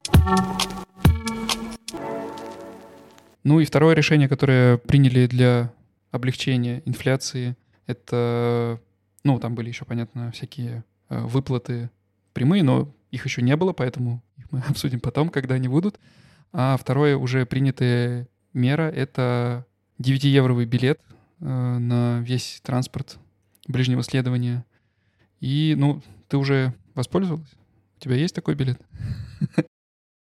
Ну 3.45 3.61
и 3.61 3.65
второе 3.65 3.95
решение, 3.95 4.29
которое 4.29 4.79
приняли 4.79 5.27
для 5.27 5.73
облегчения 6.11 6.83
инфляции, 6.85 7.57
это, 7.87 8.81
ну, 9.25 9.39
там 9.39 9.55
были 9.55 9.69
еще, 9.69 9.85
понятно, 9.85 10.31
всякие 10.33 10.85
э, 11.09 11.21
выплаты 11.21 11.91
прямые, 12.33 12.63
но 12.63 12.93
их 13.11 13.25
еще 13.25 13.43
не 13.43 13.57
было, 13.57 13.73
поэтому 13.73 14.23
их 14.37 14.51
мы 14.51 14.61
обсудим 14.69 15.01
потом, 15.01 15.31
когда 15.31 15.55
они 15.55 15.69
будут. 15.69 15.99
А 16.53 16.77
второе 16.77 17.17
уже 17.17 17.47
принятая 17.47 18.29
мера— 18.53 18.91
это 18.95 19.67
9-евровый 19.99 20.67
билет 20.67 21.01
э, 21.41 21.45
на 21.45 22.21
весь 22.21 22.61
транспорт 22.63 23.19
ближнего 23.67 24.03
следования. 24.03 24.65
И, 25.41 25.75
ну, 25.79 26.03
ты 26.29 26.37
уже 26.37 26.75
воспользовалась? 26.95 27.51
У 27.97 28.01
тебя 28.01 28.17
есть 28.17 28.35
такой 28.35 28.55
билет? 28.55 28.81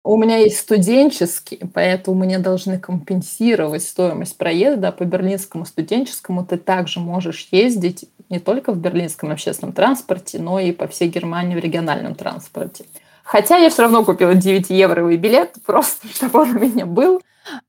У 0.06 0.16
меня 0.16 0.36
есть 0.36 0.58
студенческий, 0.58 1.58
поэтому 1.74 2.24
мне 2.24 2.38
должны 2.38 2.78
компенсировать 2.78 3.82
стоимость 3.82 4.38
проезда. 4.38 4.92
По 4.92 5.02
берлинскому 5.02 5.64
студенческому 5.64 6.46
ты 6.46 6.58
также 6.58 7.00
можешь 7.00 7.48
ездить 7.50 8.08
не 8.28 8.38
только 8.38 8.70
в 8.70 8.78
берлинском 8.78 9.32
общественном 9.32 9.72
транспорте, 9.72 10.38
но 10.38 10.60
и 10.60 10.70
по 10.70 10.86
всей 10.86 11.08
Германии 11.08 11.56
в 11.56 11.58
региональном 11.58 12.14
транспорте. 12.14 12.84
Хотя 13.24 13.56
я 13.56 13.68
все 13.68 13.82
равно 13.82 14.04
купила 14.04 14.30
9-евровый 14.30 15.16
билет, 15.16 15.54
просто 15.66 16.06
чтобы 16.06 16.42
он 16.42 16.50
у 16.50 16.60
меня 16.60 16.86
был. 16.86 17.20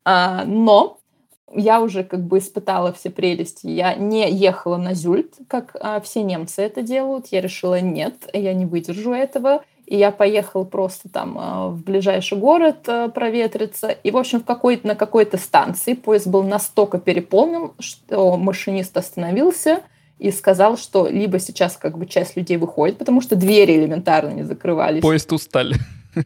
А, 0.06 0.44
но 0.46 1.00
я 1.52 1.82
уже 1.82 2.04
как 2.04 2.22
бы 2.22 2.38
испытала 2.38 2.94
все 2.94 3.10
прелести. 3.10 3.66
Я 3.66 3.96
не 3.96 4.30
ехала 4.30 4.78
на 4.78 4.94
Зюльт, 4.94 5.34
как 5.48 5.76
а, 5.80 6.00
все 6.02 6.22
немцы 6.22 6.62
это 6.62 6.84
делают. 6.84 7.30
Я 7.32 7.42
решила, 7.42 7.80
нет, 7.82 8.30
я 8.32 8.54
не 8.54 8.68
выдержу 8.68 9.12
этого 9.12 9.64
и 9.88 9.96
я 9.96 10.12
поехал 10.12 10.66
просто 10.66 11.08
там 11.08 11.38
э, 11.38 11.70
в 11.70 11.82
ближайший 11.82 12.38
город 12.38 12.80
э, 12.88 13.08
проветриться. 13.08 13.88
И, 13.88 14.12
в 14.12 14.18
общем, 14.18 14.42
в 14.42 14.46
какой 14.46 14.80
на 14.84 14.96
какой-то 14.96 15.38
станции 15.38 15.94
поезд 15.94 16.28
был 16.28 16.44
настолько 16.44 17.00
переполнен, 17.00 17.72
что 17.80 18.36
машинист 18.36 18.98
остановился 18.98 19.80
и 20.20 20.30
сказал, 20.32 20.78
что 20.78 21.08
либо 21.08 21.40
сейчас 21.40 21.78
как 21.78 21.98
бы 21.98 22.06
часть 22.06 22.36
людей 22.36 22.58
выходит, 22.58 22.98
потому 22.98 23.22
что 23.22 23.38
двери 23.38 23.78
элементарно 23.78 24.32
не 24.32 24.44
закрывались. 24.44 25.02
Поезд 25.02 25.32
устали. 25.32 25.78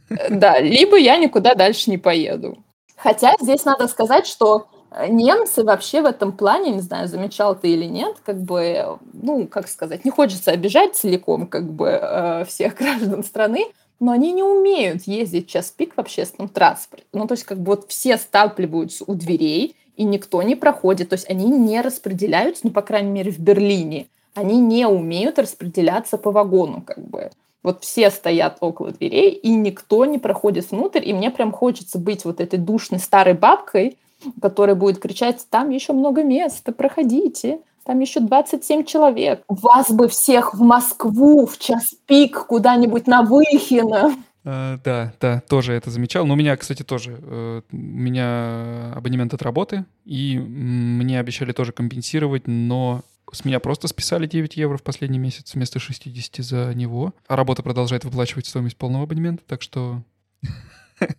Э, 0.10 0.34
да, 0.34 0.60
либо 0.60 0.98
я 0.98 1.18
никуда 1.18 1.54
дальше 1.54 1.92
не 1.92 2.00
поеду. 2.00 2.58
Хотя 2.96 3.36
здесь 3.40 3.64
надо 3.64 3.88
сказать, 3.88 4.26
что 4.26 4.68
немцы 5.08 5.64
вообще 5.64 6.02
в 6.02 6.06
этом 6.06 6.32
плане, 6.32 6.72
не 6.72 6.82
знаю, 6.82 7.08
замечал 7.08 7.56
ты 7.56 7.70
или 7.70 7.86
нет, 7.86 8.18
как 8.26 8.42
бы, 8.42 9.00
ну, 9.14 9.48
как 9.48 9.68
сказать, 9.68 10.06
не 10.06 10.12
хочется 10.12 10.52
обижать 10.52 10.96
целиком, 10.96 11.48
как 11.48 11.72
бы, 11.72 11.88
э, 11.88 12.46
всех 12.46 12.76
граждан 12.78 13.24
страны, 13.24 13.66
но 14.00 14.12
они 14.12 14.34
не 14.34 14.44
умеют 14.44 15.04
ездить 15.04 15.48
час 15.48 15.72
пик 15.72 15.96
в 15.96 16.00
общественном 16.00 16.50
транспорте. 16.50 17.06
Ну, 17.14 17.28
то 17.28 17.34
есть, 17.34 17.44
как 17.44 17.60
бы 17.60 17.76
вот 17.76 17.86
все 17.88 18.18
сталкиваются 18.18 19.04
у 19.08 19.14
дверей, 19.14 19.76
и 19.96 20.04
никто 20.04 20.42
не 20.42 20.56
проходит. 20.56 21.10
То 21.10 21.14
есть 21.14 21.30
они 21.30 21.46
не 21.46 21.80
распределяются, 21.82 22.66
ну, 22.66 22.72
по 22.72 22.82
крайней 22.82 23.12
мере, 23.12 23.32
в 23.32 23.40
Берлине. 23.40 24.08
Они 24.34 24.60
не 24.60 24.88
умеют 24.88 25.38
распределяться 25.38 26.18
по 26.18 26.32
вагону, 26.32 26.82
как 26.82 27.00
бы. 27.00 27.30
Вот 27.62 27.84
все 27.84 28.10
стоят 28.10 28.58
около 28.62 28.92
дверей, 28.92 29.30
и 29.30 29.54
никто 29.54 30.06
не 30.06 30.18
проходит 30.18 30.72
внутрь, 30.72 31.08
и 31.08 31.14
мне 31.14 31.30
прям 31.30 31.52
хочется 31.52 32.00
быть 32.00 32.26
вот 32.26 32.42
этой 32.42 32.58
душной 32.58 33.00
старой 33.00 33.36
бабкой, 33.36 33.98
который 34.42 34.76
будет 34.76 35.00
кричать, 35.00 35.46
там 35.50 35.70
еще 35.70 35.94
много 35.94 36.24
места, 36.24 36.72
проходите, 36.72 37.60
там 37.84 38.00
еще 38.00 38.20
27 38.20 38.86
человек. 38.86 39.44
Вас 39.48 39.92
бы 39.92 40.08
всех 40.08 40.54
в 40.54 40.62
Москву 40.62 41.46
в 41.46 41.58
час 41.58 41.96
пик 42.06 42.46
куда-нибудь 42.46 43.08
на 43.08 43.24
Выхино. 43.24 44.16
Uh, 44.44 44.80
да, 44.84 45.14
да, 45.22 45.42
тоже 45.48 45.74
это 45.74 45.92
замечал. 45.92 46.26
Но 46.26 46.34
у 46.34 46.38
меня, 46.38 46.58
кстати, 46.58 46.82
тоже. 46.82 47.12
Uh, 47.12 47.64
у 47.72 47.76
меня 47.76 48.92
абонемент 48.96 49.34
от 49.36 49.42
работы, 49.44 49.86
и 50.04 50.40
мне 50.40 51.20
обещали 51.20 51.52
тоже 51.52 51.74
компенсировать, 51.74 52.48
но 52.48 53.02
с 53.32 53.46
меня 53.46 53.60
просто 53.60 53.88
списали 53.88 54.26
9 54.26 54.58
евро 54.58 54.78
в 54.78 54.84
последний 54.84 55.20
месяц 55.20 55.54
вместо 55.54 55.80
60 55.80 56.44
за 56.44 56.74
него. 56.74 57.14
А 57.28 57.36
работа 57.36 57.62
продолжает 57.62 58.04
выплачивать 58.04 58.48
стоимость 58.48 58.78
полного 58.78 59.04
абонемента, 59.04 59.44
так 59.46 59.62
что 59.62 60.02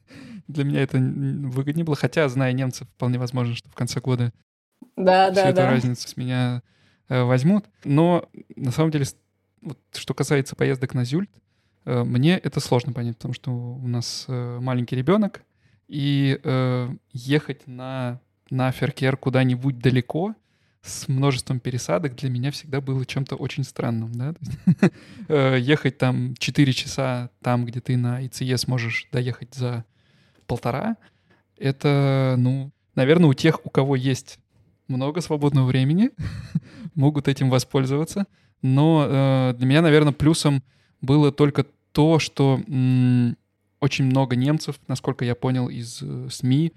для 0.52 0.64
меня 0.64 0.82
это 0.82 0.98
выгоднее 0.98 1.84
было. 1.84 1.96
Хотя, 1.96 2.28
зная 2.28 2.52
немцев, 2.52 2.88
вполне 2.88 3.18
возможно, 3.18 3.54
что 3.54 3.68
в 3.68 3.74
конце 3.74 4.00
года 4.00 4.32
да, 4.96 5.26
всю 5.26 5.34
да, 5.36 5.48
эту 5.48 5.56
да. 5.56 5.70
разницу 5.70 6.08
с 6.08 6.16
меня 6.16 6.62
э, 7.08 7.22
возьмут. 7.22 7.66
Но 7.84 8.28
на 8.56 8.70
самом 8.70 8.90
деле, 8.90 9.06
вот, 9.60 9.78
что 9.92 10.14
касается 10.14 10.56
поездок 10.56 10.94
на 10.94 11.04
Зюльт, 11.04 11.30
э, 11.84 12.02
мне 12.04 12.38
это 12.38 12.60
сложно 12.60 12.92
понять, 12.92 13.16
потому 13.16 13.34
что 13.34 13.50
у 13.50 13.88
нас 13.88 14.26
э, 14.28 14.58
маленький 14.60 14.96
ребенок, 14.96 15.42
и 15.88 16.40
э, 16.42 16.88
ехать 17.12 17.66
на, 17.66 18.20
на 18.50 18.70
Феркер 18.72 19.16
куда-нибудь 19.16 19.78
далеко 19.78 20.34
с 20.82 21.06
множеством 21.08 21.60
пересадок 21.60 22.16
для 22.16 22.28
меня 22.28 22.50
всегда 22.50 22.80
было 22.80 23.06
чем-то 23.06 23.36
очень 23.36 23.64
странным. 23.64 24.12
Да? 24.12 24.34
Э, 25.28 25.56
ехать 25.58 25.98
там 25.98 26.34
4 26.36 26.72
часа 26.72 27.30
там, 27.42 27.64
где 27.64 27.80
ты 27.80 27.96
на 27.96 28.26
ИЦЕ 28.26 28.58
сможешь 28.58 29.08
доехать 29.12 29.54
за 29.54 29.84
полтора, 30.52 30.98
это, 31.56 32.34
ну, 32.36 32.72
наверное, 32.94 33.30
у 33.30 33.32
тех, 33.32 33.64
у 33.64 33.70
кого 33.70 33.96
есть 33.96 34.38
много 34.86 35.22
свободного 35.22 35.66
времени, 35.66 36.10
могут 36.94 37.26
этим 37.26 37.48
воспользоваться. 37.48 38.26
Но 38.60 39.06
э, 39.08 39.54
для 39.56 39.66
меня, 39.66 39.80
наверное, 39.80 40.12
плюсом 40.12 40.62
было 41.00 41.32
только 41.32 41.64
то, 41.92 42.18
что 42.18 42.60
м, 42.68 43.38
очень 43.80 44.04
много 44.04 44.36
немцев, 44.36 44.78
насколько 44.88 45.24
я 45.24 45.34
понял 45.34 45.70
из 45.70 46.02
э, 46.02 46.28
СМИ, 46.30 46.74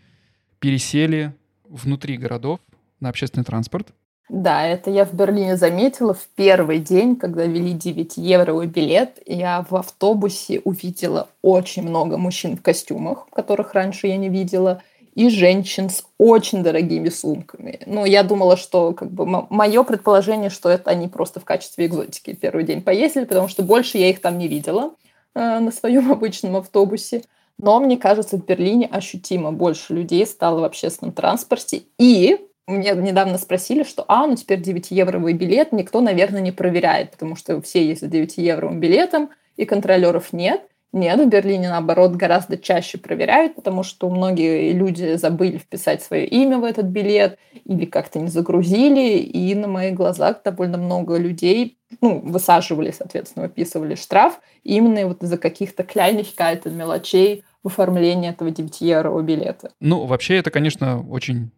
пересели 0.60 1.34
внутри 1.68 2.16
городов 2.16 2.62
на 3.02 3.10
общественный 3.10 3.44
транспорт. 3.44 3.94
Да, 4.28 4.66
это 4.66 4.90
я 4.90 5.06
в 5.06 5.14
Берлине 5.14 5.56
заметила 5.56 6.16
в 6.16 6.28
первый 6.36 6.80
день, 6.80 7.16
когда 7.16 7.46
ввели 7.46 7.74
9 7.74 8.18
евровый 8.18 8.66
билет. 8.66 9.22
Я 9.28 9.66
в 9.70 9.76
автобусе 9.76 10.62
увидела 10.64 11.30
очень 11.44 11.84
много 11.84 12.18
мужчин 12.18 12.58
в 12.58 12.62
костюмах, 12.64 13.28
которых 13.32 13.74
раньше 13.74 14.08
я 14.08 14.18
не 14.18 14.30
видела, 14.30 14.82
и 15.14 15.30
женщин 15.30 15.90
с 15.90 16.04
очень 16.18 16.64
дорогими 16.64 17.10
сумками. 17.10 17.80
Ну, 17.86 18.04
я 18.04 18.24
думала, 18.24 18.58
что 18.58 18.94
как 18.94 19.12
бы 19.12 19.26
мое 19.26 19.84
предположение, 19.84 20.50
что 20.50 20.70
это 20.70 20.90
они 20.90 21.08
просто 21.08 21.40
в 21.40 21.46
качестве 21.46 21.86
экзотики 21.86 22.34
первый 22.34 22.66
день 22.66 22.82
поездили, 22.82 23.26
потому 23.26 23.48
что 23.48 23.62
больше 23.62 24.00
я 24.00 24.10
их 24.10 24.22
там 24.22 24.40
не 24.40 24.48
видела 24.48 24.96
э, 25.36 25.60
на 25.60 25.72
своем 25.72 26.12
обычном 26.12 26.58
автобусе. 26.58 27.24
Но 27.58 27.80
мне 27.80 27.96
кажется, 27.96 28.38
в 28.38 28.46
Берлине 28.46 28.88
ощутимо 28.88 29.52
больше 29.52 29.94
людей 29.94 30.26
стало 30.26 30.62
в 30.62 30.64
общественном 30.66 31.14
транспорте. 31.14 31.84
И 31.98 32.38
мне 32.68 32.92
недавно 32.92 33.38
спросили, 33.38 33.84
что, 33.84 34.06
а, 34.08 34.26
ну 34.28 34.36
теперь 34.36 34.60
9-евровый 34.60 35.34
билет 35.34 35.72
никто, 35.72 36.02
наверное, 36.02 36.42
не 36.42 36.52
проверяет, 36.52 37.12
потому 37.12 37.36
что 37.36 37.62
все 37.62 37.86
ездят 37.86 38.12
9-евровым 38.12 38.80
билетом, 38.80 39.30
и 39.56 39.66
контролеров 39.66 40.34
нет. 40.34 40.62
Нет, 40.92 41.20
в 41.20 41.28
Берлине, 41.28 41.68
наоборот, 41.68 42.14
гораздо 42.14 42.58
чаще 42.58 42.98
проверяют, 42.98 43.56
потому 43.56 43.84
что 43.84 44.10
многие 44.10 44.72
люди 44.72 45.16
забыли 45.16 45.58
вписать 45.58 46.02
свое 46.02 46.26
имя 46.26 46.58
в 46.58 46.64
этот 46.64 46.86
билет 46.86 47.38
или 47.66 47.86
как-то 47.86 48.18
не 48.18 48.30
загрузили, 48.30 49.18
и 49.18 49.54
на 49.56 49.68
моих 49.68 49.94
глазах 49.94 50.42
довольно 50.42 50.78
много 50.78 51.18
людей 51.18 51.78
ну, 52.00 52.22
высаживали, 52.22 52.92
соответственно, 52.92 53.48
выписывали 53.48 53.96
штраф 53.96 54.40
именно 54.64 55.06
вот 55.06 55.22
из-за 55.22 55.38
каких-то 55.38 55.84
кляничка, 55.84 56.58
мелочей 56.64 57.44
в 57.62 57.68
оформлении 57.68 58.30
этого 58.30 58.48
9-еврового 58.48 59.22
билета. 59.22 59.72
Ну, 59.82 60.06
вообще, 60.06 60.38
это, 60.38 60.50
конечно, 60.50 61.06
очень 61.10 61.52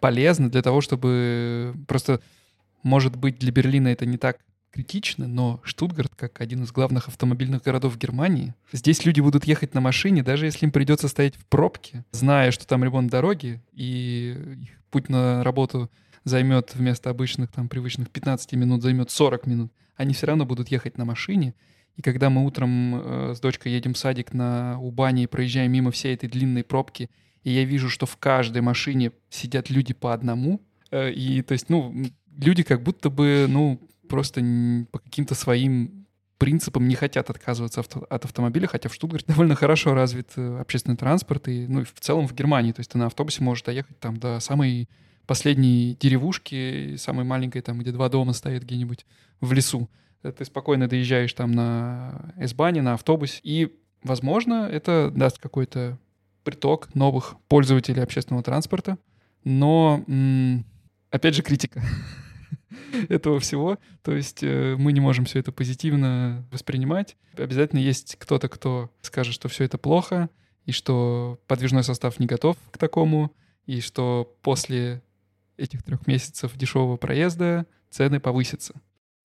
полезно 0.00 0.50
для 0.50 0.62
того, 0.62 0.80
чтобы 0.80 1.74
просто, 1.86 2.20
может 2.82 3.16
быть, 3.16 3.38
для 3.38 3.52
Берлина 3.52 3.88
это 3.88 4.06
не 4.06 4.18
так 4.18 4.38
критично, 4.72 5.26
но 5.26 5.60
Штутгарт, 5.64 6.14
как 6.14 6.40
один 6.40 6.62
из 6.62 6.72
главных 6.72 7.08
автомобильных 7.08 7.62
городов 7.62 7.98
Германии, 7.98 8.54
здесь 8.72 9.04
люди 9.04 9.20
будут 9.20 9.44
ехать 9.44 9.74
на 9.74 9.80
машине, 9.80 10.22
даже 10.22 10.46
если 10.46 10.66
им 10.66 10.72
придется 10.72 11.08
стоять 11.08 11.36
в 11.36 11.44
пробке, 11.46 12.04
зная, 12.12 12.50
что 12.50 12.66
там 12.66 12.84
ремонт 12.84 13.10
дороги, 13.10 13.60
и 13.72 14.36
их 14.62 14.70
путь 14.90 15.08
на 15.08 15.42
работу 15.42 15.90
займет 16.24 16.74
вместо 16.74 17.10
обычных 17.10 17.50
там 17.50 17.68
привычных 17.68 18.10
15 18.10 18.52
минут, 18.52 18.82
займет 18.82 19.10
40 19.10 19.46
минут, 19.46 19.72
они 19.96 20.14
все 20.14 20.26
равно 20.26 20.46
будут 20.46 20.68
ехать 20.68 20.98
на 20.98 21.04
машине. 21.04 21.54
И 21.96 22.02
когда 22.02 22.30
мы 22.30 22.46
утром 22.46 22.94
э, 22.94 23.34
с 23.34 23.40
дочкой 23.40 23.72
едем 23.72 23.94
в 23.94 23.98
садик 23.98 24.32
на 24.32 24.78
Убане 24.80 25.24
и 25.24 25.26
проезжаем 25.26 25.72
мимо 25.72 25.90
всей 25.90 26.14
этой 26.14 26.28
длинной 26.28 26.64
пробки, 26.64 27.10
и 27.44 27.50
я 27.50 27.64
вижу, 27.64 27.88
что 27.88 28.06
в 28.06 28.16
каждой 28.16 28.62
машине 28.62 29.12
сидят 29.28 29.70
люди 29.70 29.94
по 29.94 30.12
одному, 30.12 30.60
э, 30.90 31.12
и 31.12 31.42
то 31.42 31.52
есть, 31.52 31.68
ну, 31.68 31.94
люди 32.36 32.62
как 32.62 32.82
будто 32.82 33.10
бы, 33.10 33.46
ну, 33.48 33.80
просто 34.08 34.42
по 34.90 34.98
каким-то 34.98 35.34
своим 35.34 36.06
принципам 36.38 36.88
не 36.88 36.94
хотят 36.94 37.28
отказываться 37.30 37.80
авто, 37.80 38.06
от 38.08 38.24
автомобиля, 38.24 38.66
хотя 38.66 38.88
в 38.88 38.94
Штутгарте 38.94 39.26
довольно 39.28 39.54
хорошо 39.54 39.94
развит 39.94 40.32
э, 40.36 40.58
общественный 40.58 40.96
транспорт, 40.96 41.48
и, 41.48 41.66
ну, 41.68 41.82
и 41.82 41.84
в 41.84 42.00
целом 42.00 42.26
в 42.26 42.34
Германии, 42.34 42.72
то 42.72 42.80
есть 42.80 42.90
ты 42.90 42.98
на 42.98 43.06
автобусе 43.06 43.44
можешь 43.44 43.62
доехать 43.62 43.98
там 44.00 44.16
до 44.16 44.40
самой 44.40 44.88
последней 45.26 45.96
деревушки, 46.00 46.96
самой 46.96 47.24
маленькой, 47.24 47.62
там, 47.62 47.78
где 47.78 47.92
два 47.92 48.08
дома 48.08 48.32
стоят 48.32 48.64
где-нибудь 48.64 49.06
в 49.40 49.52
лесу. 49.52 49.88
Э, 50.22 50.32
ты 50.32 50.44
спокойно 50.44 50.88
доезжаешь 50.88 51.32
там 51.34 51.52
на 51.52 52.32
S-бане, 52.38 52.82
на 52.82 52.94
автобусе, 52.94 53.40
и, 53.42 53.72
возможно, 54.02 54.68
это 54.70 55.12
даст 55.14 55.38
какой-то 55.38 55.98
приток 56.44 56.94
новых 56.94 57.36
пользователей 57.48 58.02
общественного 58.02 58.42
транспорта, 58.42 58.98
но, 59.44 60.04
опять 61.10 61.34
же, 61.34 61.42
критика 61.42 61.82
этого 63.08 63.40
всего. 63.40 63.78
То 64.02 64.12
есть 64.12 64.42
э, 64.42 64.76
мы 64.78 64.92
не 64.92 65.00
можем 65.00 65.24
все 65.24 65.38
это 65.38 65.52
позитивно 65.52 66.46
воспринимать. 66.50 67.16
Обязательно 67.36 67.80
есть 67.80 68.16
кто-то, 68.16 68.48
кто 68.48 68.90
скажет, 69.02 69.34
что 69.34 69.48
все 69.48 69.64
это 69.64 69.78
плохо, 69.78 70.28
и 70.66 70.72
что 70.72 71.38
подвижной 71.46 71.84
состав 71.84 72.18
не 72.20 72.26
готов 72.26 72.56
к 72.70 72.78
такому, 72.78 73.32
и 73.66 73.80
что 73.80 74.36
после 74.42 75.02
этих 75.56 75.82
трех 75.82 76.06
месяцев 76.06 76.56
дешевого 76.56 76.96
проезда 76.96 77.66
цены 77.90 78.20
повысятся. 78.20 78.74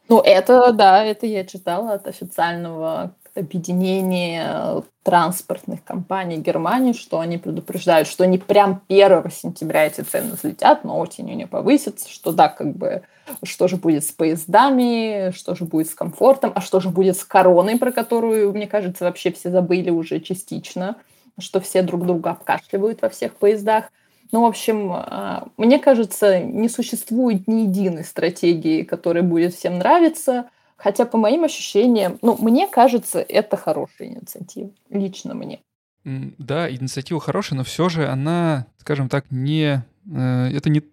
Ну, 0.07 0.21
это, 0.21 0.71
да, 0.71 1.03
это 1.03 1.25
я 1.25 1.45
читала 1.45 1.93
от 1.93 2.07
официального 2.07 3.15
объединения 3.35 4.83
транспортных 5.03 5.83
компаний 5.83 6.37
Германии, 6.37 6.93
что 6.93 7.19
они 7.19 7.37
предупреждают, 7.37 8.07
что 8.07 8.25
не 8.25 8.37
прям 8.37 8.81
1 8.87 9.29
сентября 9.31 9.85
эти 9.85 10.01
цены 10.01 10.33
взлетят, 10.33 10.83
но 10.83 10.99
осенью 10.99 11.35
не 11.35 11.45
повысятся, 11.45 12.09
что 12.09 12.31
да, 12.31 12.49
как 12.49 12.75
бы, 12.75 13.03
что 13.43 13.67
же 13.67 13.75
будет 13.75 14.03
с 14.03 14.11
поездами, 14.11 15.31
что 15.31 15.53
же 15.55 15.65
будет 15.65 15.89
с 15.89 15.93
комфортом, 15.93 16.51
а 16.55 16.61
что 16.61 16.79
же 16.79 16.89
будет 16.89 17.17
с 17.17 17.23
короной, 17.23 17.77
про 17.77 17.91
которую, 17.91 18.51
мне 18.53 18.67
кажется, 18.67 19.03
вообще 19.03 19.31
все 19.31 19.51
забыли 19.51 19.89
уже 19.89 20.19
частично, 20.19 20.95
что 21.37 21.59
все 21.59 21.81
друг 21.81 22.05
друга 22.05 22.31
обкашливают 22.31 23.01
во 23.01 23.09
всех 23.09 23.35
поездах. 23.35 23.91
Ну, 24.31 24.41
в 24.41 24.45
общем, 24.45 24.91
а, 24.91 25.47
мне 25.57 25.77
кажется, 25.77 26.39
не 26.39 26.67
существует 26.67 27.47
ни 27.47 27.61
единой 27.61 28.03
стратегии, 28.03 28.83
которая 28.83 29.23
будет 29.23 29.53
всем 29.53 29.77
нравиться. 29.77 30.45
Хотя, 30.77 31.05
по 31.05 31.17
моим 31.17 31.43
ощущениям, 31.43 32.19
ну, 32.21 32.37
мне 32.39 32.67
кажется, 32.67 33.19
это 33.19 33.57
хорошая 33.57 34.09
инициатива. 34.09 34.71
Лично 34.89 35.33
мне. 35.33 35.61
Да, 36.03 36.69
инициатива 36.69 37.19
хорошая, 37.19 37.57
но 37.57 37.63
все 37.63 37.89
же 37.89 38.07
она, 38.07 38.67
скажем 38.77 39.09
так, 39.09 39.25
не... 39.31 39.83
Э, 40.11 40.49
это 40.53 40.69
не 40.69 40.83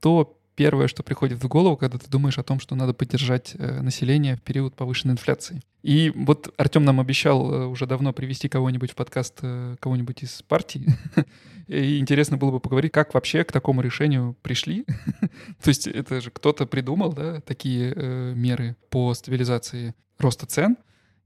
то 0.00 0.36
первое, 0.60 0.88
что 0.88 1.02
приходит 1.02 1.42
в 1.42 1.48
голову, 1.48 1.78
когда 1.78 1.96
ты 1.96 2.06
думаешь 2.10 2.36
о 2.38 2.42
том, 2.42 2.60
что 2.60 2.74
надо 2.74 2.92
поддержать 2.92 3.54
э, 3.56 3.80
население 3.80 4.36
в 4.36 4.42
период 4.42 4.74
повышенной 4.74 5.14
инфляции. 5.14 5.62
И 5.82 6.12
вот 6.14 6.52
Артем 6.58 6.84
нам 6.84 7.00
обещал 7.00 7.50
э, 7.50 7.64
уже 7.64 7.86
давно 7.86 8.12
привести 8.12 8.46
кого-нибудь 8.50 8.90
в 8.90 8.94
подкаст, 8.94 9.38
э, 9.40 9.76
кого-нибудь 9.80 10.22
из 10.22 10.42
партии. 10.42 10.84
И 11.66 11.98
интересно 11.98 12.36
было 12.36 12.50
бы 12.50 12.60
поговорить, 12.60 12.92
как 12.92 13.14
вообще 13.14 13.42
к 13.42 13.52
такому 13.52 13.80
решению 13.80 14.36
пришли. 14.42 14.84
То 15.62 15.68
есть 15.68 15.86
это 15.86 16.20
же 16.20 16.30
кто-то 16.30 16.66
придумал, 16.66 17.14
да, 17.14 17.40
такие 17.40 17.94
меры 18.34 18.76
по 18.90 19.14
стабилизации 19.14 19.94
роста 20.18 20.44
цен. 20.44 20.76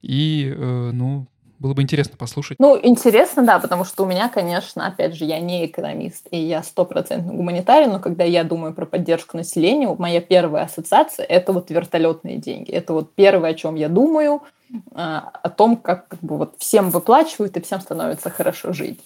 И, 0.00 0.54
ну, 0.56 1.26
было 1.64 1.72
бы 1.72 1.80
интересно 1.80 2.18
послушать. 2.18 2.58
Ну, 2.60 2.78
интересно, 2.80 3.42
да, 3.42 3.58
потому 3.58 3.86
что 3.86 4.02
у 4.02 4.06
меня, 4.06 4.28
конечно, 4.28 4.86
опять 4.86 5.14
же, 5.14 5.24
я 5.24 5.40
не 5.40 5.64
экономист, 5.64 6.26
и 6.30 6.36
я 6.36 6.62
стопроцентно 6.62 7.32
гуманитарий, 7.32 7.86
но 7.86 8.00
когда 8.00 8.22
я 8.22 8.44
думаю 8.44 8.74
про 8.74 8.84
поддержку 8.84 9.38
населения, 9.38 9.88
моя 9.98 10.20
первая 10.20 10.64
ассоциация– 10.64 11.24
это 11.28 11.54
вот 11.54 11.70
вертолетные 11.70 12.36
деньги. 12.36 12.70
Это 12.70 12.92
вот 12.92 13.14
первое, 13.14 13.52
о 13.52 13.54
чем 13.54 13.76
я 13.76 13.88
думаю, 13.88 14.42
а, 14.92 15.30
о 15.42 15.48
том, 15.48 15.78
как, 15.78 16.08
как 16.08 16.20
бы 16.20 16.36
вот 16.36 16.54
всем 16.58 16.90
выплачивают 16.90 17.56
и 17.56 17.62
всем 17.62 17.80
становится 17.80 18.28
хорошо 18.28 18.74
жить. 18.74 19.00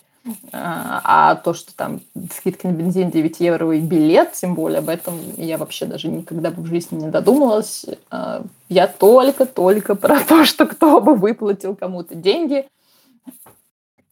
А, 0.53 1.01
а 1.05 1.35
то, 1.37 1.55
что 1.55 1.75
там 1.75 2.01
скидки 2.35 2.67
на 2.67 2.73
бензин 2.73 3.11
9 3.11 3.41
евро 3.41 3.77
и 3.77 3.81
билет, 3.81 4.33
тем 4.33 4.55
более 4.55 4.79
об 4.79 4.89
этом 4.89 5.19
я 5.37 5.59
вообще 5.59 5.87
даже 5.87 6.09
никогда 6.09 6.51
бы 6.51 6.63
в 6.63 6.67
жизни 6.67 6.97
не 7.01 7.11
додумалась. 7.11 7.87
А, 8.11 8.45
я 8.69 8.87
только-только 8.87 9.95
про 9.95 10.21
то, 10.29 10.45
что 10.45 10.67
кто 10.67 11.01
бы 11.01 11.15
выплатил 11.15 11.77
кому-то 11.77 12.15
деньги. 12.15 12.67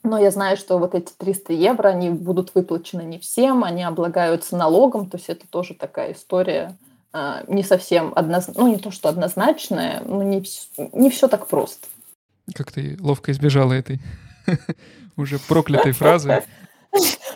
Но 0.03 0.19
я 0.19 0.31
знаю, 0.31 0.57
что 0.57 0.79
вот 0.79 0.95
эти 0.95 1.13
300 1.17 1.53
евро, 1.53 1.89
они 1.89 2.11
будут 2.11 2.55
выплачены 2.55 3.03
не 3.03 3.19
всем, 3.19 3.65
они 3.65 3.83
облагаются 3.83 4.57
налогом, 4.57 5.11
то 5.11 5.17
есть 5.17 5.29
это 5.29 5.49
тоже 5.49 5.75
такая 5.75 6.13
история 6.13 6.77
а, 7.13 7.43
не 7.49 7.65
совсем 7.65 8.13
однозначная, 8.15 8.65
ну 8.65 8.71
не 8.71 8.79
то, 8.79 8.91
что 8.91 9.09
однозначная, 9.09 10.03
но 10.05 10.23
не, 10.23 10.45
не 10.93 11.11
все 11.11 11.29
так 11.29 11.49
просто. 11.49 11.89
Как 12.55 12.71
ты 12.71 12.97
ловко 13.01 13.33
избежала 13.33 13.73
этой 13.73 14.01
уже 15.17 15.39
проклятой 15.39 15.93
фразы. 15.93 16.43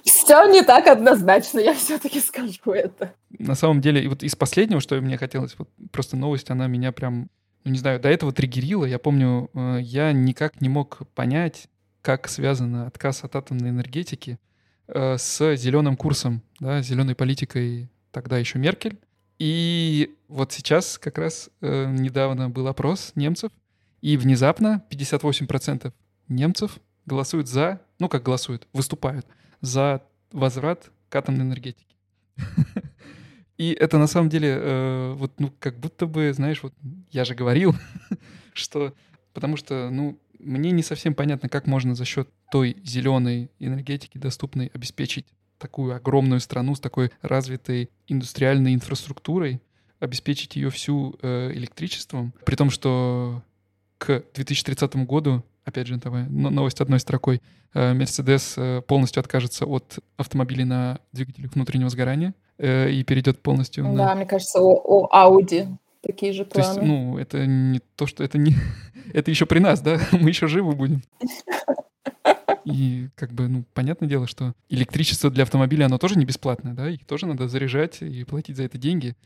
Все 0.04 0.46
не 0.46 0.62
так 0.62 0.86
однозначно, 0.86 1.58
я 1.58 1.74
все-таки 1.74 2.20
скажу 2.20 2.72
это. 2.72 3.14
На 3.38 3.54
самом 3.54 3.80
деле, 3.80 4.08
вот 4.08 4.22
из 4.22 4.36
последнего, 4.36 4.80
что 4.80 5.00
мне 5.00 5.18
хотелось, 5.18 5.54
вот 5.58 5.68
просто 5.90 6.16
новость, 6.16 6.50
она 6.50 6.66
меня 6.66 6.92
прям, 6.92 7.28
ну 7.64 7.72
не 7.72 7.78
знаю, 7.78 8.00
до 8.00 8.08
этого 8.08 8.32
триггерила. 8.32 8.84
Я 8.84 8.98
помню, 8.98 9.50
э, 9.54 9.78
я 9.82 10.12
никак 10.12 10.60
не 10.60 10.68
мог 10.68 11.00
понять, 11.14 11.68
как 12.02 12.28
связан 12.28 12.74
отказ 12.76 13.24
от 13.24 13.36
атомной 13.36 13.70
энергетики 13.70 14.38
э, 14.88 15.18
с 15.18 15.56
зеленым 15.56 15.96
курсом, 15.96 16.42
да, 16.60 16.80
зеленой 16.80 17.14
политикой 17.14 17.90
тогда 18.12 18.38
еще 18.38 18.58
Меркель. 18.58 18.98
И 19.38 20.14
вот 20.28 20.52
сейчас 20.52 20.98
как 20.98 21.18
раз 21.18 21.50
э, 21.60 21.86
недавно 21.90 22.50
был 22.50 22.68
опрос 22.68 23.12
немцев, 23.14 23.50
и 24.00 24.16
внезапно 24.16 24.82
58% 24.90 25.92
немцев 26.28 26.78
голосуют 27.11 27.48
за, 27.48 27.80
ну 27.98 28.08
как 28.08 28.22
голосуют, 28.22 28.68
выступают 28.72 29.26
за 29.61 30.00
возврат 30.30 30.90
к 31.08 31.16
атомной 31.16 31.44
энергетике. 31.44 31.96
И 33.58 33.72
это 33.72 33.98
на 33.98 34.06
самом 34.06 34.30
деле 34.30 34.56
э, 34.56 35.12
вот 35.16 35.32
ну 35.40 35.52
как 35.58 35.78
будто 35.78 36.06
бы, 36.06 36.32
знаешь, 36.32 36.62
вот 36.62 36.72
я 37.11 37.24
же 37.24 37.34
говорил, 37.34 37.74
что 38.54 38.94
потому 39.34 39.56
что 39.56 39.90
ну 39.90 40.18
мне 40.38 40.70
не 40.70 40.82
совсем 40.82 41.14
понятно, 41.14 41.48
как 41.48 41.66
можно 41.66 41.94
за 41.94 42.04
счет 42.04 42.28
той 42.50 42.76
зеленой 42.84 43.50
энергетики 43.58 44.16
доступной 44.16 44.70
обеспечить 44.72 45.26
такую 45.58 45.94
огромную 45.94 46.40
страну 46.40 46.74
с 46.74 46.80
такой 46.80 47.11
развитой 47.20 47.90
индустриальной 48.06 48.72
инфраструктурой, 48.72 49.61
обеспечить 49.98 50.56
ее 50.56 50.70
всю 50.70 51.18
э, 51.20 51.50
электричеством, 51.52 52.32
при 52.46 52.54
том, 52.54 52.70
что 52.70 53.42
к 53.98 54.24
2030 54.32 54.96
году, 55.04 55.44
опять 55.70 55.86
же, 55.86 55.96
давай, 55.96 56.24
новость 56.28 56.80
одной 56.80 57.00
строкой, 57.00 57.40
э, 57.74 57.94
Mercedes 57.94 58.54
э, 58.56 58.82
полностью 58.82 59.20
откажется 59.20 59.66
от 59.66 59.98
автомобилей 60.16 60.64
на 60.64 61.00
двигателях 61.12 61.54
внутреннего 61.54 61.88
сгорания 61.88 62.34
э, 62.58 62.90
и 62.90 63.02
перейдет 63.02 63.42
полностью 63.42 63.84
да, 63.84 63.90
на... 63.90 63.96
Да, 63.96 64.14
мне 64.14 64.26
кажется, 64.26 64.60
о, 64.60 65.08
о 65.10 65.40
Audi 65.40 65.68
такие 66.02 66.32
же 66.32 66.44
планы. 66.44 66.74
То 66.74 66.80
есть, 66.80 66.82
ну, 66.82 67.18
это 67.18 67.46
не 67.46 67.80
то, 67.96 68.06
что 68.06 68.22
это 68.22 68.38
не... 68.38 68.54
это 69.14 69.30
еще 69.30 69.46
при 69.46 69.58
нас, 69.58 69.80
да? 69.80 69.98
Мы 70.12 70.28
еще 70.28 70.46
живы 70.46 70.72
будем. 70.74 71.02
И 72.64 73.08
как 73.14 73.32
бы, 73.32 73.48
ну, 73.48 73.64
понятное 73.72 74.08
дело, 74.08 74.26
что 74.26 74.52
электричество 74.68 75.30
для 75.30 75.44
автомобиля, 75.44 75.86
оно 75.86 75.98
тоже 75.98 76.18
не 76.18 76.24
бесплатное, 76.24 76.74
да? 76.74 76.90
Их 76.90 77.04
тоже 77.06 77.26
надо 77.26 77.48
заряжать 77.48 78.02
и 78.02 78.24
платить 78.24 78.56
за 78.56 78.64
это 78.64 78.76
деньги. 78.76 79.16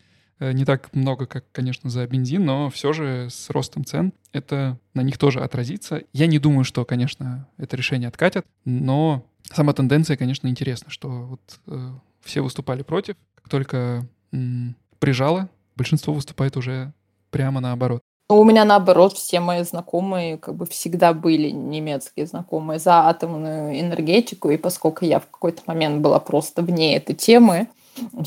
Э, 0.41 0.53
не 0.53 0.64
так 0.64 0.93
много, 0.95 1.26
как, 1.26 1.45
конечно, 1.53 1.91
за 1.91 2.07
бензин, 2.07 2.45
но 2.45 2.70
все 2.70 2.93
же 2.93 3.28
с 3.30 3.51
ростом 3.51 3.85
цен 3.85 4.12
это 4.32 4.78
на 4.95 5.03
них 5.03 5.18
тоже 5.18 5.41
отразится. 5.41 6.03
Я 6.12 6.26
не 6.26 6.39
думаю, 6.39 6.64
что, 6.64 6.85
конечно, 6.85 7.49
это 7.57 7.76
решение 7.76 8.09
откатят, 8.09 8.47
но 8.64 9.24
сама 9.53 9.72
тенденция, 9.72 10.16
конечно, 10.16 10.49
интересна, 10.49 10.91
что 10.91 11.09
вот 11.09 11.61
э, 11.68 11.91
все 12.22 12.41
выступали 12.41 12.82
против, 12.82 13.16
как 13.37 13.49
только 13.49 14.07
м, 14.32 14.76
прижало, 14.99 15.49
большинство 15.76 16.12
выступает 16.12 16.57
уже 16.57 16.93
прямо 17.30 17.61
наоборот. 17.61 18.01
Ну, 18.30 18.41
у 18.41 18.45
меня 18.45 18.64
наоборот, 18.64 19.12
все 19.12 19.39
мои 19.39 19.62
знакомые 19.64 20.39
как 20.39 20.57
бы 20.57 20.64
всегда 20.66 21.12
были 21.12 21.51
немецкие 21.51 22.26
знакомые 22.26 22.78
за 22.78 23.07
атомную 23.07 23.78
энергетику, 23.78 24.51
и 24.51 24.57
поскольку 24.57 25.05
я 25.05 25.20
в 25.20 25.26
какой-то 25.26 25.62
момент 25.66 26.01
была 26.01 26.18
просто 26.18 26.62
вне 26.62 26.97
этой 26.97 27.14
темы, 27.14 27.68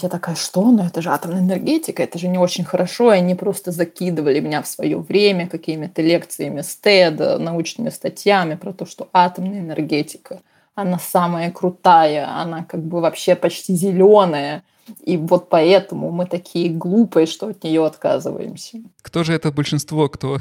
я 0.01 0.09
такая, 0.09 0.35
что? 0.35 0.71
Ну 0.71 0.83
это 0.83 1.01
же 1.01 1.09
атомная 1.09 1.41
энергетика, 1.41 2.03
это 2.03 2.17
же 2.19 2.27
не 2.27 2.37
очень 2.37 2.63
хорошо. 2.63 3.13
И 3.13 3.17
они 3.17 3.35
просто 3.35 3.71
закидывали 3.71 4.39
меня 4.39 4.61
в 4.61 4.67
свое 4.67 4.97
время 4.97 5.47
какими-то 5.47 6.01
лекциями 6.01 6.61
с 6.61 6.79
TED, 6.81 7.37
научными 7.37 7.89
статьями 7.89 8.55
про 8.55 8.73
то, 8.73 8.85
что 8.85 9.09
атомная 9.13 9.59
энергетика, 9.59 10.41
она 10.75 10.99
самая 10.99 11.51
крутая, 11.51 12.29
она 12.29 12.63
как 12.63 12.81
бы 12.81 13.01
вообще 13.01 13.35
почти 13.35 13.75
зеленая. 13.75 14.63
И 15.03 15.17
вот 15.17 15.49
поэтому 15.49 16.11
мы 16.11 16.25
такие 16.25 16.69
глупые, 16.69 17.25
что 17.25 17.47
от 17.47 17.63
нее 17.63 17.85
отказываемся. 17.85 18.79
Кто 19.01 19.23
же 19.23 19.33
это 19.33 19.51
большинство, 19.51 20.07
кто, 20.07 20.37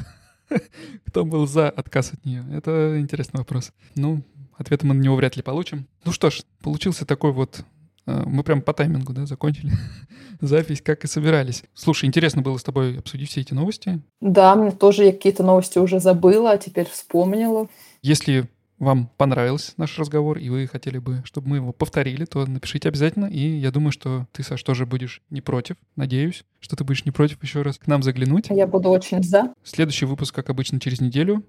кто 1.07 1.25
был 1.25 1.47
за 1.47 1.69
отказ 1.69 2.13
от 2.13 2.23
нее? 2.23 2.45
Это 2.53 2.97
интересный 2.99 3.39
вопрос. 3.39 3.71
Ну, 3.95 4.21
ответа 4.57 4.85
мы 4.85 4.93
на 4.93 5.01
него 5.01 5.15
вряд 5.15 5.35
ли 5.35 5.43
получим. 5.43 5.85
Ну 6.05 6.13
что 6.13 6.29
ж, 6.29 6.43
получился 6.61 7.05
такой 7.05 7.33
вот 7.33 7.65
мы 8.07 8.43
прям 8.43 8.61
по 8.61 8.73
таймингу, 8.73 9.13
да, 9.13 9.25
закончили 9.25 9.71
запись, 10.41 10.81
как 10.81 11.03
и 11.03 11.07
собирались. 11.07 11.63
Слушай, 11.73 12.05
интересно 12.05 12.41
было 12.41 12.57
с 12.57 12.63
тобой 12.63 12.97
обсудить 12.97 13.29
все 13.29 13.41
эти 13.41 13.53
новости. 13.53 14.01
Да, 14.21 14.55
мне 14.55 14.71
тоже 14.71 15.05
я 15.05 15.11
какие-то 15.11 15.43
новости 15.43 15.77
уже 15.77 15.99
забыла, 15.99 16.51
а 16.51 16.57
теперь 16.57 16.87
вспомнила. 16.89 17.67
Если 18.01 18.47
вам 18.79 19.09
понравился 19.17 19.73
наш 19.77 19.97
разговор, 19.97 20.37
и 20.37 20.49
вы 20.49 20.67
хотели 20.67 20.99
бы, 20.99 21.21
чтобы 21.25 21.49
мы 21.49 21.55
его 21.57 21.73
повторили, 21.73 22.25
то 22.25 22.45
напишите 22.45 22.89
обязательно. 22.89 23.25
И 23.25 23.39
я 23.39 23.71
думаю, 23.71 23.91
что 23.91 24.27
ты, 24.31 24.43
Саш, 24.43 24.61
тоже 24.63 24.85
будешь 24.85 25.21
не 25.29 25.41
против. 25.41 25.77
Надеюсь, 25.95 26.43
что 26.59 26.75
ты 26.75 26.83
будешь 26.83 27.05
не 27.05 27.11
против 27.11 27.41
еще 27.41 27.63
раз 27.63 27.77
к 27.77 27.87
нам 27.87 28.03
заглянуть. 28.03 28.47
Я 28.49 28.67
буду 28.67 28.89
очень 28.89 29.23
за. 29.23 29.53
Следующий 29.63 30.05
выпуск, 30.05 30.33
как 30.33 30.49
обычно, 30.49 30.79
через 30.79 31.01
неделю. 31.01 31.43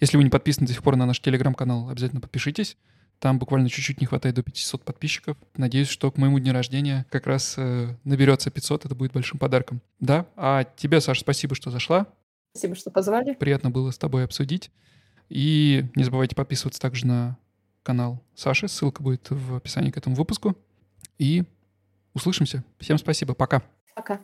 Если 0.00 0.16
вы 0.16 0.24
не 0.24 0.30
подписаны 0.30 0.66
до 0.66 0.72
сих 0.72 0.82
пор 0.82 0.96
на 0.96 1.06
наш 1.06 1.20
телеграм-канал, 1.20 1.88
обязательно 1.88 2.20
подпишитесь. 2.20 2.76
Там 3.22 3.38
буквально 3.38 3.68
чуть-чуть 3.68 4.00
не 4.00 4.06
хватает 4.08 4.34
до 4.34 4.42
500 4.42 4.82
подписчиков. 4.82 5.36
Надеюсь, 5.56 5.86
что 5.86 6.10
к 6.10 6.18
моему 6.18 6.40
дню 6.40 6.52
рождения 6.52 7.06
как 7.08 7.28
раз 7.28 7.54
э, 7.56 7.94
наберется 8.02 8.50
500. 8.50 8.86
Это 8.86 8.96
будет 8.96 9.12
большим 9.12 9.38
подарком. 9.38 9.80
Да. 10.00 10.26
А 10.34 10.64
тебе, 10.64 11.00
Саша, 11.00 11.20
спасибо, 11.20 11.54
что 11.54 11.70
зашла. 11.70 12.08
Спасибо, 12.50 12.74
что 12.74 12.90
позвали. 12.90 13.34
Приятно 13.34 13.70
было 13.70 13.92
с 13.92 13.96
тобой 13.96 14.24
обсудить. 14.24 14.72
И 15.28 15.84
не 15.94 16.02
забывайте 16.02 16.34
подписываться 16.34 16.80
также 16.80 17.06
на 17.06 17.38
канал 17.84 18.20
Саши. 18.34 18.66
Ссылка 18.66 19.04
будет 19.04 19.28
в 19.30 19.54
описании 19.54 19.92
к 19.92 19.96
этому 19.96 20.16
выпуску. 20.16 20.56
И 21.16 21.44
услышимся. 22.14 22.64
Всем 22.80 22.98
спасибо. 22.98 23.34
Пока. 23.34 23.62
Пока. 23.94 24.20